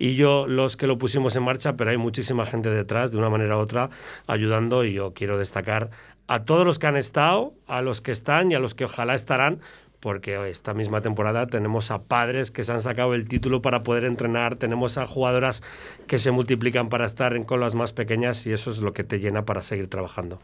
y 0.00 0.14
yo 0.14 0.46
los 0.48 0.78
que 0.78 0.86
lo 0.86 0.96
pusimos 0.96 1.36
en 1.36 1.42
marcha, 1.42 1.76
pero 1.76 1.90
hay 1.90 1.98
muchísima 1.98 2.46
gente 2.46 2.70
detrás, 2.70 3.12
de 3.12 3.18
una 3.18 3.28
manera 3.28 3.58
u 3.58 3.60
otra, 3.60 3.90
ayudando 4.26 4.82
y 4.82 4.94
yo 4.94 5.12
quiero 5.12 5.36
destacar 5.36 5.90
a 6.26 6.44
todos 6.44 6.64
los 6.64 6.78
que 6.78 6.86
han 6.86 6.96
estado, 6.96 7.52
a 7.66 7.82
los 7.82 8.00
que 8.00 8.10
están 8.10 8.50
y 8.50 8.54
a 8.54 8.58
los 8.58 8.74
que 8.74 8.86
ojalá 8.86 9.14
estarán, 9.14 9.60
porque 10.00 10.48
esta 10.48 10.72
misma 10.72 11.02
temporada 11.02 11.46
tenemos 11.48 11.90
a 11.90 12.04
padres 12.04 12.50
que 12.50 12.64
se 12.64 12.72
han 12.72 12.80
sacado 12.80 13.12
el 13.12 13.28
título 13.28 13.60
para 13.60 13.82
poder 13.82 14.04
entrenar, 14.04 14.56
tenemos 14.56 14.96
a 14.96 15.04
jugadoras 15.04 15.62
que 16.06 16.18
se 16.18 16.30
multiplican 16.30 16.88
para 16.88 17.04
estar 17.04 17.36
en 17.36 17.44
con 17.44 17.60
las 17.60 17.74
más 17.74 17.92
pequeñas 17.92 18.46
y 18.46 18.52
eso 18.52 18.70
es 18.70 18.78
lo 18.78 18.94
que 18.94 19.04
te 19.04 19.20
llena 19.20 19.44
para 19.44 19.62
seguir 19.62 19.90
trabajando. 19.90 20.38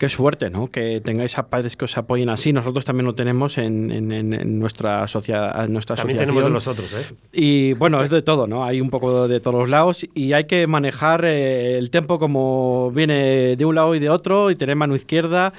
Qué 0.00 0.08
suerte, 0.08 0.48
¿no? 0.48 0.68
Que 0.70 1.02
tengáis 1.04 1.36
a 1.36 1.48
padres 1.50 1.76
que 1.76 1.84
os 1.84 1.98
apoyen 1.98 2.30
así. 2.30 2.54
Nosotros 2.54 2.86
también 2.86 3.04
lo 3.04 3.14
tenemos 3.14 3.58
en, 3.58 3.90
en- 3.92 4.10
en- 4.32 4.58
nuestra, 4.58 5.02
asocia- 5.04 5.52
en 5.62 5.74
nuestra 5.74 5.94
También 5.94 6.16
asociación. 6.18 6.18
tenemos 6.18 6.44
de 6.44 6.50
los 6.50 6.66
otros, 6.66 6.90
¿eh? 6.94 7.14
Y 7.34 7.74
bueno, 7.74 8.02
es 8.02 8.08
de 8.08 8.22
todo, 8.22 8.46
¿no? 8.46 8.64
Hay 8.64 8.80
un 8.80 8.88
poco 8.88 9.28
de 9.28 9.40
todos 9.40 9.58
los 9.60 9.68
lados 9.68 10.06
y 10.14 10.32
hay 10.32 10.44
que 10.44 10.66
manejar 10.66 11.26
eh, 11.26 11.76
el 11.76 11.90
tiempo 11.90 12.18
como 12.18 12.90
viene 12.94 13.56
de 13.56 13.64
un 13.66 13.74
lado 13.74 13.94
y 13.94 13.98
de 13.98 14.08
otro 14.08 14.50
y 14.50 14.56
tener 14.56 14.74
mano 14.74 14.94
izquierda. 14.94 15.52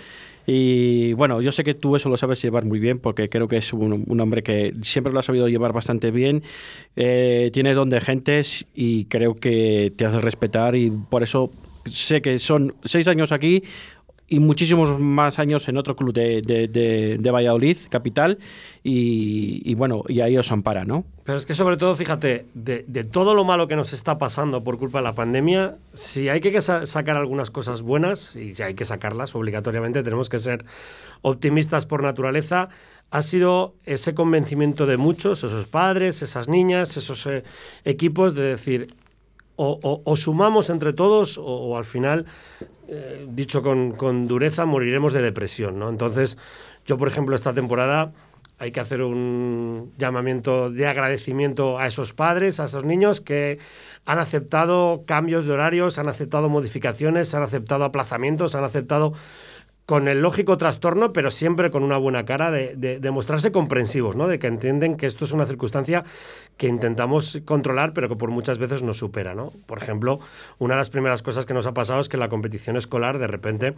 Y 0.47 1.13
bueno, 1.13 1.39
yo 1.41 1.51
sé 1.51 1.63
que 1.63 1.75
tú 1.75 1.95
eso 1.95 2.09
lo 2.09 2.17
sabes 2.17 2.41
llevar 2.41 2.65
muy 2.65 2.79
bien 2.79 2.97
porque 2.97 3.29
creo 3.29 3.47
que 3.47 3.57
es 3.57 3.71
un, 3.73 4.05
un 4.07 4.19
hombre 4.21 4.41
que 4.41 4.73
siempre 4.81 5.13
lo 5.13 5.19
ha 5.19 5.23
sabido 5.23 5.47
llevar 5.49 5.71
bastante 5.71 6.09
bien. 6.09 6.41
Eh, 6.95 7.51
tienes 7.53 7.75
don 7.77 7.91
de 7.91 8.01
gentes 8.01 8.65
y 8.73 9.05
creo 9.05 9.35
que 9.35 9.93
te 9.95 10.03
hace 10.05 10.19
respetar 10.19 10.75
y 10.75 10.89
por 10.89 11.21
eso 11.21 11.51
sé 11.85 12.21
que 12.23 12.39
son 12.39 12.73
seis 12.83 13.07
años 13.07 13.31
aquí 13.31 13.63
y 14.31 14.39
muchísimos 14.39 14.97
más 14.97 15.39
años 15.39 15.67
en 15.67 15.75
otro 15.75 15.97
club 15.97 16.13
de, 16.13 16.41
de- 16.41 16.67
de- 17.19 17.31
Valladolid, 17.31 17.75
capital, 17.89 18.39
y, 18.81 19.61
y 19.69 19.75
bueno, 19.75 20.03
y 20.07 20.21
ahí 20.21 20.37
os 20.37 20.51
ampara, 20.53 20.85
¿no? 20.85 21.03
Pero 21.25 21.37
es 21.37 21.45
que 21.45 21.53
sobre 21.53 21.75
todo, 21.75 21.95
fíjate, 21.97 22.45
de, 22.53 23.03
todo 23.03 23.33
lo 23.33 23.43
malo 23.43 23.67
que 23.67 23.75
nos 23.75 23.91
está 23.91 24.17
pasando 24.17 24.63
por 24.63 24.79
culpa 24.79 24.99
de 24.99 25.03
la 25.03 25.13
pandemia, 25.13 25.75
si 25.93 26.29
hay 26.29 26.39
que 26.39 26.61
sa- 26.61 26.85
sacar 26.85 27.17
algunas 27.17 27.51
cosas 27.51 27.81
buenas, 27.81 28.35
y 28.37 28.55
si 28.55 28.63
hay 28.63 28.73
que 28.73 28.85
sacarlas 28.85 29.35
obligatoriamente, 29.35 30.01
tenemos 30.01 30.29
que 30.29 30.39
ser 30.39 30.63
optimistas 31.21 31.85
por 31.85 32.01
naturaleza. 32.01 32.69
ha 33.13 33.21
sido 33.21 33.73
ese 33.85 34.13
convencimiento 34.15 34.85
de 34.85 34.95
muchos, 34.95 35.43
esos 35.43 35.65
padres, 35.65 36.21
esas 36.21 36.47
niñas, 36.47 36.95
esos 36.95 37.25
eh, 37.25 37.43
equipos, 37.83 38.33
de 38.33 38.43
decir, 38.43 38.87
o, 39.57 40.15
sumamos 40.15 40.69
entre 40.69 40.91
todos 40.93 41.37
o, 41.37 41.77
al 41.77 41.85
final, 41.85 42.25
eh, 42.93 43.25
dicho 43.29 43.61
con, 43.61 43.93
con, 43.93 44.27
dureza, 44.27 44.65
moriremos 44.65 45.13
de 45.13 45.21
depresión. 45.21 45.79
¿no? 45.79 45.87
Entonces, 45.87 46.37
yo, 46.85 46.97
por 46.97 47.07
ejemplo, 47.07 47.37
esta 47.37 47.53
temporada 47.53 48.11
hay 48.59 48.73
que 48.73 48.81
hacer 48.81 49.01
un 49.01 49.93
llamamiento 49.97 50.69
de 50.69 50.85
agradecimiento 50.87 51.79
a 51.79 51.87
esos 51.87 52.11
padres, 52.11 52.59
a 52.59 52.65
esos 52.65 52.83
niños 52.83 53.21
que 53.21 53.59
han 54.05 54.19
aceptado 54.19 55.03
cambios 55.07 55.45
de 55.45 55.53
horarios, 55.53 55.97
han 55.99 56.09
aceptado 56.09 56.49
modificaciones, 56.49 57.33
han 57.33 57.43
aceptado 57.43 57.85
aplazamientos, 57.85 58.55
han 58.55 58.65
aceptado 58.65 59.13
con 59.91 60.07
el 60.07 60.21
lógico 60.21 60.55
trastorno, 60.57 61.11
pero 61.11 61.31
siempre 61.31 61.69
con 61.69 61.83
una 61.83 61.97
buena 61.97 62.23
cara 62.23 62.49
de, 62.49 63.11
mostrarse 63.11 63.51
comprensivos, 63.51 64.15
¿no? 64.15 64.29
de 64.29 64.39
que 64.39 64.47
entienden 64.47 64.95
que 64.95 65.05
esto 65.05 65.25
es 65.25 65.33
una 65.33 65.45
circunstancia 65.45 66.05
que 66.55 66.67
intentamos 66.67 67.41
controlar, 67.43 67.91
pero 67.91 68.07
que 68.07 68.15
por 68.15 68.31
muchas 68.31 68.57
veces 68.57 68.83
nos 68.83 68.99
supera. 68.99 69.35
¿no? 69.35 69.51
Por 69.65 69.79
ejemplo, 69.79 70.21
una 70.59 70.75
de 70.75 70.77
las 70.77 70.89
primeras 70.89 71.21
cosas 71.21 71.45
que 71.45 71.53
nos 71.53 71.67
ha 71.67 71.73
pasado 71.73 71.99
es 71.99 72.07
que 72.07 72.15
la 72.15 72.29
competición 72.29 72.77
escolar, 72.77 73.19
de 73.19 73.27
repente, 73.27 73.73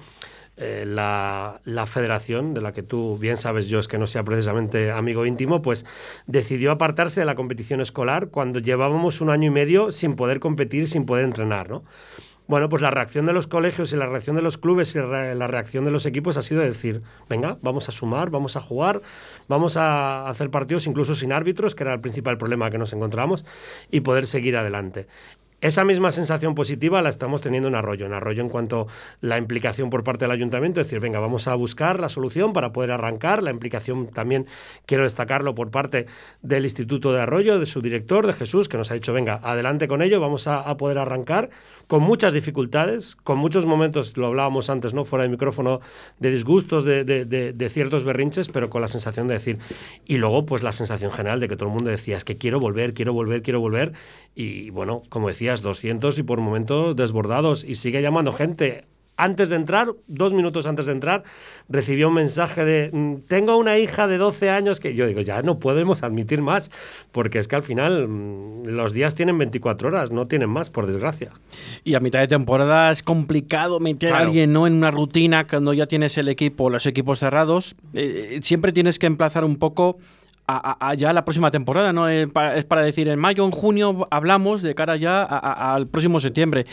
eh, 0.55 0.84
la, 0.86 1.61
la, 1.64 1.88
federación, 1.88 2.53
de 2.53 2.61
la 2.61 2.74
que 2.74 2.84
tú 2.84 3.18
bien 3.18 3.38
sabes 3.38 3.66
yo 3.66 3.80
es 3.80 3.88
que 3.88 3.97
no 3.97 4.05
sea 4.05 4.22
precisamente 4.22 4.91
amigo 4.91 5.26
íntimo, 5.26 5.64
pues 5.64 5.84
decidió 6.28 6.70
apartarse 6.70 7.22
de 7.22 7.26
la 7.26 7.34
competición 7.34 7.82
escolar 7.82 8.28
cuando 8.28 8.59
llevábamos 8.59 9.20
un 9.20 9.32
año 9.32 9.47
y 9.47 9.51
medio 9.51 9.91
sin 9.91 10.16
poder 10.16 10.39
competir, 10.39 10.88
sin 10.88 11.07
poder 11.07 11.26
entrenar. 11.26 11.72
¿no? 11.72 11.84
Bueno, 12.54 12.70
pues 12.70 12.84
la 12.84 12.91
reacción 12.91 13.26
de 13.26 13.34
los 13.34 13.47
colegios 13.47 13.93
y 13.93 13.95
la 13.95 14.06
reacción 14.06 14.36
de 14.36 14.43
los 14.43 14.60
clubes 14.60 14.93
y 14.93 14.99
la 14.99 15.47
reacción 15.47 15.86
de 15.86 15.89
los 15.89 16.06
equipos 16.06 16.38
ha 16.38 16.43
sido 16.43 16.62
decir, 16.62 17.01
venga, 17.28 17.58
vamos 17.64 17.89
a 17.89 17.91
sumar, 17.91 18.30
vamos 18.30 18.56
a 18.56 18.62
jugar, 18.62 19.01
vamos 19.47 19.76
a 19.76 20.30
hacer 20.30 20.51
partidos 20.51 20.86
incluso 20.86 21.16
sin 21.16 21.34
árbitros, 21.34 21.74
que 21.74 21.82
era 21.82 21.95
el 21.95 21.99
principal 21.99 22.38
problema 22.38 22.70
que 22.70 22.78
nos 22.78 22.93
encontramos, 22.93 23.43
y 23.89 24.01
poder 24.01 24.28
seguir 24.28 24.56
adelante. 24.56 25.08
Esa 25.62 25.86
misma 25.86 26.12
sensación 26.12 26.56
positiva 26.56 27.01
la 27.01 27.08
estamos 27.08 27.39
teniendo 27.39 27.70
en 27.70 27.76
Arroyo. 27.76 28.06
En 28.06 28.14
Arroyo, 28.14 28.41
en 28.41 28.49
cuanto 28.49 28.82
a 28.82 28.86
la 29.22 29.38
implicación 29.38 29.89
por 29.89 30.04
parte 30.04 30.26
del 30.26 30.32
ayuntamiento, 30.32 30.82
es 30.82 30.88
decir, 30.88 30.99
venga, 30.99 31.22
vamos 31.22 31.47
a 31.47 31.56
buscar 31.56 32.01
la 32.01 32.10
solución 32.10 32.51
para 32.51 32.74
poder 32.74 32.91
arrancar. 32.91 33.41
La 33.41 33.49
implicación 33.49 34.08
también, 34.08 34.45
quiero 34.86 35.06
destacarlo, 35.06 35.56
por 35.56 35.72
parte 35.72 36.06
del 36.41 36.66
Instituto 36.66 37.14
de 37.14 37.22
Arroyo, 37.22 37.60
de 37.60 37.66
su 37.66 37.82
director, 37.82 38.28
de 38.28 38.34
Jesús, 38.34 38.68
que 38.68 38.76
nos 38.76 38.91
ha 38.91 38.95
dicho, 38.95 39.14
venga, 39.14 39.39
adelante 39.41 39.88
con 39.88 40.01
ello, 40.01 40.20
vamos 40.20 40.47
a 40.47 40.76
poder 40.76 40.97
arrancar 40.97 41.49
con 41.88 42.03
muchas 42.03 42.34
dificultades, 42.34 43.15
con 43.15 43.38
muchos 43.38 43.65
momentos, 43.65 44.17
lo 44.17 44.27
hablábamos 44.27 44.69
antes, 44.69 44.93
¿no? 44.93 45.05
Fuera 45.05 45.23
de 45.23 45.29
micrófono, 45.29 45.81
de 46.19 46.31
disgustos, 46.31 46.84
de, 46.84 47.03
de, 47.03 47.69
ciertos 47.69 48.03
berrinches, 48.03 48.47
pero 48.47 48.69
con 48.69 48.81
la 48.81 48.88
sensación 48.88 49.27
de 49.27 49.36
decir. 49.36 49.59
Y 50.05 50.17
luego, 50.17 50.45
pues 50.45 50.63
la 50.63 50.71
sensación 50.71 51.11
general 51.11 51.39
de 51.39 51.47
que 51.47 51.55
todo 51.55 51.69
el 51.69 51.75
mundo 51.75 51.89
decía, 51.89 52.17
es 52.17 52.25
que 52.25 52.38
quiero 52.38 52.59
volver, 52.59 52.93
quiero 52.93 53.13
volver, 53.13 53.41
quiero 53.41 53.59
volver. 53.59 53.93
Y 54.36 54.69
bueno, 54.69 55.03
como 55.09 55.27
decías, 55.27 55.61
200 55.61 56.17
y 56.19 56.23
por 56.23 56.39
momentos 56.39 56.95
desbordados. 56.95 57.63
Y 57.63 57.75
sigue 57.75 58.01
llamando 58.01 58.34
gente 58.34 58.86
antes 59.18 59.49
de 59.49 59.55
entrar, 59.55 59.89
dos 60.07 60.34
minutos 60.34 60.66
antes 60.66 60.86
de 60.86 60.91
entrar, 60.91 61.24
recibió 61.70 62.07
un 62.07 62.16
mensaje 62.16 62.66
de, 62.66 62.89
mm, 62.91 63.28
tengo 63.28 63.57
una 63.57 63.78
hija 63.78 64.07
de 64.07 64.18
12 64.18 64.49
años 64.49 64.80
que 64.80 64.95
yo 64.95 65.07
digo, 65.07 65.22
ya 65.22 65.41
no 65.41 65.59
podemos 65.59 66.03
admitir 66.03 66.41
más, 66.41 66.72
porque 67.11 67.39
es 67.39 67.47
que 67.47 67.55
al 67.55 67.64
final 67.64 68.07
mm, 68.07 68.68
los 68.68 68.93
días 68.93 69.16
tienen 69.16 69.38
24 69.38 69.89
horas, 69.89 70.11
no 70.11 70.28
tienen 70.28 70.49
más, 70.49 70.70
por 70.70 70.88
desgracia. 70.88 71.32
Y 71.84 71.95
a 71.95 71.99
mitad 71.99 72.20
de 72.20 72.28
temporada 72.28 72.91
es 72.91 73.03
complicado 73.03 73.80
meter 73.80 74.14
a 74.14 74.20
alguien 74.20 74.51
¿no? 74.51 74.68
en 74.68 74.74
una 74.74 74.91
rutina 74.91 75.47
cuando 75.47 75.74
ya 75.74 75.86
tienes 75.86 76.18
el 76.18 76.28
equipo, 76.28 76.70
los 76.70 76.86
equipos 76.86 77.20
cerrados. 77.20 77.76
Eh, 77.93 78.39
siempre 78.43 78.72
tienes 78.72 78.99
que 78.99 79.05
emplazar 79.05 79.45
un 79.45 79.57
poco 79.57 79.97
a, 80.47 80.93
ya 80.95 81.13
la 81.13 81.23
próxima 81.23 81.51
temporada, 81.51 81.93
¿no? 81.93 82.09
Es 82.09 82.27
para, 82.31 82.81
decir, 82.81 83.07
en 83.07 83.19
mayo, 83.19 83.45
en 83.45 83.51
junio 83.51 84.07
hablamos 84.11 84.61
de 84.61 84.75
cara 84.75 84.97
ya 84.97 85.23
al 85.23 85.87
próximo 85.87 86.19
septiembre, 86.19 86.65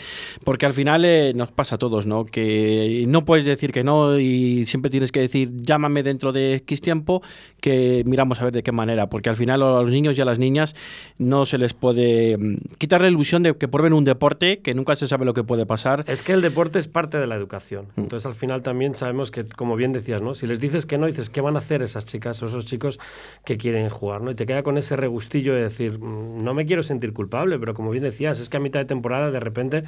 porque 0.43 0.65
al 0.65 0.73
final 0.73 1.05
eh, 1.05 1.33
nos 1.35 1.51
pasa 1.51 1.75
a 1.75 1.77
todos, 1.77 2.05
¿no? 2.05 2.25
Que 2.25 3.05
no 3.07 3.23
puedes 3.23 3.45
decir 3.45 3.71
que 3.71 3.83
no 3.83 4.19
y 4.19 4.65
siempre 4.65 4.91
tienes 4.91 5.11
que 5.11 5.21
decir, 5.21 5.51
llámame 5.61 6.03
dentro 6.03 6.33
de 6.33 6.55
X 6.55 6.81
tiempo, 6.81 7.21
que 7.61 8.03
miramos 8.05 8.41
a 8.41 8.45
ver 8.45 8.53
de 8.53 8.63
qué 8.63 8.71
manera, 8.71 9.07
porque 9.07 9.29
al 9.29 9.37
final 9.37 9.61
a 9.61 9.81
los 9.81 9.89
niños 9.89 10.17
y 10.17 10.21
a 10.21 10.25
las 10.25 10.39
niñas 10.39 10.75
no 11.17 11.45
se 11.45 11.57
les 11.57 11.73
puede 11.73 12.37
mm, 12.37 12.57
quitar 12.77 13.01
la 13.01 13.07
ilusión 13.07 13.43
de 13.43 13.55
que 13.55 13.67
prueben 13.67 13.93
un 13.93 14.03
deporte, 14.03 14.59
que 14.59 14.73
nunca 14.73 14.95
se 14.95 15.07
sabe 15.07 15.23
lo 15.25 15.33
que 15.33 15.43
puede 15.43 15.65
pasar. 15.65 16.03
Es 16.07 16.23
que 16.23 16.33
el 16.33 16.41
deporte 16.41 16.79
es 16.79 16.87
parte 16.87 17.17
de 17.17 17.27
la 17.27 17.35
educación, 17.35 17.87
mm. 17.95 18.01
entonces 18.01 18.25
al 18.25 18.35
final 18.35 18.63
también 18.63 18.95
sabemos 18.95 19.31
que, 19.31 19.45
como 19.45 19.77
bien 19.77 19.93
decías, 19.93 20.21
¿no? 20.21 20.35
Si 20.35 20.45
les 20.45 20.59
dices 20.59 20.85
que 20.85 20.97
no, 20.97 21.07
dices, 21.07 21.29
¿qué 21.29 21.39
van 21.39 21.55
a 21.55 21.59
hacer 21.59 21.81
esas 21.81 22.03
chicas 22.05 22.41
o 22.43 22.47
esos 22.47 22.65
chicos 22.65 22.99
que 23.45 23.57
quieren 23.61 23.89
jugar, 23.89 24.21
¿no? 24.21 24.31
Y 24.31 24.35
te 24.35 24.45
queda 24.45 24.63
con 24.63 24.77
ese 24.77 24.95
regustillo 24.95 25.53
de 25.53 25.61
decir, 25.61 25.99
mm, 25.99 26.43
no 26.43 26.53
me 26.53 26.65
quiero 26.65 26.83
sentir 26.83 27.13
culpable, 27.13 27.59
pero 27.59 27.73
como 27.73 27.91
bien 27.91 28.03
decías, 28.03 28.39
es 28.39 28.49
que 28.49 28.57
a 28.57 28.59
mitad 28.59 28.79
de 28.79 28.85
temporada 28.85 29.31
de 29.31 29.39
repente 29.39 29.83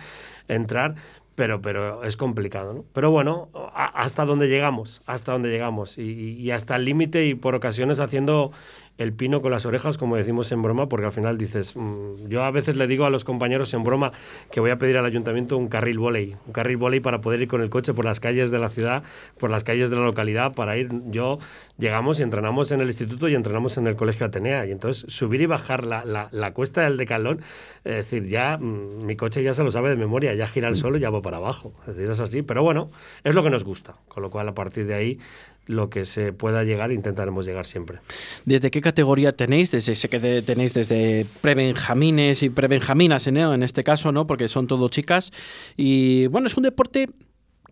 entrar, 0.47 0.95
pero, 1.36 1.61
pero 1.61 2.03
es 2.03 2.15
complicado, 2.15 2.74
¿no? 2.74 2.86
Pero 2.93 3.09
bueno, 3.09 3.49
hasta 3.74 4.26
donde 4.26 4.47
llegamos, 4.47 5.01
hasta 5.07 5.32
donde 5.32 5.49
llegamos, 5.49 5.97
y, 5.97 6.34
y 6.39 6.51
hasta 6.51 6.76
el 6.76 6.86
límite 6.86 7.26
y 7.26 7.34
por 7.34 7.55
ocasiones 7.55 7.99
haciendo 7.99 8.51
el 8.98 9.14
pino 9.14 9.41
con 9.41 9.52
las 9.52 9.66
orejas, 9.66 9.98
como 9.98 10.16
decimos 10.16 10.52
en 10.52 10.62
broma, 10.62 10.88
porque 10.88 11.08
al 11.08 11.12
final 11.12 11.38
dices, 11.38 11.76
mm, 11.76 12.28
yo 12.28 12.44
a 12.44 12.52
veces 12.52 12.78
le 12.78 12.86
digo 12.88 13.06
a 13.06 13.10
los 13.10 13.24
compañeros 13.24 13.74
en 13.74 13.84
broma 13.84 14.12
que 14.52 14.60
voy 14.60 14.70
a 14.70 14.78
pedir 14.78 14.98
al 14.98 15.06
ayuntamiento 15.06 15.58
un 15.58 15.68
carril 15.68 15.98
volei, 15.98 16.36
un 16.46 16.54
carril 16.54 16.78
volei 16.78 17.00
para 17.00 17.20
poder 17.22 17.41
ir 17.41 17.48
con 17.48 17.62
el 17.62 17.70
coche 17.70 17.94
por 17.94 18.06
las 18.06 18.20
calles 18.20 18.52
de 18.52 18.60
la 18.60 18.70
ciudad, 18.70 19.04
por 19.39 19.50
las 19.50 19.64
calles 19.64 19.89
de 19.89 19.96
la 19.96 20.04
localidad, 20.04 20.54
para 20.54 20.78
ir, 20.78 20.89
yo 21.10 21.39
llegamos 21.78 22.20
y 22.20 22.24
entrenamos 22.24 22.72
en 22.72 22.82
el 22.82 22.88
instituto 22.88 23.28
y 23.28 23.36
entrenamos 23.36 23.78
en 23.78 23.88
el 23.88 23.96
colegio 23.96 24.28
Atenea, 24.28 24.66
y 24.68 24.72
entonces 24.72 25.12
subir 25.12 25.41
y 25.41 25.48
bajar 25.48 25.86
la, 25.86 26.30
la, 26.32 26.54
cuesta 26.54 26.82
del 26.82 26.98
decalón, 26.98 27.41
es 27.84 27.96
decir, 27.96 28.28
ya 28.28 28.58
mm, 28.58 29.06
mi 29.06 29.16
coche 29.16 29.41
ya 29.41 29.56
se 29.56 29.64
lo 29.64 29.72
sabe 29.72 29.89
de 29.89 29.96
memoria, 29.96 30.36
ya 30.36 30.46
gira 30.46 30.68
el 30.68 30.76
solo 30.76 30.98
y 30.98 31.00
ya 31.00 31.10
va 31.10 31.22
para 31.22 31.38
abajo, 31.38 31.74
es 31.88 31.96
decir, 31.96 32.12
es 32.12 32.20
así, 32.20 32.44
pero 32.44 32.62
bueno, 32.62 32.91
es 33.24 33.34
lo 33.34 33.44
que 33.44 33.50
nos 33.50 33.64
gusta, 33.64 33.96
con 34.08 34.22
lo 34.22 34.30
cual 34.30 34.48
a 34.50 34.54
partir 34.54 34.86
de 34.86 34.94
ahí 34.94 35.20
lo 35.66 35.89
que 35.89 36.05
se 36.05 36.34
pueda 36.34 36.64
llegar 36.64 36.91
intentaremos 36.91 37.45
llegar 37.45 37.66
siempre. 37.66 37.99
¿Desde 38.45 38.72
qué 38.72 38.82
categoría 38.82 39.32
tenéis? 39.32 39.72
Desde, 39.72 39.95
sé 39.95 40.09
que 40.09 40.20
tenéis 40.41 40.74
desde 40.74 41.26
prebenjamines 41.41 42.43
y 42.43 42.49
prebenjaminas 42.49 43.28
en 43.28 43.64
este 43.64 43.84
caso, 43.84 44.11
¿no? 44.11 44.28
Porque 44.28 44.47
son 44.47 44.68
todo 44.68 44.89
chicas. 44.89 45.32
Y 45.78 46.28
bueno, 46.28 46.47
es 46.47 46.57
un 46.57 46.64
deporte 46.64 47.09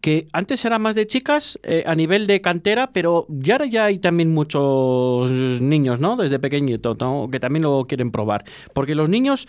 que 0.01 0.25
antes 0.33 0.65
era 0.65 0.79
más 0.79 0.95
de 0.95 1.05
chicas 1.05 1.59
eh, 1.63 1.83
a 1.85 1.93
nivel 1.95 2.25
de 2.25 2.41
cantera, 2.41 2.91
pero 2.91 3.27
ya 3.29 3.55
ahora 3.55 3.67
ya 3.67 3.85
hay 3.85 3.99
también 3.99 4.33
muchos 4.33 5.61
niños, 5.61 5.99
¿no? 5.99 6.17
Desde 6.17 6.39
pequeñito, 6.39 6.97
Que 7.31 7.39
también 7.39 7.63
lo 7.63 7.85
quieren 7.85 8.11
probar. 8.11 8.43
Porque 8.73 8.95
los 8.95 9.09
niños 9.09 9.47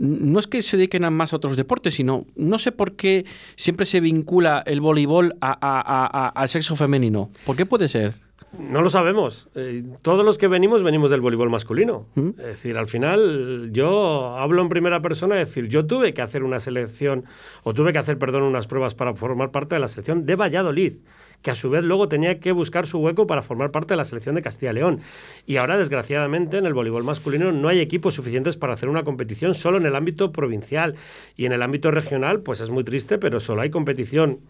no 0.00 0.38
es 0.38 0.46
que 0.46 0.62
se 0.62 0.76
dediquen 0.76 1.04
a 1.04 1.10
más 1.10 1.32
a 1.32 1.36
otros 1.36 1.56
deportes, 1.56 1.94
sino 1.94 2.26
no 2.36 2.58
sé 2.58 2.72
por 2.72 2.92
qué 2.92 3.24
siempre 3.56 3.86
se 3.86 4.00
vincula 4.00 4.62
el 4.66 4.80
voleibol 4.80 5.34
al 5.40 6.48
sexo 6.48 6.76
femenino. 6.76 7.30
¿Por 7.46 7.56
qué 7.56 7.66
puede 7.66 7.88
ser? 7.88 8.16
No 8.56 8.80
lo 8.80 8.88
sabemos. 8.88 9.48
Eh, 9.54 9.84
todos 10.00 10.24
los 10.24 10.38
que 10.38 10.48
venimos 10.48 10.82
venimos 10.82 11.10
del 11.10 11.20
voleibol 11.20 11.50
masculino. 11.50 12.06
¿Mm? 12.14 12.28
Es 12.30 12.46
decir, 12.46 12.78
al 12.78 12.86
final 12.86 13.70
yo 13.72 14.36
hablo 14.38 14.62
en 14.62 14.68
primera 14.68 15.02
persona, 15.02 15.38
es 15.40 15.48
decir, 15.48 15.68
yo 15.68 15.86
tuve 15.86 16.14
que 16.14 16.22
hacer 16.22 16.42
una 16.42 16.58
selección, 16.58 17.24
o 17.62 17.74
tuve 17.74 17.92
que 17.92 17.98
hacer, 17.98 18.18
perdón, 18.18 18.44
unas 18.44 18.66
pruebas 18.66 18.94
para 18.94 19.14
formar 19.14 19.50
parte 19.50 19.74
de 19.74 19.80
la 19.80 19.88
selección 19.88 20.24
de 20.24 20.34
Valladolid 20.34 20.94
que 21.42 21.50
a 21.50 21.54
su 21.54 21.70
vez 21.70 21.84
luego 21.84 22.08
tenía 22.08 22.40
que 22.40 22.52
buscar 22.52 22.86
su 22.86 22.98
hueco 22.98 23.26
para 23.26 23.42
formar 23.42 23.70
parte 23.70 23.94
de 23.94 23.96
la 23.96 24.04
selección 24.04 24.34
de 24.34 24.42
Castilla 24.42 24.72
y 24.72 24.74
León. 24.74 25.00
Y 25.46 25.56
ahora, 25.56 25.78
desgraciadamente, 25.78 26.58
en 26.58 26.66
el 26.66 26.74
voleibol 26.74 27.04
masculino 27.04 27.52
no 27.52 27.68
hay 27.68 27.80
equipos 27.80 28.14
suficientes 28.14 28.56
para 28.56 28.74
hacer 28.74 28.88
una 28.88 29.04
competición 29.04 29.54
solo 29.54 29.76
en 29.78 29.86
el 29.86 29.94
ámbito 29.94 30.32
provincial. 30.32 30.94
Y 31.36 31.46
en 31.46 31.52
el 31.52 31.62
ámbito 31.62 31.90
regional, 31.90 32.40
pues 32.40 32.60
es 32.60 32.70
muy 32.70 32.84
triste, 32.84 33.18
pero 33.18 33.40
solo 33.40 33.62
hay 33.62 33.70
competición 33.70 34.40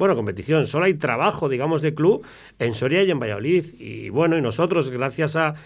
bueno, 0.00 0.16
competición, 0.16 0.66
solo 0.66 0.86
hay 0.86 0.94
trabajo, 0.94 1.50
digamos, 1.50 1.82
de 1.82 1.92
club 1.92 2.24
en 2.58 2.74
Soria 2.74 3.02
y 3.02 3.10
en 3.10 3.20
Valladolid. 3.20 3.66
Y 3.78 4.08
bueno, 4.08 4.38
y 4.38 4.40
nosotros, 4.40 4.88
gracias 4.88 5.36
a 5.36 5.56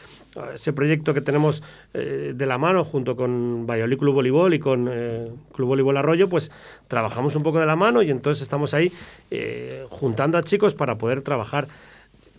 ese 0.55 0.72
proyecto 0.72 1.14
que 1.14 1.20
tenemos 1.20 1.62
eh, 1.93 2.32
de 2.35 2.47
la 2.47 2.59
mano 2.59 2.85
junto 2.85 3.16
con 3.16 3.66
Valladolid 3.66 3.99
Club 3.99 4.14
Voleibol 4.14 4.55
y 4.55 4.59
con 4.59 4.89
eh, 4.91 5.30
Club 5.53 5.68
Voleibol 5.68 5.97
Arroyo, 5.97 6.28
pues 6.28 6.51
trabajamos 6.89 7.37
un 7.37 7.43
poco 7.43 7.61
de 7.61 7.66
la 7.66 7.76
mano 7.76 8.03
y 8.03 8.11
entonces 8.11 8.43
estamos 8.43 8.74
ahí 8.74 8.93
eh, 9.30 9.85
juntando 9.89 10.39
a 10.39 10.43
chicos 10.43 10.74
para 10.74 10.97
poder 10.97 11.22
trabajar. 11.22 11.68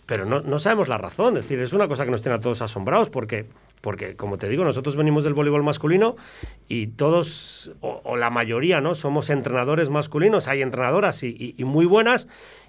Pero 0.06 0.24
no, 0.24 0.40
no 0.40 0.58
sabemos 0.60 0.88
la 0.88 0.98
razón, 0.98 1.36
es 1.36 1.42
decir, 1.42 1.58
es 1.58 1.72
una 1.72 1.88
cosa 1.88 2.04
que 2.04 2.12
nos 2.12 2.22
tiene 2.22 2.36
a 2.36 2.40
todos 2.40 2.62
asombrados 2.62 3.10
porque 3.10 3.46
porque 3.86 4.16
como 4.16 4.36
te 4.36 4.48
digo, 4.48 4.64
nosotros 4.64 4.96
venimos 4.96 5.22
del 5.22 5.34
voleibol 5.34 5.62
masculino 5.62 6.16
y 6.68 6.88
todos, 6.88 7.70
o, 7.80 8.16
la 8.16 8.30
mayoría, 8.30 8.80
¿no? 8.80 8.96
Somos 8.96 9.30
entrenadores 9.30 9.90
masculinos, 9.90 10.48
hay 10.48 10.62
entrenadoras 10.62 11.22
y, 11.22 11.54
muy 11.60 11.86
buenas, 11.86 12.26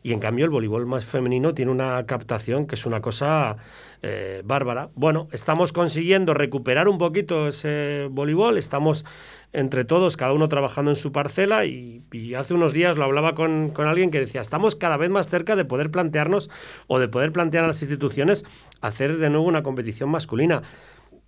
y 0.07 0.13
en 0.13 0.21
cambio 0.21 0.45
el 0.45 0.51
voleibol 0.51 0.85
más 0.85 1.03
femenino 1.03 1.53
tiene 1.53 1.69
una 1.69 2.05
captación 2.05 2.65
que 2.65 2.75
es 2.75 2.85
una 2.85 3.01
cosa 3.01 3.57
eh, 4.01 4.41
bárbara. 4.45 4.87
Bueno, 4.95 5.27
estamos 5.33 5.73
consiguiendo 5.73 6.33
recuperar 6.33 6.87
un 6.87 6.97
poquito 6.97 7.49
ese 7.49 8.07
voleibol, 8.09 8.57
estamos 8.57 9.03
entre 9.51 9.83
todos, 9.83 10.15
cada 10.15 10.31
uno 10.31 10.47
trabajando 10.47 10.91
en 10.91 10.95
su 10.95 11.11
parcela 11.11 11.65
y, 11.65 12.03
hace 12.37 12.53
unos 12.53 12.71
días 12.71 12.95
lo 12.95 13.03
hablaba 13.03 13.35
con, 13.35 13.71
con, 13.71 13.85
alguien 13.85 14.09
que 14.09 14.21
decía, 14.21 14.39
estamos 14.39 14.77
cada 14.77 14.95
vez 14.95 15.09
más 15.09 15.27
cerca 15.27 15.57
de 15.57 15.65
poder 15.65 15.91
plantearnos 15.91 16.49
o 16.87 16.99
de 16.99 17.09
poder 17.09 17.33
plantear 17.33 17.65
a 17.65 17.67
las 17.67 17.81
instituciones 17.81 18.45
hacer 18.79 19.17
de 19.17 19.29
nuevo 19.29 19.45
una 19.45 19.61
competición 19.61 20.09
masculina. 20.09 20.61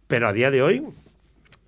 Pero 0.07 0.29
a 0.29 0.31
día 0.31 0.51
de 0.51 0.61
hoy 0.61 0.85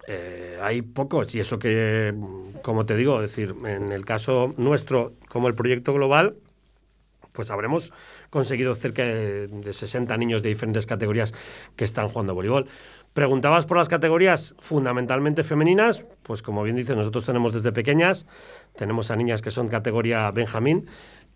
eh, 0.07 0.57
hay 0.62 0.82
pocos 0.82 1.36
y 1.36 1.41
eso 1.41 1.59
que, 1.59 2.14
como 2.62 2.86
te 2.86 2.95
digo, 2.95 3.20
decir, 3.20 3.53
en 3.66 3.91
el 3.91 4.05
caso 4.05 4.53
nuestro, 4.55 5.12
como 5.28 5.49
el 5.49 5.55
proyecto 5.55 5.93
global, 5.93 6.36
pues 7.32 7.52
habremos 7.52 7.94
conseguido 8.30 8.76
cerca 8.76 9.04
de 9.04 9.74
60 9.74 10.16
niños 10.18 10.42
de 10.42 10.50
diferentes 10.50 10.86
categorías 10.86 11.34
que 11.76 11.84
están 11.84 12.08
jugando 12.10 12.34
voleibol. 12.34 12.68
Preguntabas 13.14 13.66
por 13.66 13.78
las 13.78 13.90
categorías 13.90 14.56
fundamentalmente 14.60 15.44
femeninas, 15.44 16.06
pues 16.24 16.42
como 16.42 16.64
bien 16.64 16.78
dices, 16.78 16.96
nosotros 16.96 17.26
tenemos 17.26 17.54
desde 17.54 17.72
pequeñas, 17.74 18.26
tenemos 18.76 19.12
a 19.12 19.16
niñas 19.16 19.42
que 19.42 19.52
son 19.52 19.68
categoría 19.68 20.32
Benjamín, 20.32 20.88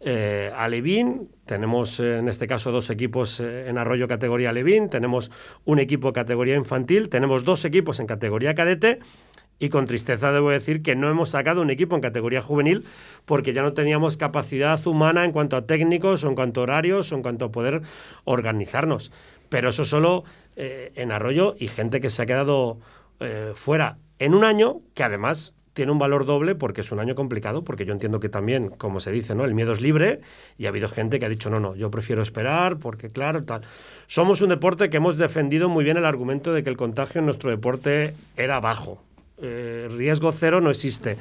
eh, 0.02 0.52
Alevín, 0.56 1.30
tenemos 1.46 2.00
eh, 2.00 2.20
en 2.20 2.28
este 2.28 2.48
caso 2.48 2.72
dos 2.72 2.90
equipos 2.90 3.40
eh, 3.40 3.70
en 3.70 3.78
Arroyo 3.78 4.08
categoría 4.08 4.50
Alevín, 4.50 4.90
tenemos 4.90 5.32
un 5.64 5.80
equipo 5.80 6.14
categoría 6.14 6.56
infantil, 6.56 7.10
tenemos 7.10 7.44
dos 7.44 7.66
equipos 7.66 8.00
en 8.00 8.08
categoría 8.08 8.56
cadete 8.56 9.00
y 9.60 9.70
con 9.70 9.86
tristeza 9.86 10.32
debo 10.32 10.50
decir 10.50 10.82
que 10.82 10.96
no 10.96 11.10
hemos 11.10 11.30
sacado 11.30 11.62
un 11.62 11.70
equipo 11.70 11.96
en 11.96 12.02
categoría 12.02 12.42
juvenil 12.42 12.86
porque 13.26 13.54
ya 13.54 13.62
no 13.62 13.74
teníamos 13.74 14.18
capacidad 14.18 14.86
humana 14.86 15.24
en 15.24 15.32
cuanto 15.32 15.56
a 15.56 15.66
técnicos 15.66 16.24
o 16.24 16.30
en 16.30 16.36
cuanto 16.36 16.60
a 16.60 16.64
horarios 16.64 17.12
o 17.12 17.16
en 17.16 17.22
cuanto 17.22 17.46
a 17.46 17.52
poder 17.52 17.82
organizarnos. 18.26 19.12
Pero 19.50 19.70
eso 19.70 19.86
solo 19.86 20.24
eh, 20.56 20.92
en 20.96 21.12
Arroyo 21.12 21.56
y 21.60 21.68
gente 21.68 22.02
que 22.02 22.10
se 22.10 22.22
ha 22.22 22.26
quedado 22.26 22.80
eh, 23.20 23.54
fuera 23.56 23.98
en 24.20 24.34
un 24.34 24.44
año 24.44 24.82
que 24.94 25.04
además 25.04 25.56
tiene 25.76 25.92
un 25.92 26.00
valor 26.00 26.26
doble 26.26 26.56
porque 26.56 26.82
es 26.82 26.92
un 26.94 27.00
año 27.00 27.16
complicado, 27.16 27.64
porque 27.64 27.86
yo 27.86 27.92
entiendo 27.92 28.22
que 28.22 28.30
también, 28.30 28.70
como 28.70 29.02
se 29.02 29.12
dice, 29.12 29.36
¿no? 29.36 29.44
El 29.44 29.54
miedo 29.54 29.74
es 29.74 29.82
libre 29.82 30.22
y 30.58 30.66
ha 30.66 30.70
habido 30.70 30.88
gente 30.88 31.20
que 31.20 31.26
ha 31.26 31.30
dicho, 31.30 31.50
no, 31.50 31.60
no, 31.60 31.76
yo 31.76 31.92
prefiero 31.92 32.22
esperar 32.22 32.78
porque, 32.78 33.10
claro, 33.10 33.44
tal. 33.44 33.62
Somos 34.08 34.42
un 34.42 34.50
deporte 34.50 34.90
que 34.90 34.98
hemos 34.98 35.18
defendido 35.18 35.68
muy 35.68 35.84
bien 35.84 35.98
el 35.98 36.06
argumento 36.06 36.54
de 36.54 36.64
que 36.64 36.70
el 36.70 36.78
contagio 36.78 37.20
en 37.20 37.26
nuestro 37.26 37.50
deporte 37.50 38.14
era 38.38 38.62
bajo. 38.62 39.04
Eh, 39.42 39.90
riesgo 39.92 40.32
cero 40.32 40.62
no 40.62 40.70
existe 40.70 41.18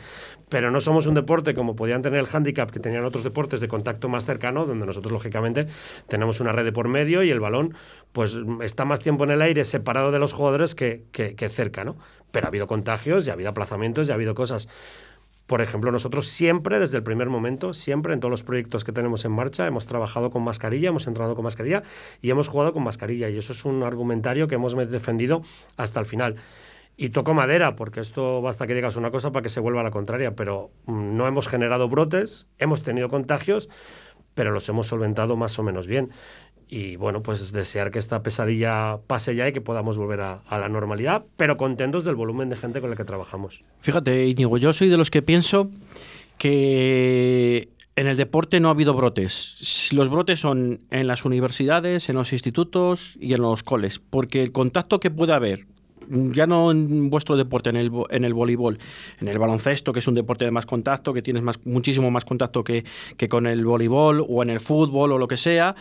pero 0.49 0.71
no 0.71 0.81
somos 0.81 1.07
un 1.07 1.15
deporte 1.15 1.53
como 1.53 1.75
podían 1.75 2.03
tener 2.03 2.21
el 2.21 2.29
handicap 2.33 2.71
que 2.71 2.81
tenían 2.81 3.05
otros 3.05 3.25
deportes 3.25 3.61
de 3.61 3.67
contacto 3.67 4.09
más 4.09 4.25
cercano, 4.25 4.67
donde 4.67 4.87
nosotros 4.87 5.13
lógicamente 5.13 5.67
tenemos 6.09 6.39
una 6.39 6.53
red 6.53 6.65
de 6.65 6.71
por 6.71 6.87
medio 6.87 7.25
y 7.25 7.31
el 7.31 7.41
balón 7.41 7.75
pues 8.13 8.39
está 8.63 8.85
más 8.85 9.01
tiempo 9.01 9.25
en 9.25 9.33
el 9.33 9.43
aire 9.43 9.65
separado 9.65 10.13
de 10.13 10.21
los 10.21 10.33
jugadores 10.33 10.77
que, 10.77 11.03
que, 11.11 11.49
cerca, 11.49 11.83
¿no? 11.85 11.97
Pero 12.31 12.47
ha 12.47 12.49
habido 12.49 12.69
contagios 12.69 13.27
y 13.27 13.31
ha 13.31 13.33
habido 13.33 13.51
aplazamientos 13.51 14.07
y 14.09 14.13
ha 14.13 14.15
habido 14.15 14.37
cosas. 14.37 14.69
Por 15.49 15.61
ejemplo, 15.61 15.91
nosotros 15.91 16.29
siempre, 16.29 16.79
desde 16.79 16.99
el 16.99 17.03
primer 17.03 17.29
momento, 17.29 17.75
siempre 17.75 18.15
en 18.15 18.21
todos 18.21 18.31
los 18.31 18.43
proyectos 18.43 18.85
que 18.85 18.93
tenemos 18.93 19.25
en 19.25 19.33
marcha, 19.33 19.67
hemos 19.67 19.87
trabajado 19.87 20.31
con 20.31 20.43
mascarilla, 20.43 20.89
hemos 20.89 21.07
entrenado 21.07 21.35
con 21.35 21.43
mascarilla 21.43 21.83
y 22.23 22.31
hemos 22.31 22.49
jugado 22.49 22.73
con 22.73 22.83
mascarilla. 22.83 23.29
Y 23.29 23.37
eso 23.37 23.53
es 23.53 23.65
un 23.65 23.83
argumentario 23.83 24.49
que 24.49 24.55
hemos 24.55 24.75
defendido 24.91 25.43
hasta 25.77 26.01
el 26.01 26.07
final. 26.07 26.37
Y 26.97 27.11
toco 27.11 27.35
madera, 27.35 27.75
porque 27.75 28.01
esto 28.01 28.41
basta 28.41 28.67
que 28.67 28.75
digas 28.75 28.97
una 28.97 29.11
cosa 29.11 29.33
para 29.33 29.43
que 29.43 29.49
se 29.49 29.61
vuelva 29.61 29.81
a 29.81 29.85
la 29.85 29.91
contraria, 29.91 30.37
pero 30.37 30.71
mm, 30.87 31.17
no 31.17 31.27
hemos 31.27 31.49
generado 31.49 31.89
brotes, 31.89 32.47
hemos 32.59 32.83
tenido 32.83 33.09
contagios, 33.09 33.69
pero 34.35 34.53
los 34.53 34.69
hemos 34.69 34.87
solventado 34.87 35.37
más 35.37 35.59
o 35.59 35.63
menos 35.63 35.87
bien. 35.87 36.11
Y 36.69 36.97
bueno, 36.97 37.23
pues 37.23 37.53
desear 37.53 37.91
que 37.91 37.99
esta 37.99 38.23
pesadilla 38.23 38.99
pase 39.07 39.35
ya 39.35 39.49
y 39.49 39.53
que 39.53 39.61
podamos 39.61 39.99
volver 39.99 40.21
a, 40.21 40.43
la 40.51 40.69
normalidad, 40.69 41.25
pero 41.37 41.57
contentos 41.57 42.05
del 42.05 42.15
volumen 42.15 42.49
de 42.49 42.57
gente 42.57 42.81
con 42.81 42.91
el 42.91 42.97
que 42.97 43.05
trabajamos. 43.05 43.63
Fíjate, 43.81 44.27
Íñigo, 44.27 44.57
yo 44.57 44.73
soy 44.73 44.89
de 44.89 44.97
los 44.97 45.11
que 45.11 45.23
pienso 45.23 45.71
que 46.39 47.69
en 47.97 48.07
el 48.07 48.17
deporte 48.17 48.61
no 48.61 48.69
ha 48.69 48.71
habido 48.73 48.95
brotes. 48.95 49.91
Los 49.93 50.09
brotes 50.09 50.41
son 50.41 50.81
en 50.91 51.07
las 51.07 51.25
universidades, 51.25 52.09
en 52.09 52.17
los 52.17 52.33
institutos 52.33 53.19
y 53.21 53.35
en 53.35 53.43
los 53.43 53.63
coles, 53.63 53.99
porque 53.99 54.43
el 54.43 54.51
contacto 54.51 55.01
que 55.01 55.11
puede 55.11 55.33
haber 55.33 55.67
ya 56.09 56.47
no 56.47 56.71
en 56.71 57.11
vuestro 57.11 57.37
deporte, 57.37 57.71
en 57.71 57.77
el, 57.77 57.91
en 58.11 58.25
el 58.25 58.35
voleibol, 58.35 58.79
en 59.21 59.29
el 59.29 59.39
baloncesto, 59.39 59.93
que 59.93 60.01
es 60.01 60.09
un 60.09 60.15
deporte 60.15 60.45
de 60.45 60.51
más 60.51 60.67
contacto, 60.67 61.13
que 61.13 61.23
tienes 61.23 61.43
más, 61.43 61.65
muchísimo 61.65 62.11
más 62.11 62.25
contacto 62.25 62.65
que, 62.65 62.85
que 63.17 63.29
con 63.29 63.47
el 63.47 63.65
voleibol 63.65 64.25
o 64.29 64.43
en 64.43 64.51
el 64.51 64.61
fútbol 64.61 65.13
o 65.13 65.19
lo 65.19 65.29
que 65.29 65.37
sea, 65.37 65.75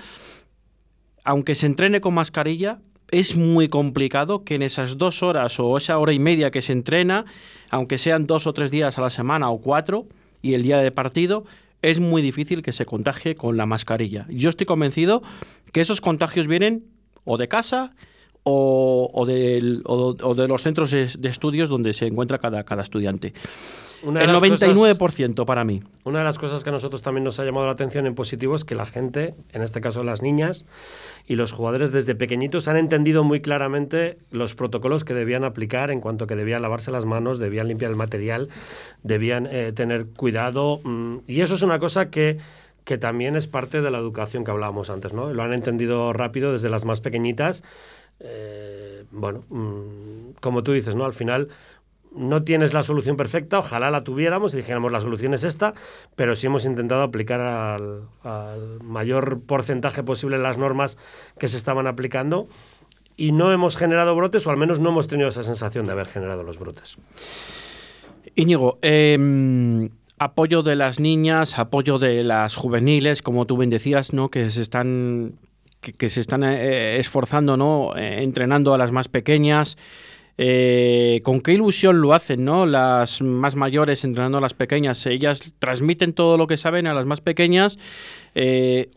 aunque 1.24 1.56
se 1.56 1.66
entrene 1.66 2.02
con 2.02 2.14
mascarilla, 2.14 2.80
es 3.12 3.36
muy 3.36 3.70
complicado 3.70 4.44
que 4.44 4.56
en 4.56 4.64
esas 4.64 4.98
dos 4.98 5.22
horas 5.22 5.60
o 5.60 5.78
esa 5.78 5.98
hora 6.00 6.14
y 6.14 6.20
media 6.20 6.52
que 6.52 6.62
se 6.62 6.74
entrena, 6.74 7.26
aunque 7.70 7.98
sean 7.98 8.26
dos 8.26 8.48
o 8.48 8.54
tres 8.54 8.72
días 8.72 8.98
a 8.98 9.02
la 9.02 9.10
semana 9.10 9.50
o 9.50 9.62
cuatro, 9.62 10.08
y 10.42 10.56
el 10.56 10.64
día 10.64 10.80
de 10.80 10.92
partido, 10.92 11.46
es 11.82 12.00
muy 12.00 12.22
difícil 12.22 12.64
que 12.64 12.72
se 12.72 12.86
contagie 12.86 13.36
con 13.36 13.56
la 13.56 13.66
mascarilla. 13.66 14.26
Yo 14.30 14.50
estoy 14.50 14.66
convencido 14.66 15.22
que 15.72 15.82
esos 15.82 16.02
contagios 16.02 16.48
vienen 16.48 16.86
o 17.24 17.38
de 17.38 17.48
casa, 17.48 17.94
o, 18.44 19.10
o, 19.14 19.26
de 19.26 20.48
los 20.48 20.64
centros 20.64 20.92
de, 20.92 21.08
estudios 21.24 21.70
donde 21.70 21.94
se 21.94 22.08
encuentra 22.08 22.40
cada, 22.40 22.64
cada 22.64 22.82
estudiante. 22.82 23.34
el 24.04 24.12
99% 24.12 25.46
para 25.46 25.64
mí. 25.64 25.82
Una 26.04 26.20
de 26.20 26.26
las 26.26 26.38
cosas 26.38 26.64
que 26.64 26.70
a 26.70 26.74
nosotros 26.74 27.02
también 27.02 27.24
nos 27.24 27.40
ha 27.40 27.46
llamado 27.46 27.66
la 27.66 27.72
atención 27.72 28.06
en 28.06 28.16
positivo 28.16 28.56
es 28.56 28.66
que 28.66 28.76
la 28.76 28.86
gente, 28.86 29.34
en 29.54 29.62
este 29.62 29.80
caso 29.80 30.04
las 30.04 30.22
niñas 30.22 30.66
y 31.26 31.38
los 31.38 31.54
jugadores 31.54 31.94
desde 31.94 32.16
pequeñitos 32.16 32.68
han 32.68 32.76
entendido 32.76 33.24
muy 33.24 33.42
claramente 33.42 34.18
los 34.30 34.56
protocolos 34.56 35.06
que 35.06 35.14
debían 35.14 35.46
aplicar 35.46 35.90
en 35.90 36.02
cuanto 36.02 36.28
que 36.28 36.36
debían 36.36 36.62
lavarse 36.62 36.92
las 36.92 37.06
manos, 37.06 37.40
debían 37.40 37.70
limpiar 37.70 37.92
el 37.92 37.98
material, 37.98 38.50
debían 39.04 39.48
eh, 39.50 39.72
tener 39.74 40.08
cuidado. 40.08 40.82
Mm, 40.84 41.20
y 41.28 41.42
eso 41.42 41.56
es 41.56 41.62
una 41.62 41.80
cosa 41.80 42.10
que 42.10 42.40
que 42.84 42.98
también 42.98 43.38
es 43.38 43.48
parte 43.48 43.82
de 43.82 43.92
la 43.92 43.98
educación 43.98 44.44
que 44.44 44.52
hablábamos 44.52 44.90
antes, 44.90 45.14
¿no? 45.14 45.32
Lo 45.32 45.42
han 45.44 45.54
entendido 45.54 46.12
rápido 46.12 46.52
desde 46.52 46.70
las 46.70 46.84
más 46.84 47.00
pequeñitas 47.00 47.64
eh, 48.20 49.06
bueno, 49.12 49.44
mm, 49.50 50.40
como 50.42 50.64
tú 50.64 50.74
dices, 50.74 50.96
¿no? 50.96 51.06
Al 51.06 51.14
final 51.14 51.50
no 52.16 52.44
tienes 52.44 52.74
la 52.74 52.84
solución 52.84 53.18
perfecta, 53.18 53.60
ojalá 53.60 53.90
la 53.92 54.04
tuviéramos 54.04 54.54
y 54.54 54.58
dijéramos 54.58 54.92
la 54.92 55.02
solución 55.02 55.34
es 55.34 55.44
esta, 55.44 55.74
pero 56.16 56.36
sí 56.36 56.48
hemos 56.48 56.66
intentado 56.66 57.02
aplicar 57.02 57.42
al, 57.42 58.04
mayor 58.82 59.42
porcentaje 59.42 60.04
posible 60.04 60.38
las 60.38 60.58
normas 60.58 60.98
que 61.40 61.48
se 61.48 61.58
estaban 61.58 61.88
aplicando 61.88 62.48
y 63.18 63.32
no 63.32 63.52
hemos 63.52 63.78
generado 63.78 64.16
brotes 64.16 64.46
o 64.48 64.52
al 64.52 64.58
menos 64.58 64.80
no 64.80 64.90
hemos 64.90 65.08
tenido 65.08 65.30
esa 65.30 65.44
sensación 65.44 65.86
de 65.86 65.92
haber 65.92 66.08
generado 66.08 66.44
los 66.44 66.60
brotes. 66.60 66.98
Íñigo, 68.36 68.80
em, 68.82 69.90
apoyo 70.18 70.64
de 70.64 70.76
las 70.76 71.00
niñas, 71.00 71.60
apoyo 71.60 72.00
de 72.00 72.24
las 72.24 72.56
juveniles, 72.56 73.22
como 73.22 73.46
tú 73.46 73.58
bien 73.58 73.70
decías, 73.70 74.14
¿no? 74.14 74.30
que 74.30 74.50
se 74.50 74.62
están 74.62 75.34
que, 75.92 76.10
se 76.10 76.22
están 76.22 76.44
eh, 76.44 76.98
esforzando, 77.00 77.58
¿no? 77.58 77.94
Eh, 77.96 78.24
entrenando 78.24 78.74
a 78.74 78.78
las 78.78 78.92
más 78.92 79.08
pequeñas. 79.08 79.78
Eh, 80.38 81.20
¿Con 81.24 81.42
qué 81.42 81.54
ilusión 81.54 82.02
lo 82.02 82.14
hacen, 82.14 82.44
no? 82.44 82.66
Las 82.66 83.22
más 83.22 83.56
mayores 83.56 84.04
entrenando 84.04 84.40
a 84.40 84.42
las 84.42 84.54
pequeñas. 84.54 85.06
Ellas 85.06 85.54
transmiten 85.60 86.14
todo 86.14 86.38
lo 86.38 86.48
que 86.48 86.58
saben 86.58 86.88
a 86.88 86.94
las 86.94 87.06
más 87.06 87.22
pequeñas. 87.22 87.78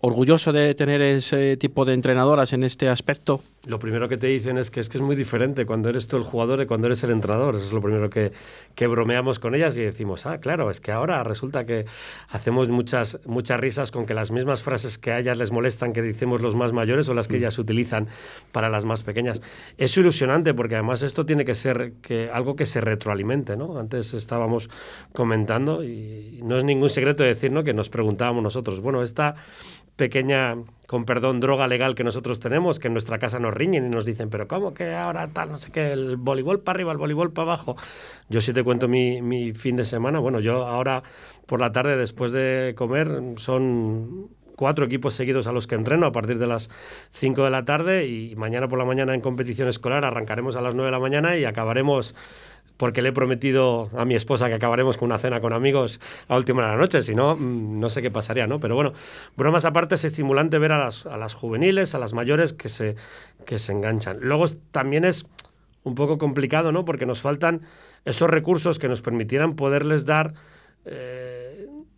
orgulloso 0.00 0.52
de 0.52 0.74
tener 0.74 1.02
ese 1.02 1.56
tipo 1.58 1.84
de 1.84 1.92
entrenadoras 1.92 2.54
en 2.54 2.64
este 2.64 2.88
aspecto 2.88 3.42
lo 3.66 3.78
primero 3.78 4.08
que 4.08 4.16
te 4.16 4.28
dicen 4.28 4.58
es 4.58 4.70
que 4.70 4.80
es 4.80 4.88
que 4.88 4.98
es 4.98 5.02
muy 5.02 5.16
diferente 5.16 5.66
cuando 5.66 5.88
eres 5.88 6.06
tú 6.06 6.16
el 6.16 6.22
jugador 6.22 6.60
y 6.62 6.66
cuando 6.66 6.86
eres 6.86 7.02
el 7.02 7.10
entrenador. 7.10 7.56
Eso 7.56 7.66
es 7.66 7.72
lo 7.72 7.82
primero 7.82 8.08
que, 8.08 8.32
que 8.74 8.86
bromeamos 8.86 9.38
con 9.38 9.54
ellas 9.54 9.76
y 9.76 9.80
decimos, 9.80 10.24
ah, 10.26 10.38
claro, 10.38 10.70
es 10.70 10.80
que 10.80 10.92
ahora 10.92 11.22
resulta 11.24 11.66
que 11.66 11.84
hacemos 12.28 12.68
muchas, 12.68 13.18
muchas 13.26 13.58
risas 13.58 13.90
con 13.90 14.06
que 14.06 14.14
las 14.14 14.30
mismas 14.30 14.62
frases 14.62 14.98
que 14.98 15.10
a 15.10 15.18
ellas 15.18 15.38
les 15.38 15.50
molestan 15.50 15.92
que 15.92 16.00
decimos 16.02 16.40
los 16.40 16.54
más 16.54 16.72
mayores 16.72 17.08
o 17.08 17.14
las 17.14 17.26
que 17.26 17.34
mm. 17.34 17.38
ellas 17.38 17.58
utilizan 17.58 18.08
para 18.52 18.68
las 18.68 18.84
más 18.84 19.02
pequeñas. 19.02 19.42
Es 19.78 19.96
ilusionante 19.96 20.54
porque 20.54 20.76
además 20.76 21.02
esto 21.02 21.26
tiene 21.26 21.44
que 21.44 21.54
ser 21.54 21.94
que, 22.02 22.30
algo 22.32 22.54
que 22.54 22.66
se 22.66 22.80
retroalimente, 22.80 23.56
¿no? 23.56 23.78
Antes 23.78 24.14
estábamos 24.14 24.70
comentando 25.12 25.82
y 25.82 26.40
no 26.44 26.56
es 26.56 26.64
ningún 26.64 26.90
secreto 26.90 27.24
decir, 27.24 27.50
¿no? 27.50 27.64
Que 27.64 27.74
nos 27.74 27.88
preguntábamos 27.88 28.42
nosotros, 28.42 28.80
bueno, 28.80 29.02
esta 29.02 29.34
pequeña, 29.96 30.56
con 30.86 31.04
perdón, 31.04 31.40
droga 31.40 31.66
legal 31.66 31.94
que 31.94 32.04
nosotros 32.04 32.38
tenemos, 32.38 32.78
que 32.78 32.88
en 32.88 32.94
nuestra 32.94 33.18
casa 33.18 33.38
nos 33.38 33.54
riñen 33.54 33.86
y 33.86 33.88
nos 33.88 34.04
dicen, 34.04 34.30
pero 34.30 34.46
¿cómo 34.46 34.74
que 34.74 34.94
ahora 34.94 35.26
tal, 35.28 35.50
no 35.50 35.58
sé 35.58 35.72
qué, 35.72 35.92
el 35.92 36.16
voleibol 36.16 36.60
para 36.60 36.76
arriba, 36.76 36.92
el 36.92 36.98
voleibol 36.98 37.32
para 37.32 37.52
abajo? 37.52 37.76
Yo 38.28 38.40
sí 38.40 38.52
te 38.52 38.62
cuento 38.62 38.88
mi, 38.88 39.22
mi 39.22 39.52
fin 39.52 39.76
de 39.76 39.84
semana, 39.84 40.18
bueno, 40.18 40.40
yo 40.40 40.66
ahora 40.66 41.02
por 41.46 41.60
la 41.60 41.72
tarde 41.72 41.96
después 41.96 42.32
de 42.32 42.74
comer 42.76 43.08
son 43.36 44.28
cuatro 44.56 44.86
equipos 44.86 45.14
seguidos 45.14 45.46
a 45.46 45.52
los 45.52 45.66
que 45.66 45.76
entreno 45.76 46.06
a 46.06 46.12
partir 46.12 46.38
de 46.38 46.46
las 46.46 46.70
5 47.12 47.44
de 47.44 47.50
la 47.50 47.64
tarde 47.64 48.06
y 48.06 48.34
mañana 48.36 48.68
por 48.68 48.78
la 48.78 48.84
mañana 48.84 49.14
en 49.14 49.20
competición 49.20 49.68
escolar 49.68 50.04
arrancaremos 50.04 50.56
a 50.56 50.62
las 50.62 50.74
9 50.74 50.86
de 50.86 50.92
la 50.92 50.98
mañana 50.98 51.36
y 51.36 51.44
acabaremos 51.44 52.14
porque 52.76 53.02
le 53.02 53.10
he 53.10 53.12
prometido 53.12 53.90
a 53.96 54.04
mi 54.04 54.14
esposa 54.14 54.48
que 54.48 54.54
acabaremos 54.54 54.96
con 54.96 55.06
una 55.06 55.18
cena 55.18 55.40
con 55.40 55.52
amigos 55.52 56.00
a 56.28 56.36
última 56.36 56.58
hora 56.58 56.68
de 56.68 56.76
la 56.76 56.80
noche, 56.80 57.02
si 57.02 57.14
no, 57.14 57.36
mm, 57.36 57.80
no 57.80 57.90
sé 57.90 58.02
qué 58.02 58.10
pasaría, 58.10 58.46
¿no? 58.46 58.60
Pero 58.60 58.74
bueno, 58.74 58.92
bromas 59.36 59.64
aparte, 59.64 59.94
es 59.94 60.04
estimulante 60.04 60.58
ver 60.58 60.72
a 60.72 60.78
las, 60.78 61.06
a 61.06 61.16
las 61.16 61.34
juveniles, 61.34 61.94
a 61.94 61.98
las 61.98 62.12
mayores 62.12 62.52
que 62.52 62.68
se, 62.68 62.96
que 63.44 63.58
se 63.58 63.72
enganchan. 63.72 64.18
Luego 64.20 64.46
también 64.70 65.04
es 65.04 65.26
un 65.84 65.94
poco 65.94 66.18
complicado, 66.18 66.72
¿no? 66.72 66.84
Porque 66.84 67.06
nos 67.06 67.20
faltan 67.20 67.62
esos 68.04 68.28
recursos 68.28 68.78
que 68.78 68.88
nos 68.88 69.02
permitieran 69.02 69.56
poderles 69.56 70.04
dar... 70.04 70.34
Eh, 70.84 71.35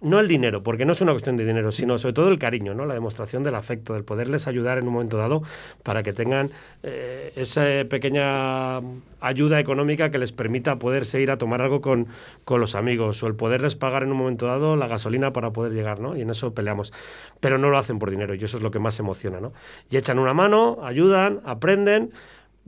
no 0.00 0.20
el 0.20 0.28
dinero, 0.28 0.62
porque 0.62 0.84
no 0.84 0.92
es 0.92 1.00
una 1.00 1.12
cuestión 1.12 1.36
de 1.36 1.44
dinero, 1.44 1.72
sino 1.72 1.98
sobre 1.98 2.12
todo 2.12 2.28
el 2.28 2.38
cariño, 2.38 2.72
¿no? 2.72 2.84
la 2.84 2.94
demostración 2.94 3.42
del 3.42 3.56
afecto, 3.56 3.94
del 3.94 4.04
poderles 4.04 4.46
ayudar 4.46 4.78
en 4.78 4.86
un 4.86 4.92
momento 4.92 5.16
dado 5.16 5.42
para 5.82 6.02
que 6.02 6.12
tengan 6.12 6.50
eh, 6.84 7.32
esa 7.34 7.64
pequeña 7.88 8.78
ayuda 9.20 9.58
económica 9.58 10.10
que 10.10 10.18
les 10.18 10.30
permita 10.30 10.78
poderse 10.78 11.20
ir 11.20 11.32
a 11.32 11.38
tomar 11.38 11.62
algo 11.62 11.80
con, 11.80 12.06
con, 12.44 12.60
los 12.60 12.76
amigos 12.76 13.22
o 13.22 13.26
el 13.26 13.34
poderles 13.34 13.74
pagar 13.74 14.04
en 14.04 14.12
un 14.12 14.18
momento 14.18 14.46
dado 14.46 14.76
la 14.76 14.86
gasolina 14.86 15.32
para 15.32 15.52
poder 15.52 15.72
llegar, 15.72 15.98
¿no? 15.98 16.16
Y 16.16 16.22
en 16.22 16.30
eso 16.30 16.54
peleamos. 16.54 16.92
Pero 17.40 17.58
no 17.58 17.68
lo 17.68 17.78
hacen 17.78 17.98
por 17.98 18.10
dinero 18.10 18.34
y 18.34 18.44
eso 18.44 18.56
es 18.56 18.62
lo 18.62 18.70
que 18.70 18.78
más 18.78 18.98
emociona, 19.00 19.40
¿no? 19.40 19.52
Y 19.90 19.96
echan 19.96 20.20
una 20.20 20.34
mano, 20.34 20.78
ayudan, 20.82 21.40
aprenden 21.44 22.12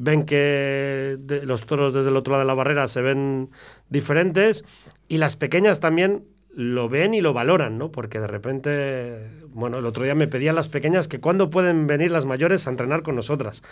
ven 0.03 0.25
que 0.25 1.19
los 1.45 1.67
toros 1.67 1.93
desde 1.93 2.09
el 2.09 2.17
otro 2.17 2.33
lado 2.33 2.41
de 2.41 2.47
la 2.47 2.55
barrera 2.55 2.89
se 2.89 3.03
ven 3.03 3.51
diferentes 3.91 4.65
y 5.09 5.19
las 5.19 5.37
pequeñas 5.37 5.79
también 5.79 6.25
lo 6.55 6.89
ven 6.89 7.15
y 7.15 7.21
lo 7.21 7.33
valoran, 7.33 7.79
¿no? 7.79 7.91
Porque 7.93 8.19
de 8.19 8.27
repente, 8.27 9.31
bueno, 9.49 9.79
el 9.79 9.87
otro 9.87 10.03
día 10.05 10.15
me 10.15 10.27
pedían 10.27 10.57
las 10.57 10.69
pequeñas 10.69 11.07
que 11.07 11.21
cuándo 11.21 11.49
pueden 11.49 11.87
venir 11.87 12.11
las 12.11 12.25
mayores 12.25 12.67
a 12.67 12.71
entrenar 12.71 13.03
con 13.03 13.15
nosotras, 13.15 13.63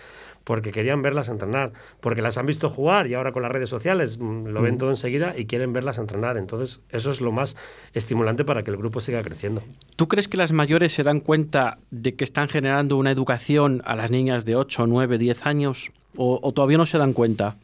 porque 0.44 0.70
querían 0.70 1.02
verlas 1.02 1.28
entrenar, 1.28 1.72
porque 2.00 2.22
las 2.22 2.38
han 2.38 2.46
visto 2.46 2.68
jugar 2.68 3.08
y 3.08 3.14
ahora 3.14 3.32
con 3.32 3.42
las 3.42 3.50
redes 3.50 3.68
sociales 3.68 4.18
mm, 4.18 4.46
lo 4.46 4.62
ven 4.62 4.78
todo 4.78 4.90
enseguida 4.90 5.34
y 5.36 5.46
quieren 5.46 5.72
verlas 5.72 5.98
entrenar. 5.98 6.36
Entonces, 6.36 6.80
eso 6.90 7.10
es 7.10 7.20
lo 7.20 7.32
más 7.32 7.56
estimulante 7.94 8.44
para 8.44 8.62
que 8.62 8.70
el 8.70 8.76
grupo 8.76 9.00
siga 9.00 9.22
creciendo. 9.22 9.60
¿Tú 9.96 10.06
crees 10.06 10.28
que 10.28 10.36
las 10.36 10.52
mayores 10.52 10.92
se 10.92 11.02
dan 11.02 11.20
cuenta 11.20 11.78
de 11.90 12.14
que 12.14 12.24
están 12.24 12.48
generando 12.48 12.96
una 12.96 13.10
educación 13.10 13.82
a 13.84 13.96
las 13.96 14.10
niñas 14.10 14.44
de 14.44 14.54
8, 14.54 14.86
9, 14.86 15.18
10 15.18 15.46
años? 15.46 15.90
¿O, 16.16 16.38
o 16.42 16.52
todavía 16.52 16.78
no 16.78 16.86
se 16.86 16.98
dan 16.98 17.12
cuenta? 17.12 17.56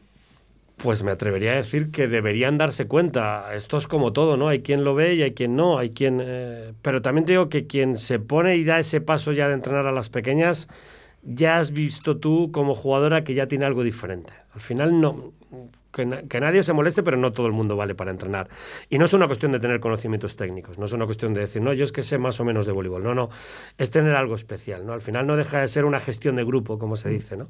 Pues 0.77 1.03
me 1.03 1.11
atrevería 1.11 1.53
a 1.53 1.55
decir 1.55 1.89
que 1.89 2.07
deberían 2.07 2.57
darse 2.57 2.87
cuenta. 2.87 3.55
Esto 3.55 3.77
es 3.77 3.87
como 3.87 4.11
todo, 4.11 4.35
¿no? 4.35 4.49
Hay 4.49 4.61
quien 4.61 4.83
lo 4.83 4.93
ve 4.93 5.15
y 5.15 5.21
hay 5.21 5.33
quien 5.33 5.55
no. 5.55 5.77
Hay 5.79 5.91
quien, 5.91 6.21
eh, 6.21 6.73
Pero 6.81 7.01
también 7.01 7.25
digo 7.25 7.47
que 7.49 7.65
quien 7.65 7.97
se 7.97 8.19
pone 8.19 8.57
y 8.57 8.65
da 8.65 8.79
ese 8.79 8.99
paso 8.99 9.31
ya 9.31 9.47
de 9.47 9.53
entrenar 9.53 9.85
a 9.87 9.93
las 9.93 10.09
pequeñas, 10.09 10.67
ya 11.23 11.59
has 11.59 11.71
visto 11.71 12.17
tú 12.17 12.51
como 12.51 12.73
jugadora 12.73 13.23
que 13.23 13.33
ya 13.33 13.47
tiene 13.47 13.65
algo 13.65 13.83
diferente. 13.83 14.33
Al 14.53 14.61
final 14.61 14.99
no. 14.99 15.33
Que, 15.91 16.25
que, 16.27 16.41
nadie 16.41 16.61
se 16.61 16.73
moleste, 16.73 17.03
pero 17.03 17.15
no 17.15 17.31
todo 17.31 17.47
el 17.47 17.53
mundo 17.53 17.77
vale 17.77 17.95
para 17.95 18.11
entrenar. 18.11 18.49
Y 18.89 18.97
no 18.97 19.05
es 19.05 19.13
una 19.13 19.27
cuestión 19.27 19.53
de 19.53 19.61
tener 19.61 19.79
conocimientos 19.79 20.35
técnicos, 20.35 20.77
no 20.77 20.87
es 20.87 20.91
una 20.91 21.05
cuestión 21.05 21.33
de 21.33 21.39
decir, 21.39 21.61
no, 21.61 21.71
yo 21.71 21.85
es 21.85 21.93
que 21.93 22.03
sé 22.03 22.17
más 22.17 22.37
o 22.41 22.43
menos 22.43 22.65
de 22.65 22.73
voleibol. 22.73 23.01
No, 23.01 23.15
no, 23.15 23.29
es 23.77 23.91
tener 23.91 24.13
algo 24.13 24.35
especial, 24.35 24.85
¿no? 24.85 24.91
Al 24.91 25.01
final 25.01 25.25
no 25.25 25.37
deja 25.37 25.61
de 25.61 25.69
ser 25.69 25.85
una 25.85 26.01
gestión 26.01 26.35
de 26.35 26.43
grupo, 26.43 26.77
como 26.79 26.97
se 26.97 27.07
dice, 27.07 27.37
¿no? 27.37 27.49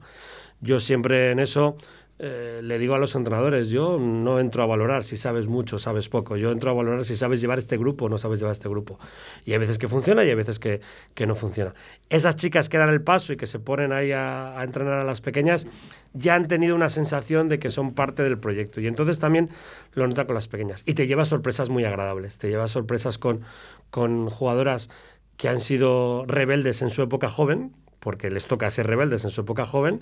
Yo 0.62 0.80
siempre 0.80 1.32
en 1.32 1.40
eso 1.40 1.76
eh, 2.18 2.62
le 2.64 2.80
digo 2.80 2.96
a 2.96 2.98
los 2.98 3.14
entrenadores, 3.14 3.68
yo 3.68 4.00
no 4.00 4.40
entro 4.40 4.64
a 4.64 4.66
valorar 4.66 5.04
si 5.04 5.18
sabes 5.18 5.48
mucho, 5.48 5.80
sabes 5.80 6.08
poco, 6.08 6.38
yo 6.38 6.52
entro 6.52 6.72
a 6.72 6.74
valorar 6.74 7.04
si 7.04 7.18
sabes 7.18 7.42
llevar 7.42 7.60
este 7.60 7.76
grupo 7.78 8.06
o 8.06 8.10
no 8.10 8.18
sabes 8.18 8.40
llevar 8.40 8.54
este 8.54 8.70
grupo. 8.70 8.98
Y 9.44 9.52
hay 9.52 9.58
veces 9.58 9.78
que 9.78 9.90
funciona 9.90 10.24
y 10.24 10.30
hay 10.30 10.36
veces 10.36 10.58
que, 10.60 10.80
no 11.26 11.36
funciona. 11.36 11.74
Esas 12.10 12.38
chicas 12.38 12.70
que 12.70 12.78
dan 12.78 12.90
el 12.90 13.02
paso 13.02 13.34
y 13.34 13.38
que 13.38 13.48
se 13.48 13.60
ponen 13.60 13.92
ahí 13.92 14.14
a, 14.14 14.56
entrenar 14.64 15.00
a 15.00 15.04
las 15.04 15.20
pequeñas, 15.20 15.68
ya 16.14 16.36
han 16.36 16.48
tenido 16.48 16.74
una 16.74 16.90
sensación 16.90 17.50
de 17.50 17.60
que 17.60 17.70
son 17.70 17.94
parte 17.94 18.24
del 18.24 18.38
proyecto. 18.38 18.80
Y 18.80 18.88
entonces 18.88 19.20
también 19.20 19.50
lo 19.94 20.08
nota 20.08 20.26
con 20.26 20.36
las 20.36 20.48
pequeñas. 20.48 20.84
Y 20.86 20.94
te 20.94 21.08
lleva 21.08 21.26
sorpresas 21.26 21.70
muy 21.70 21.84
agradables, 21.84 22.38
te 22.38 22.48
lleva 22.48 22.70
sorpresas 22.70 23.18
con, 23.18 23.42
con 23.92 24.30
jugadoras 24.30 24.90
que 25.36 25.50
han 25.50 25.60
sido 25.60 26.24
rebeldes 26.28 26.82
en 26.82 26.92
su 26.92 27.02
época 27.02 27.28
joven, 27.28 27.74
porque 28.00 28.30
les 28.30 28.46
toca 28.48 28.72
ser 28.72 28.88
rebeldes 28.88 29.26
en 29.26 29.32
su 29.32 29.42
época 29.42 29.66
joven, 29.66 30.02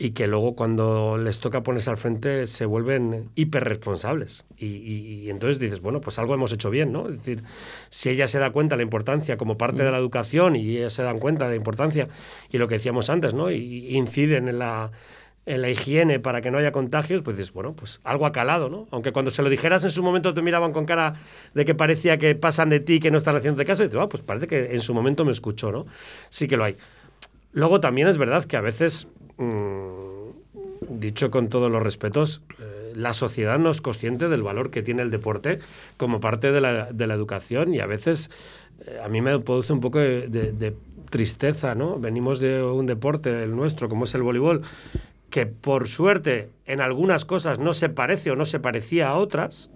y 0.00 0.10
que 0.10 0.28
luego 0.28 0.54
cuando 0.54 1.18
les 1.18 1.40
toca 1.40 1.64
ponerse 1.64 1.90
al 1.90 1.96
frente 1.96 2.46
se 2.46 2.64
vuelven 2.66 3.30
hiperresponsables. 3.34 4.44
Y, 4.56 4.66
y, 4.66 5.28
entonces 5.28 5.58
dices, 5.58 5.80
bueno, 5.80 6.00
pues 6.00 6.20
algo 6.20 6.34
hemos 6.34 6.52
hecho 6.52 6.70
bien, 6.70 6.92
¿no? 6.92 7.08
Es 7.08 7.18
decir, 7.18 7.42
si 7.90 8.08
ella 8.08 8.28
se 8.28 8.38
da 8.38 8.50
cuenta 8.50 8.76
de 8.76 8.78
la 8.78 8.82
importancia 8.84 9.36
como 9.36 9.58
parte 9.58 9.82
de 9.82 9.90
la 9.90 9.98
educación 9.98 10.54
y 10.54 10.76
ellas 10.76 10.92
se 10.92 11.02
dan 11.02 11.18
cuenta 11.18 11.44
de 11.46 11.50
la 11.50 11.56
importancia 11.56 12.08
y 12.50 12.58
lo 12.58 12.68
que 12.68 12.76
decíamos 12.76 13.10
antes, 13.10 13.34
¿no? 13.34 13.50
Y 13.50 13.96
inciden 13.96 14.48
en 14.48 14.60
la, 14.60 14.92
en 15.46 15.62
la 15.62 15.70
higiene 15.70 16.20
para 16.20 16.42
que 16.42 16.52
no 16.52 16.58
haya 16.58 16.70
contagios, 16.70 17.22
pues 17.22 17.36
dices, 17.36 17.52
bueno, 17.52 17.72
pues 17.74 18.00
algo 18.04 18.24
ha 18.24 18.30
calado, 18.30 18.68
¿no? 18.68 18.86
Aunque 18.92 19.10
cuando 19.10 19.32
se 19.32 19.42
lo 19.42 19.50
dijeras 19.50 19.82
en 19.82 19.90
su 19.90 20.04
momento 20.04 20.32
te 20.32 20.42
miraban 20.42 20.72
con 20.72 20.86
cara 20.86 21.14
de 21.54 21.64
que 21.64 21.74
parecía 21.74 22.18
que 22.18 22.36
pasan 22.36 22.70
de 22.70 22.78
ti, 22.78 23.00
que 23.00 23.10
no 23.10 23.18
están 23.18 23.34
haciendo 23.34 23.58
de 23.58 23.64
caso, 23.64 23.82
y 23.82 23.86
dices, 23.86 24.00
ah, 24.00 24.08
pues 24.08 24.22
parece 24.22 24.46
que 24.46 24.74
en 24.74 24.80
su 24.80 24.94
momento 24.94 25.24
me 25.24 25.32
escuchó, 25.32 25.72
¿no? 25.72 25.86
Sí 26.30 26.46
que 26.46 26.56
lo 26.56 26.62
hay. 26.62 26.76
Luego 27.52 27.80
también 27.80 28.06
es 28.06 28.18
verdad 28.18 28.44
que 28.44 28.56
a 28.56 28.60
veces 28.60 29.08
Mm, 29.38 30.98
dicho 31.00 31.30
con 31.30 31.48
todos 31.48 31.70
los 31.70 31.82
respetos, 31.82 32.42
eh, 32.58 32.92
la 32.94 33.14
sociedad 33.14 33.58
no 33.58 33.70
es 33.70 33.80
consciente 33.80 34.28
del 34.28 34.42
valor 34.42 34.70
que 34.70 34.82
tiene 34.82 35.02
el 35.02 35.10
deporte 35.10 35.60
como 35.96 36.20
parte 36.20 36.50
de 36.50 36.60
la, 36.60 36.92
de 36.92 37.06
la 37.06 37.14
educación 37.14 37.72
y 37.72 37.80
a 37.80 37.86
veces 37.86 38.30
eh, 38.86 38.98
a 39.02 39.08
mí 39.08 39.20
me 39.20 39.38
produce 39.38 39.72
un 39.72 39.80
poco 39.80 39.98
de, 39.98 40.74
tristeza, 41.10 41.74
¿no? 41.74 41.98
Venimos 41.98 42.38
de 42.38 42.62
un 42.62 42.84
deporte, 42.84 43.42
el 43.42 43.56
nuestro, 43.56 43.88
como 43.88 44.04
es 44.04 44.14
el 44.14 44.22
voleibol, 44.22 44.60
que 45.30 45.46
por 45.46 45.88
suerte 45.88 46.50
en 46.66 46.82
algunas 46.82 47.24
cosas 47.24 47.58
no 47.58 47.72
se 47.72 47.88
parece 47.88 48.30
o 48.30 48.36
no 48.36 48.44
se 48.44 48.60
parecía 48.60 49.08
a 49.08 49.14
otras, 49.14 49.70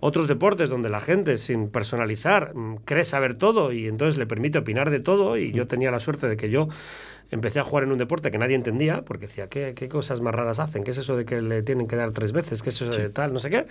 otros 0.00 0.28
deportes 0.28 0.70
donde 0.70 0.88
la 0.88 1.00
gente, 1.00 1.36
sin 1.36 1.68
personalizar, 1.68 2.54
mm, 2.54 2.76
cree 2.86 3.04
saber 3.04 3.34
todo 3.34 3.70
y 3.72 3.86
entonces 3.86 4.16
le 4.16 4.26
permite 4.26 4.58
opinar 4.58 4.88
de 4.88 5.00
todo. 5.00 5.36
Y 5.36 5.52
yo 5.52 5.66
tenía 5.66 5.90
la 5.90 6.00
suerte 6.00 6.26
de 6.26 6.38
que 6.38 6.48
yo 6.48 6.68
empecé 7.30 7.60
a 7.60 7.64
jugar 7.64 7.84
en 7.84 7.92
un 7.92 7.98
deporte 7.98 8.30
que 8.30 8.38
nadie 8.38 8.56
entendía, 8.56 9.02
porque 9.02 9.26
decía, 9.26 9.48
¿qué, 9.48 9.74
qué 9.74 9.88
cosas 9.88 10.20
más 10.20 10.34
raras 10.34 10.58
hacen? 10.58 10.84
¿Qué 10.84 10.90
es 10.90 10.98
eso 10.98 11.16
de 11.16 11.24
que 11.24 11.40
le 11.40 11.62
tienen 11.62 11.86
que 11.86 11.96
dar 11.96 12.12
tres 12.12 12.32
veces? 12.32 12.62
¿Qué 12.62 12.70
es 12.70 12.80
eso 12.80 12.90
de 12.90 13.10
tal? 13.10 13.32
No 13.32 13.38
sé 13.38 13.50
qué. 13.50 13.66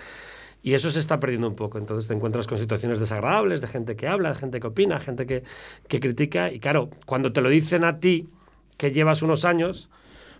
Y 0.62 0.74
eso 0.74 0.90
se 0.90 0.98
está 0.98 1.20
perdiendo 1.20 1.48
un 1.48 1.56
poco. 1.56 1.78
Entonces 1.78 2.08
te 2.08 2.14
encuentras 2.14 2.46
con 2.46 2.58
situaciones 2.58 2.98
desagradables 2.98 3.60
de 3.60 3.66
gente 3.66 3.96
que 3.96 4.08
habla, 4.08 4.30
de 4.30 4.34
gente 4.34 4.60
que 4.60 4.66
opina, 4.66 5.00
gente 5.00 5.26
que, 5.26 5.44
que 5.88 6.00
critica. 6.00 6.52
Y 6.52 6.60
claro, 6.60 6.90
cuando 7.06 7.32
te 7.32 7.40
lo 7.40 7.48
dicen 7.48 7.84
a 7.84 7.98
ti, 7.98 8.28
que 8.76 8.92
llevas 8.92 9.22
unos 9.22 9.44
años, 9.44 9.90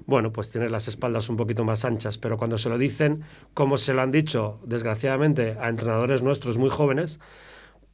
bueno, 0.07 0.33
pues 0.33 0.51
tienes 0.51 0.73
las 0.73 0.89
espaldas 0.89 1.29
un 1.29 1.37
poquito 1.37 1.65
más 1.65 1.85
anchas, 1.85 2.19
pero 2.19 2.39
cuando 2.39 2.59
se 2.59 2.69
lo 2.69 2.79
dicen, 2.79 3.23
como 3.55 3.79
se 3.79 3.95
lo 3.95 4.03
han 4.03 4.11
dicho, 4.11 4.59
desgraciadamente, 4.65 5.57
a 5.61 5.69
entrenadores 5.69 6.23
nuestros 6.23 6.59
muy 6.59 6.71
jóvenes, 6.71 7.21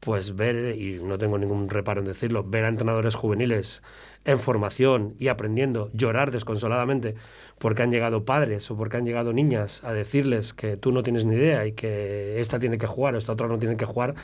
pues 0.07 0.37
ver, 0.37 0.79
y 0.79 1.03
no 1.03 1.19
tengo 1.19 1.37
ningún 1.37 1.69
reparo 1.69 1.99
en 1.99 2.07
decirlo, 2.07 2.45
ver 2.45 2.65
a 2.65 2.69
entrenadores 2.69 3.17
juveniles 3.17 3.83
en 4.25 4.39
formación 4.39 5.17
y 5.19 5.27
aprendiendo, 5.27 5.91
llorar 5.95 6.31
desconsoladamente 6.31 7.17
porque 7.59 7.83
han 7.83 7.91
llegado 7.91 8.25
padres 8.25 8.71
o 8.71 8.77
porque 8.77 8.99
han 8.99 9.05
llegado 9.05 9.33
niñas 9.33 9.83
a 9.83 9.93
decirles 9.93 10.55
que 10.55 10.77
tú 10.77 10.93
no 10.93 11.03
tienes 11.03 11.25
ni 11.25 11.35
idea 11.35 11.67
y 11.67 11.73
que 11.73 12.41
esta 12.41 12.61
tiene 12.61 12.79
que 12.79 12.87
jugar 12.87 13.17
o 13.17 13.19
esta 13.19 13.33
otra 13.33 13.49
no 13.49 13.59
tiene 13.59 13.77
que 13.77 13.85
jugar, 13.85 14.15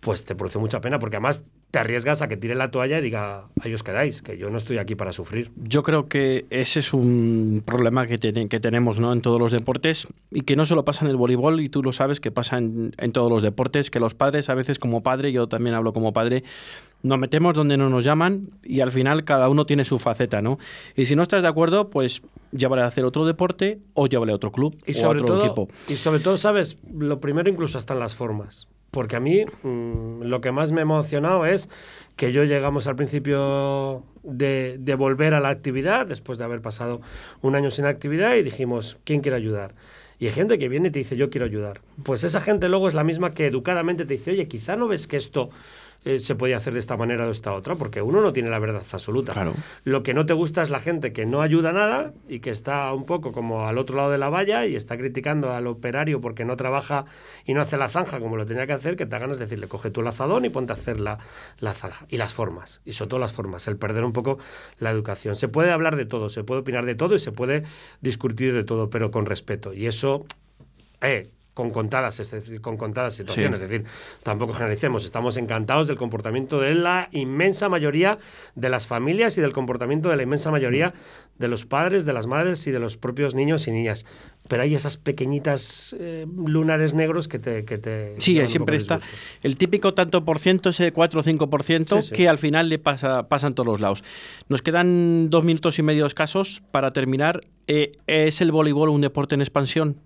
pues 0.00 0.26
te 0.26 0.34
produce 0.34 0.58
mucha 0.58 0.82
pena, 0.82 0.98
porque 0.98 1.16
además 1.16 1.42
te 1.70 1.78
arriesgas 1.78 2.22
a 2.22 2.28
que 2.28 2.36
tire 2.36 2.54
la 2.54 2.70
toalla 2.70 2.98
y 2.98 3.02
diga, 3.02 3.44
ahí 3.60 3.74
os 3.74 3.82
quedáis, 3.82 4.22
que 4.22 4.38
yo 4.38 4.50
no 4.50 4.58
estoy 4.58 4.78
aquí 4.78 4.94
para 4.94 5.12
sufrir. 5.12 5.50
Yo 5.56 5.82
creo 5.82 6.08
que 6.08 6.46
ese 6.50 6.80
es 6.80 6.92
un 6.92 7.62
problema 7.64 8.06
que, 8.06 8.18
que 8.18 8.60
tenemos 8.60 9.00
¿no? 9.00 9.12
en 9.12 9.20
todos 9.20 9.38
los 9.38 9.52
deportes 9.52 10.06
y 10.30 10.42
que 10.42 10.56
no 10.56 10.64
solo 10.64 10.84
pasa 10.84 11.04
en 11.04 11.10
el 11.10 11.16
voleibol, 11.16 11.60
y 11.60 11.68
tú 11.68 11.82
lo 11.82 11.92
sabes 11.92 12.20
que 12.20 12.30
pasa 12.30 12.58
en, 12.58 12.94
en 12.98 13.12
todos 13.12 13.30
los 13.30 13.42
deportes, 13.42 13.90
que 13.90 14.00
los 14.00 14.14
padres 14.14 14.48
a 14.48 14.54
veces 14.54 14.78
como 14.78 15.02
padre, 15.02 15.32
yo 15.32 15.48
también 15.48 15.74
hablo 15.74 15.92
como 15.92 16.12
padre, 16.12 16.44
nos 17.02 17.18
metemos 17.18 17.54
donde 17.54 17.76
no 17.76 17.88
nos 17.90 18.04
llaman 18.04 18.50
y 18.64 18.80
al 18.80 18.90
final 18.90 19.24
cada 19.24 19.48
uno 19.48 19.64
tiene 19.64 19.84
su 19.84 19.98
faceta, 19.98 20.42
¿no? 20.42 20.58
Y 20.96 21.06
si 21.06 21.16
no 21.16 21.22
estás 21.22 21.42
de 21.42 21.48
acuerdo, 21.48 21.90
pues 21.90 22.22
llévale 22.52 22.82
a 22.82 22.86
hacer 22.86 23.04
otro 23.04 23.24
deporte 23.26 23.80
o 23.94 24.06
llévale 24.06 24.32
a 24.32 24.36
otro 24.36 24.50
club 24.50 24.76
y 24.86 24.92
o 24.92 24.94
sobre 24.94 25.20
otro 25.20 25.34
todo, 25.34 25.44
equipo. 25.44 25.68
Y 25.88 25.96
sobre 25.96 26.20
todo, 26.20 26.38
¿sabes? 26.38 26.78
Lo 26.92 27.20
primero 27.20 27.48
incluso 27.48 27.78
hasta 27.78 27.94
en 27.94 28.00
las 28.00 28.16
formas. 28.16 28.66
Porque 28.96 29.16
a 29.16 29.20
mí 29.20 29.44
mmm, 29.62 30.22
lo 30.22 30.40
que 30.40 30.52
más 30.52 30.72
me 30.72 30.80
ha 30.80 30.82
emocionado 30.82 31.44
es 31.44 31.68
que 32.16 32.32
yo 32.32 32.44
llegamos 32.44 32.86
al 32.86 32.96
principio 32.96 34.04
de, 34.22 34.78
de, 34.80 34.94
volver 34.94 35.34
a 35.34 35.40
la 35.40 35.50
actividad, 35.50 36.06
después 36.06 36.38
de 36.38 36.44
haber 36.44 36.62
pasado 36.62 37.02
un 37.42 37.56
año 37.56 37.70
sin 37.70 37.84
actividad, 37.84 38.36
y 38.36 38.42
dijimos, 38.42 38.96
¿quién 39.04 39.20
quiere 39.20 39.36
ayudar? 39.36 39.74
Y 40.18 40.24
hay 40.24 40.32
gente 40.32 40.56
que 40.56 40.70
viene 40.70 40.88
y 40.88 40.92
te 40.92 41.00
dice, 41.00 41.14
yo 41.14 41.28
quiero 41.28 41.44
ayudar. 41.44 41.82
Pues 42.04 42.24
esa 42.24 42.40
gente 42.40 42.70
luego 42.70 42.88
es 42.88 42.94
la 42.94 43.04
misma 43.04 43.32
que 43.32 43.48
educadamente 43.48 44.06
te 44.06 44.14
dice, 44.14 44.30
oye, 44.30 44.48
quizá 44.48 44.76
no 44.76 44.88
ves 44.88 45.06
que 45.06 45.18
esto 45.18 45.50
eh, 46.06 46.20
se 46.20 46.36
podía 46.36 46.56
hacer 46.56 46.72
de 46.72 46.78
esta 46.78 46.96
manera 46.96 47.24
o 47.24 47.26
de 47.26 47.32
esta 47.32 47.52
otra, 47.52 47.74
porque 47.74 48.00
uno 48.00 48.22
no 48.22 48.32
tiene 48.32 48.48
la 48.48 48.58
verdad 48.58 48.82
absoluta. 48.92 49.32
Claro. 49.32 49.54
Lo 49.84 50.02
que 50.02 50.14
no 50.14 50.24
te 50.24 50.32
gusta 50.32 50.62
es 50.62 50.70
la 50.70 50.78
gente 50.78 51.12
que 51.12 51.26
no 51.26 51.42
ayuda 51.42 51.72
nada 51.72 52.12
y 52.28 52.38
que 52.38 52.50
está 52.50 52.92
un 52.94 53.04
poco 53.04 53.32
como 53.32 53.66
al 53.66 53.76
otro 53.76 53.96
lado 53.96 54.10
de 54.12 54.18
la 54.18 54.28
valla 54.28 54.64
y 54.66 54.76
está 54.76 54.96
criticando 54.96 55.52
al 55.52 55.66
operario 55.66 56.20
porque 56.20 56.44
no 56.44 56.56
trabaja 56.56 57.04
y 57.44 57.54
no 57.54 57.60
hace 57.60 57.76
la 57.76 57.88
zanja 57.88 58.20
como 58.20 58.36
lo 58.36 58.46
tenía 58.46 58.66
que 58.66 58.72
hacer, 58.72 58.96
que 58.96 59.04
te 59.04 59.16
hagan 59.16 59.32
es 59.32 59.38
decirle, 59.38 59.66
coge 59.66 59.90
tu 59.90 60.00
lazadón 60.00 60.44
y 60.44 60.48
ponte 60.48 60.72
a 60.72 60.76
hacer 60.76 61.00
la, 61.00 61.18
la 61.58 61.74
zanja. 61.74 62.06
Y 62.08 62.16
las 62.18 62.34
formas, 62.34 62.80
y 62.84 62.92
sobre 62.92 63.08
todo 63.10 63.20
las 63.20 63.32
formas, 63.32 63.66
el 63.66 63.76
perder 63.76 64.04
un 64.04 64.12
poco 64.12 64.38
la 64.78 64.90
educación. 64.90 65.34
Se 65.34 65.48
puede 65.48 65.72
hablar 65.72 65.96
de 65.96 66.06
todo, 66.06 66.28
se 66.28 66.44
puede 66.44 66.60
opinar 66.60 66.86
de 66.86 66.94
todo 66.94 67.16
y 67.16 67.18
se 67.18 67.32
puede 67.32 67.64
discutir 68.00 68.54
de 68.54 68.62
todo, 68.62 68.90
pero 68.90 69.10
con 69.10 69.26
respeto. 69.26 69.72
Y 69.74 69.86
eso 69.86 70.24
Eh, 71.02 71.30
con 71.56 71.70
contadas, 71.70 72.20
es 72.20 72.30
decir, 72.30 72.60
con 72.60 72.76
contadas 72.76 73.14
situaciones. 73.14 73.62
Es 73.62 73.70
decir, 73.70 73.86
tampoco 74.22 74.52
generalicemos. 74.52 75.06
Estamos 75.06 75.38
encantados 75.38 75.88
del 75.88 75.96
comportamiento 75.96 76.60
de 76.60 76.74
la 76.74 77.08
inmensa 77.12 77.70
mayoría 77.70 78.18
de 78.54 78.68
las 78.68 78.86
familias 78.86 79.38
y 79.38 79.40
del 79.40 79.54
comportamiento 79.54 80.10
de 80.10 80.16
la 80.16 80.22
inmensa 80.22 80.50
mayoría 80.50 80.92
de 81.38 81.48
los 81.48 81.64
padres, 81.64 82.04
de 82.04 82.12
las 82.12 82.26
madres 82.26 82.66
y 82.66 82.72
de 82.72 82.78
los 82.78 82.98
propios 82.98 83.34
niños 83.34 83.66
y 83.68 83.70
niñas. 83.70 84.04
Pero 84.48 84.64
hay 84.64 84.74
esas 84.74 84.98
pequeñitas 84.98 85.96
eh, 85.98 86.26
lunares 86.36 86.92
negros 86.92 87.26
que 87.26 87.38
te... 87.38 87.64
Que 87.64 87.78
te 87.78 88.16
sí, 88.20 88.38
siempre 88.48 88.76
está 88.76 89.00
el 89.42 89.56
típico 89.56 89.94
tanto 89.94 90.26
por 90.26 90.40
ciento, 90.40 90.68
ese 90.68 90.92
4 90.92 91.20
o 91.20 91.22
5%, 91.22 92.02
Sí, 92.02 92.08
sí. 92.08 92.14
que 92.14 92.28
al 92.28 92.36
final 92.36 92.68
le 92.68 92.78
pasa, 92.78 93.28
pasa 93.30 93.46
en 93.46 93.54
todos 93.54 93.66
los 93.66 93.80
lados. 93.80 94.04
Nos 94.50 94.60
quedan 94.60 95.30
dos 95.30 95.42
minutos 95.42 95.78
y 95.78 95.82
medio 95.82 96.04
escasos 96.04 96.62
para 96.70 96.90
terminar. 96.90 97.40
Eh, 97.66 97.92
¿Es 98.06 98.42
el 98.42 98.52
voleibol 98.52 98.90
un 98.90 99.00
deporte 99.00 99.34
en 99.34 99.40
expansión? 99.40 99.96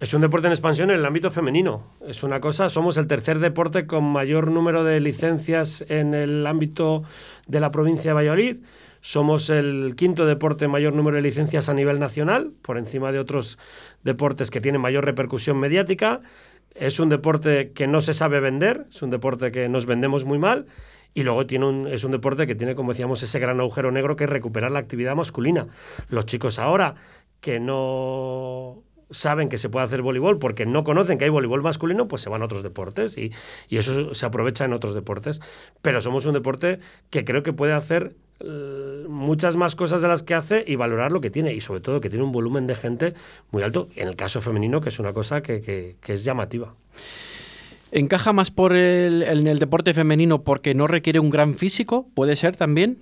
Es 0.00 0.12
un 0.12 0.20
deporte 0.20 0.48
en 0.48 0.52
expansión 0.52 0.90
en 0.90 0.98
el 0.98 1.06
ámbito 1.06 1.30
femenino. 1.30 1.84
Es 2.06 2.24
una 2.24 2.40
cosa, 2.40 2.68
somos 2.68 2.96
el 2.96 3.06
tercer 3.06 3.38
deporte 3.38 3.86
con 3.86 4.04
mayor 4.04 4.50
número 4.50 4.82
de 4.82 4.98
licencias 4.98 5.84
en 5.88 6.14
el 6.14 6.46
ámbito 6.46 7.04
de 7.46 7.60
la 7.60 7.70
provincia 7.70 8.10
de 8.10 8.14
Valladolid. 8.14 8.56
Somos 9.00 9.50
el 9.50 9.94
quinto 9.96 10.26
deporte 10.26 10.66
mayor 10.66 10.94
número 10.94 11.16
de 11.16 11.22
licencias 11.22 11.68
a 11.68 11.74
nivel 11.74 12.00
nacional, 12.00 12.52
por 12.60 12.76
encima 12.76 13.12
de 13.12 13.20
otros 13.20 13.56
deportes 14.02 14.50
que 14.50 14.60
tienen 14.60 14.80
mayor 14.80 15.04
repercusión 15.04 15.58
mediática. 15.58 16.22
Es 16.74 16.98
un 16.98 17.08
deporte 17.08 17.70
que 17.72 17.86
no 17.86 18.00
se 18.00 18.14
sabe 18.14 18.40
vender, 18.40 18.86
es 18.92 19.00
un 19.00 19.10
deporte 19.10 19.52
que 19.52 19.68
nos 19.68 19.86
vendemos 19.86 20.24
muy 20.24 20.38
mal. 20.38 20.66
Y 21.14 21.22
luego 21.22 21.46
tiene 21.46 21.66
un, 21.66 21.86
es 21.86 22.02
un 22.02 22.10
deporte 22.10 22.48
que 22.48 22.56
tiene, 22.56 22.74
como 22.74 22.90
decíamos, 22.90 23.22
ese 23.22 23.38
gran 23.38 23.60
agujero 23.60 23.92
negro 23.92 24.16
que 24.16 24.24
es 24.24 24.30
recuperar 24.30 24.72
la 24.72 24.80
actividad 24.80 25.14
masculina. 25.14 25.68
Los 26.08 26.26
chicos 26.26 26.58
ahora 26.58 26.96
que 27.40 27.60
no 27.60 28.82
saben 29.14 29.48
que 29.48 29.56
se 29.58 29.68
puede 29.70 29.86
hacer 29.86 30.02
voleibol 30.02 30.38
porque 30.38 30.66
no 30.66 30.84
conocen 30.84 31.16
que 31.18 31.24
hay 31.24 31.30
voleibol 31.30 31.62
masculino, 31.62 32.08
pues 32.08 32.22
se 32.22 32.28
van 32.28 32.42
a 32.42 32.44
otros 32.44 32.62
deportes 32.62 33.16
y, 33.16 33.32
y 33.68 33.78
eso 33.78 34.14
se 34.14 34.26
aprovecha 34.26 34.64
en 34.64 34.72
otros 34.72 34.94
deportes. 34.94 35.40
Pero 35.82 36.00
somos 36.00 36.26
un 36.26 36.34
deporte 36.34 36.78
que 37.10 37.24
creo 37.24 37.42
que 37.42 37.52
puede 37.52 37.72
hacer 37.72 38.14
eh, 38.40 39.04
muchas 39.08 39.56
más 39.56 39.76
cosas 39.76 40.02
de 40.02 40.08
las 40.08 40.22
que 40.22 40.34
hace 40.34 40.64
y 40.66 40.76
valorar 40.76 41.12
lo 41.12 41.20
que 41.20 41.30
tiene 41.30 41.54
y 41.54 41.60
sobre 41.60 41.80
todo 41.80 42.00
que 42.00 42.10
tiene 42.10 42.24
un 42.24 42.32
volumen 42.32 42.66
de 42.66 42.74
gente 42.74 43.14
muy 43.52 43.62
alto, 43.62 43.88
en 43.96 44.08
el 44.08 44.16
caso 44.16 44.40
femenino, 44.40 44.80
que 44.80 44.88
es 44.88 44.98
una 44.98 45.12
cosa 45.12 45.42
que, 45.42 45.62
que- 45.62 46.12
es 46.12 46.24
llamativa. 46.24 46.74
¿Encaja 47.92 48.32
más 48.32 48.50
por 48.50 48.74
el, 48.74 49.22
en 49.22 49.46
el 49.46 49.60
deporte 49.60 49.94
femenino 49.94 50.42
porque 50.42 50.74
no 50.74 50.86
requiere 50.88 51.20
un 51.20 51.30
gran 51.30 51.54
físico? 51.54 52.08
¿Puede 52.14 52.34
ser 52.34 52.56
también? 52.56 52.98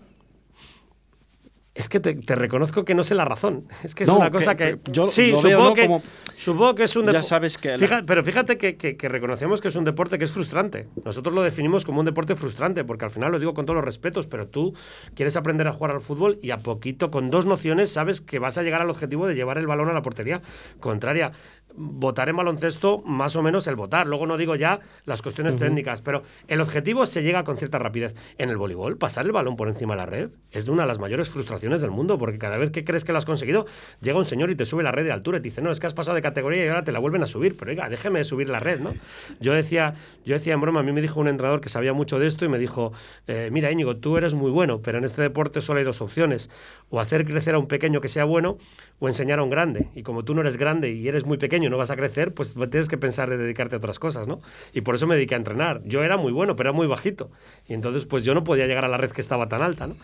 Es 1.83 1.89
que 1.89 2.01
te, 2.01 2.15
te 2.15 2.35
reconozco 2.35 2.85
que 2.85 2.95
no 2.95 3.05
sé 3.05 3.15
la 3.15 3.25
razón. 3.25 3.67
Es 3.85 3.95
que 3.95 4.05
es 4.05 4.09
No, 4.09 4.19
una 4.19 4.31
cosa 4.31 4.57
que- 4.57 4.79
que. 4.83 4.93
yo 4.93 5.09
sí, 5.09 5.31
lo 5.31 5.37
supongo, 5.39 5.49
veo, 5.49 5.61
¿no? 5.69 5.75
que, 5.75 5.83
Como- 5.83 6.03
supongo 6.37 6.75
que 6.75 6.85
es 6.85 6.97
un 6.97 7.07
Ya 7.07 7.13
depo- 7.13 7.23
sabes 7.23 7.59
que 7.59 7.77
la- 7.77 8.03
pero 8.07 8.25
fíjate 8.25 8.57
que, 8.59 8.77
que- 8.77 8.97
que 8.97 9.09
reconocemos 9.09 9.61
que 9.61 9.69
es 9.69 9.77
un 9.77 9.85
deporte 9.85 10.19
que 10.19 10.25
es 10.25 10.33
frustrante. 10.33 10.89
Nosotros 11.05 11.35
lo 11.35 11.43
definimos 11.43 11.85
como 11.85 12.01
un 12.01 12.07
deporte 12.07 12.37
frustrante, 12.37 12.85
porque 12.85 13.05
al 13.05 13.11
final 13.11 13.33
lo 13.33 13.39
digo 13.39 13.55
con 13.55 13.67
todos 13.67 13.77
los 13.77 13.85
respetos, 13.85 14.27
pero 14.27 14.47
tú 14.49 14.75
quieres 15.15 15.37
aprender 15.37 15.67
a 15.69 15.73
jugar 15.73 15.91
al 15.93 16.01
fútbol 16.01 16.39
y 16.43 16.51
a 16.51 16.59
poquito, 16.59 17.11
con 17.11 17.31
dos 17.31 17.47
nociones, 17.47 17.91
sabes 17.93 18.21
que 18.21 18.39
vas 18.39 18.57
a 18.59 18.63
llegar 18.63 18.81
al 18.83 18.91
objetivo 18.91 19.27
de 19.27 19.35
llevar 19.35 19.59
el 19.59 19.67
balón 19.67 19.89
a 19.89 19.93
la 19.93 20.03
portería 20.03 20.41
contraria. 20.81 21.33
Votar 21.75 22.29
en 22.29 22.37
baloncesto, 22.37 23.03
más 23.07 23.37
o 23.37 23.43
menos 23.43 23.67
el 23.67 23.77
votar. 23.77 24.07
Luego 24.07 24.27
no 24.27 24.37
digo 24.37 24.57
ya 24.57 24.81
las 25.05 25.23
cuestiones 25.23 25.57
técnicas, 25.57 26.03
pero 26.03 26.23
el 26.49 26.61
objetivo 26.61 27.07
se 27.07 27.23
llega 27.23 27.45
con 27.45 27.57
cierta 27.57 27.79
rapidez. 27.79 28.15
En 28.39 28.51
el 28.51 28.57
voleibol, 28.57 28.99
pasar 28.99 29.27
el 29.27 29.33
balón 29.33 29.57
por 29.57 29.69
encima 29.69 29.95
de 29.95 29.99
la 29.99 30.07
red 30.07 30.31
es 30.51 30.69
una 30.69 30.83
de 30.83 30.89
las 30.89 30.99
mayores 30.99 31.31
frustraciones 31.31 31.81
del 31.81 31.91
mundo, 31.91 32.19
porque 32.19 32.39
cada 32.39 32.57
vez 32.59 32.71
que 32.71 32.85
crees 32.85 33.05
que 33.05 33.13
lo 33.13 33.19
has 33.19 33.25
conseguido, 33.25 33.67
llega 34.01 34.19
un 34.19 34.25
señor 34.25 34.51
y 34.51 34.55
te 34.55 34.67
sube 34.67 34.83
la 34.83 34.93
red 34.93 35.05
de 35.05 35.13
altura 35.13 35.39
y 35.39 35.41
te 35.41 35.49
dice, 35.49 35.63
no, 35.63 35.71
es 35.71 35.81
que 35.81 35.87
has 35.87 35.95
pasado 35.95 36.15
de 36.15 36.23
categoría 36.23 36.65
y 36.65 36.69
ahora 36.69 36.85
te 36.85 36.93
la 36.93 36.99
vuelven 36.99 37.23
a 37.23 37.27
subir, 37.27 37.57
pero 37.57 37.71
oiga, 37.71 37.89
déjeme 37.89 38.23
subir 38.25 38.49
la 38.49 38.61
red, 38.61 38.81
¿no? 38.81 38.95
Yo 39.41 39.53
decía, 39.53 39.95
yo 40.25 40.35
decía 40.35 40.55
en 40.55 40.61
broma, 40.61 40.81
a 40.81 40.83
mí 40.83 40.93
me 40.93 41.01
dijo 41.01 41.21
un 41.21 41.29
entrenador 41.29 41.61
que 41.61 41.69
sabía 41.69 41.93
mucho 41.93 42.19
de 42.19 42.27
esto 42.27 42.45
y 42.45 42.49
me 42.49 42.59
dijo, 42.59 42.93
eh, 43.27 43.49
mira 43.53 43.71
Íñigo, 43.71 43.97
tú 43.97 44.17
eres 44.17 44.35
muy 44.35 44.51
bueno, 44.51 44.81
pero 44.83 44.99
en 44.99 45.05
este 45.05 45.23
deporte 45.23 45.61
solo 45.61 45.79
hay 45.79 45.85
dos 45.85 46.01
opciones, 46.01 46.51
o 46.91 47.01
hacer 47.01 47.25
crecer 47.25 47.55
a 47.55 47.59
un 47.59 47.67
pequeño 47.67 48.01
que 48.01 48.09
sea 48.09 48.25
bueno, 48.25 48.59
o 48.99 49.09
enseñar 49.09 49.39
a 49.39 49.43
un 49.43 49.51
grande. 49.51 49.89
Y 49.95 50.03
como 50.03 50.25
tú 50.25 50.35
no 50.35 50.43
eres 50.43 50.57
grande 50.57 50.93
y 50.93 51.09
eres 51.09 51.25
muy 51.25 51.39
pequeño 51.39 51.62
no 51.71 51.79
vas 51.79 51.91
a 51.91 51.97
crecer, 51.97 52.35
pues 52.35 52.55
tienes 52.71 52.89
que 52.89 52.99
pensar 52.99 53.31
de 53.31 53.37
dedicarte 53.37 53.75
a 53.77 53.79
otras 53.79 53.99
cosas, 53.99 54.27
¿no? 54.27 54.41
Y 54.73 54.83
por 54.83 54.95
eso 54.95 55.07
me 55.07 55.15
dediqué 55.15 55.35
a 55.35 55.39
entrenar. 55.39 55.83
Yo 55.85 56.03
era 56.03 56.17
muy 56.17 56.33
bueno, 56.33 56.57
pero 56.57 56.71
era 56.71 56.77
muy 56.77 56.87
bajito. 56.87 57.31
Y 57.69 57.75
entonces, 57.75 58.05
pues 58.05 58.25
yo 58.25 58.35
no 58.35 58.45
podía 58.45 58.67
llegar 58.67 58.85
a 58.85 58.89
la 58.89 58.97
red 58.97 59.11
que 59.11 59.21
estaba 59.21 59.49
tan 59.49 59.63
alta, 59.63 59.87
¿no? 59.87 59.97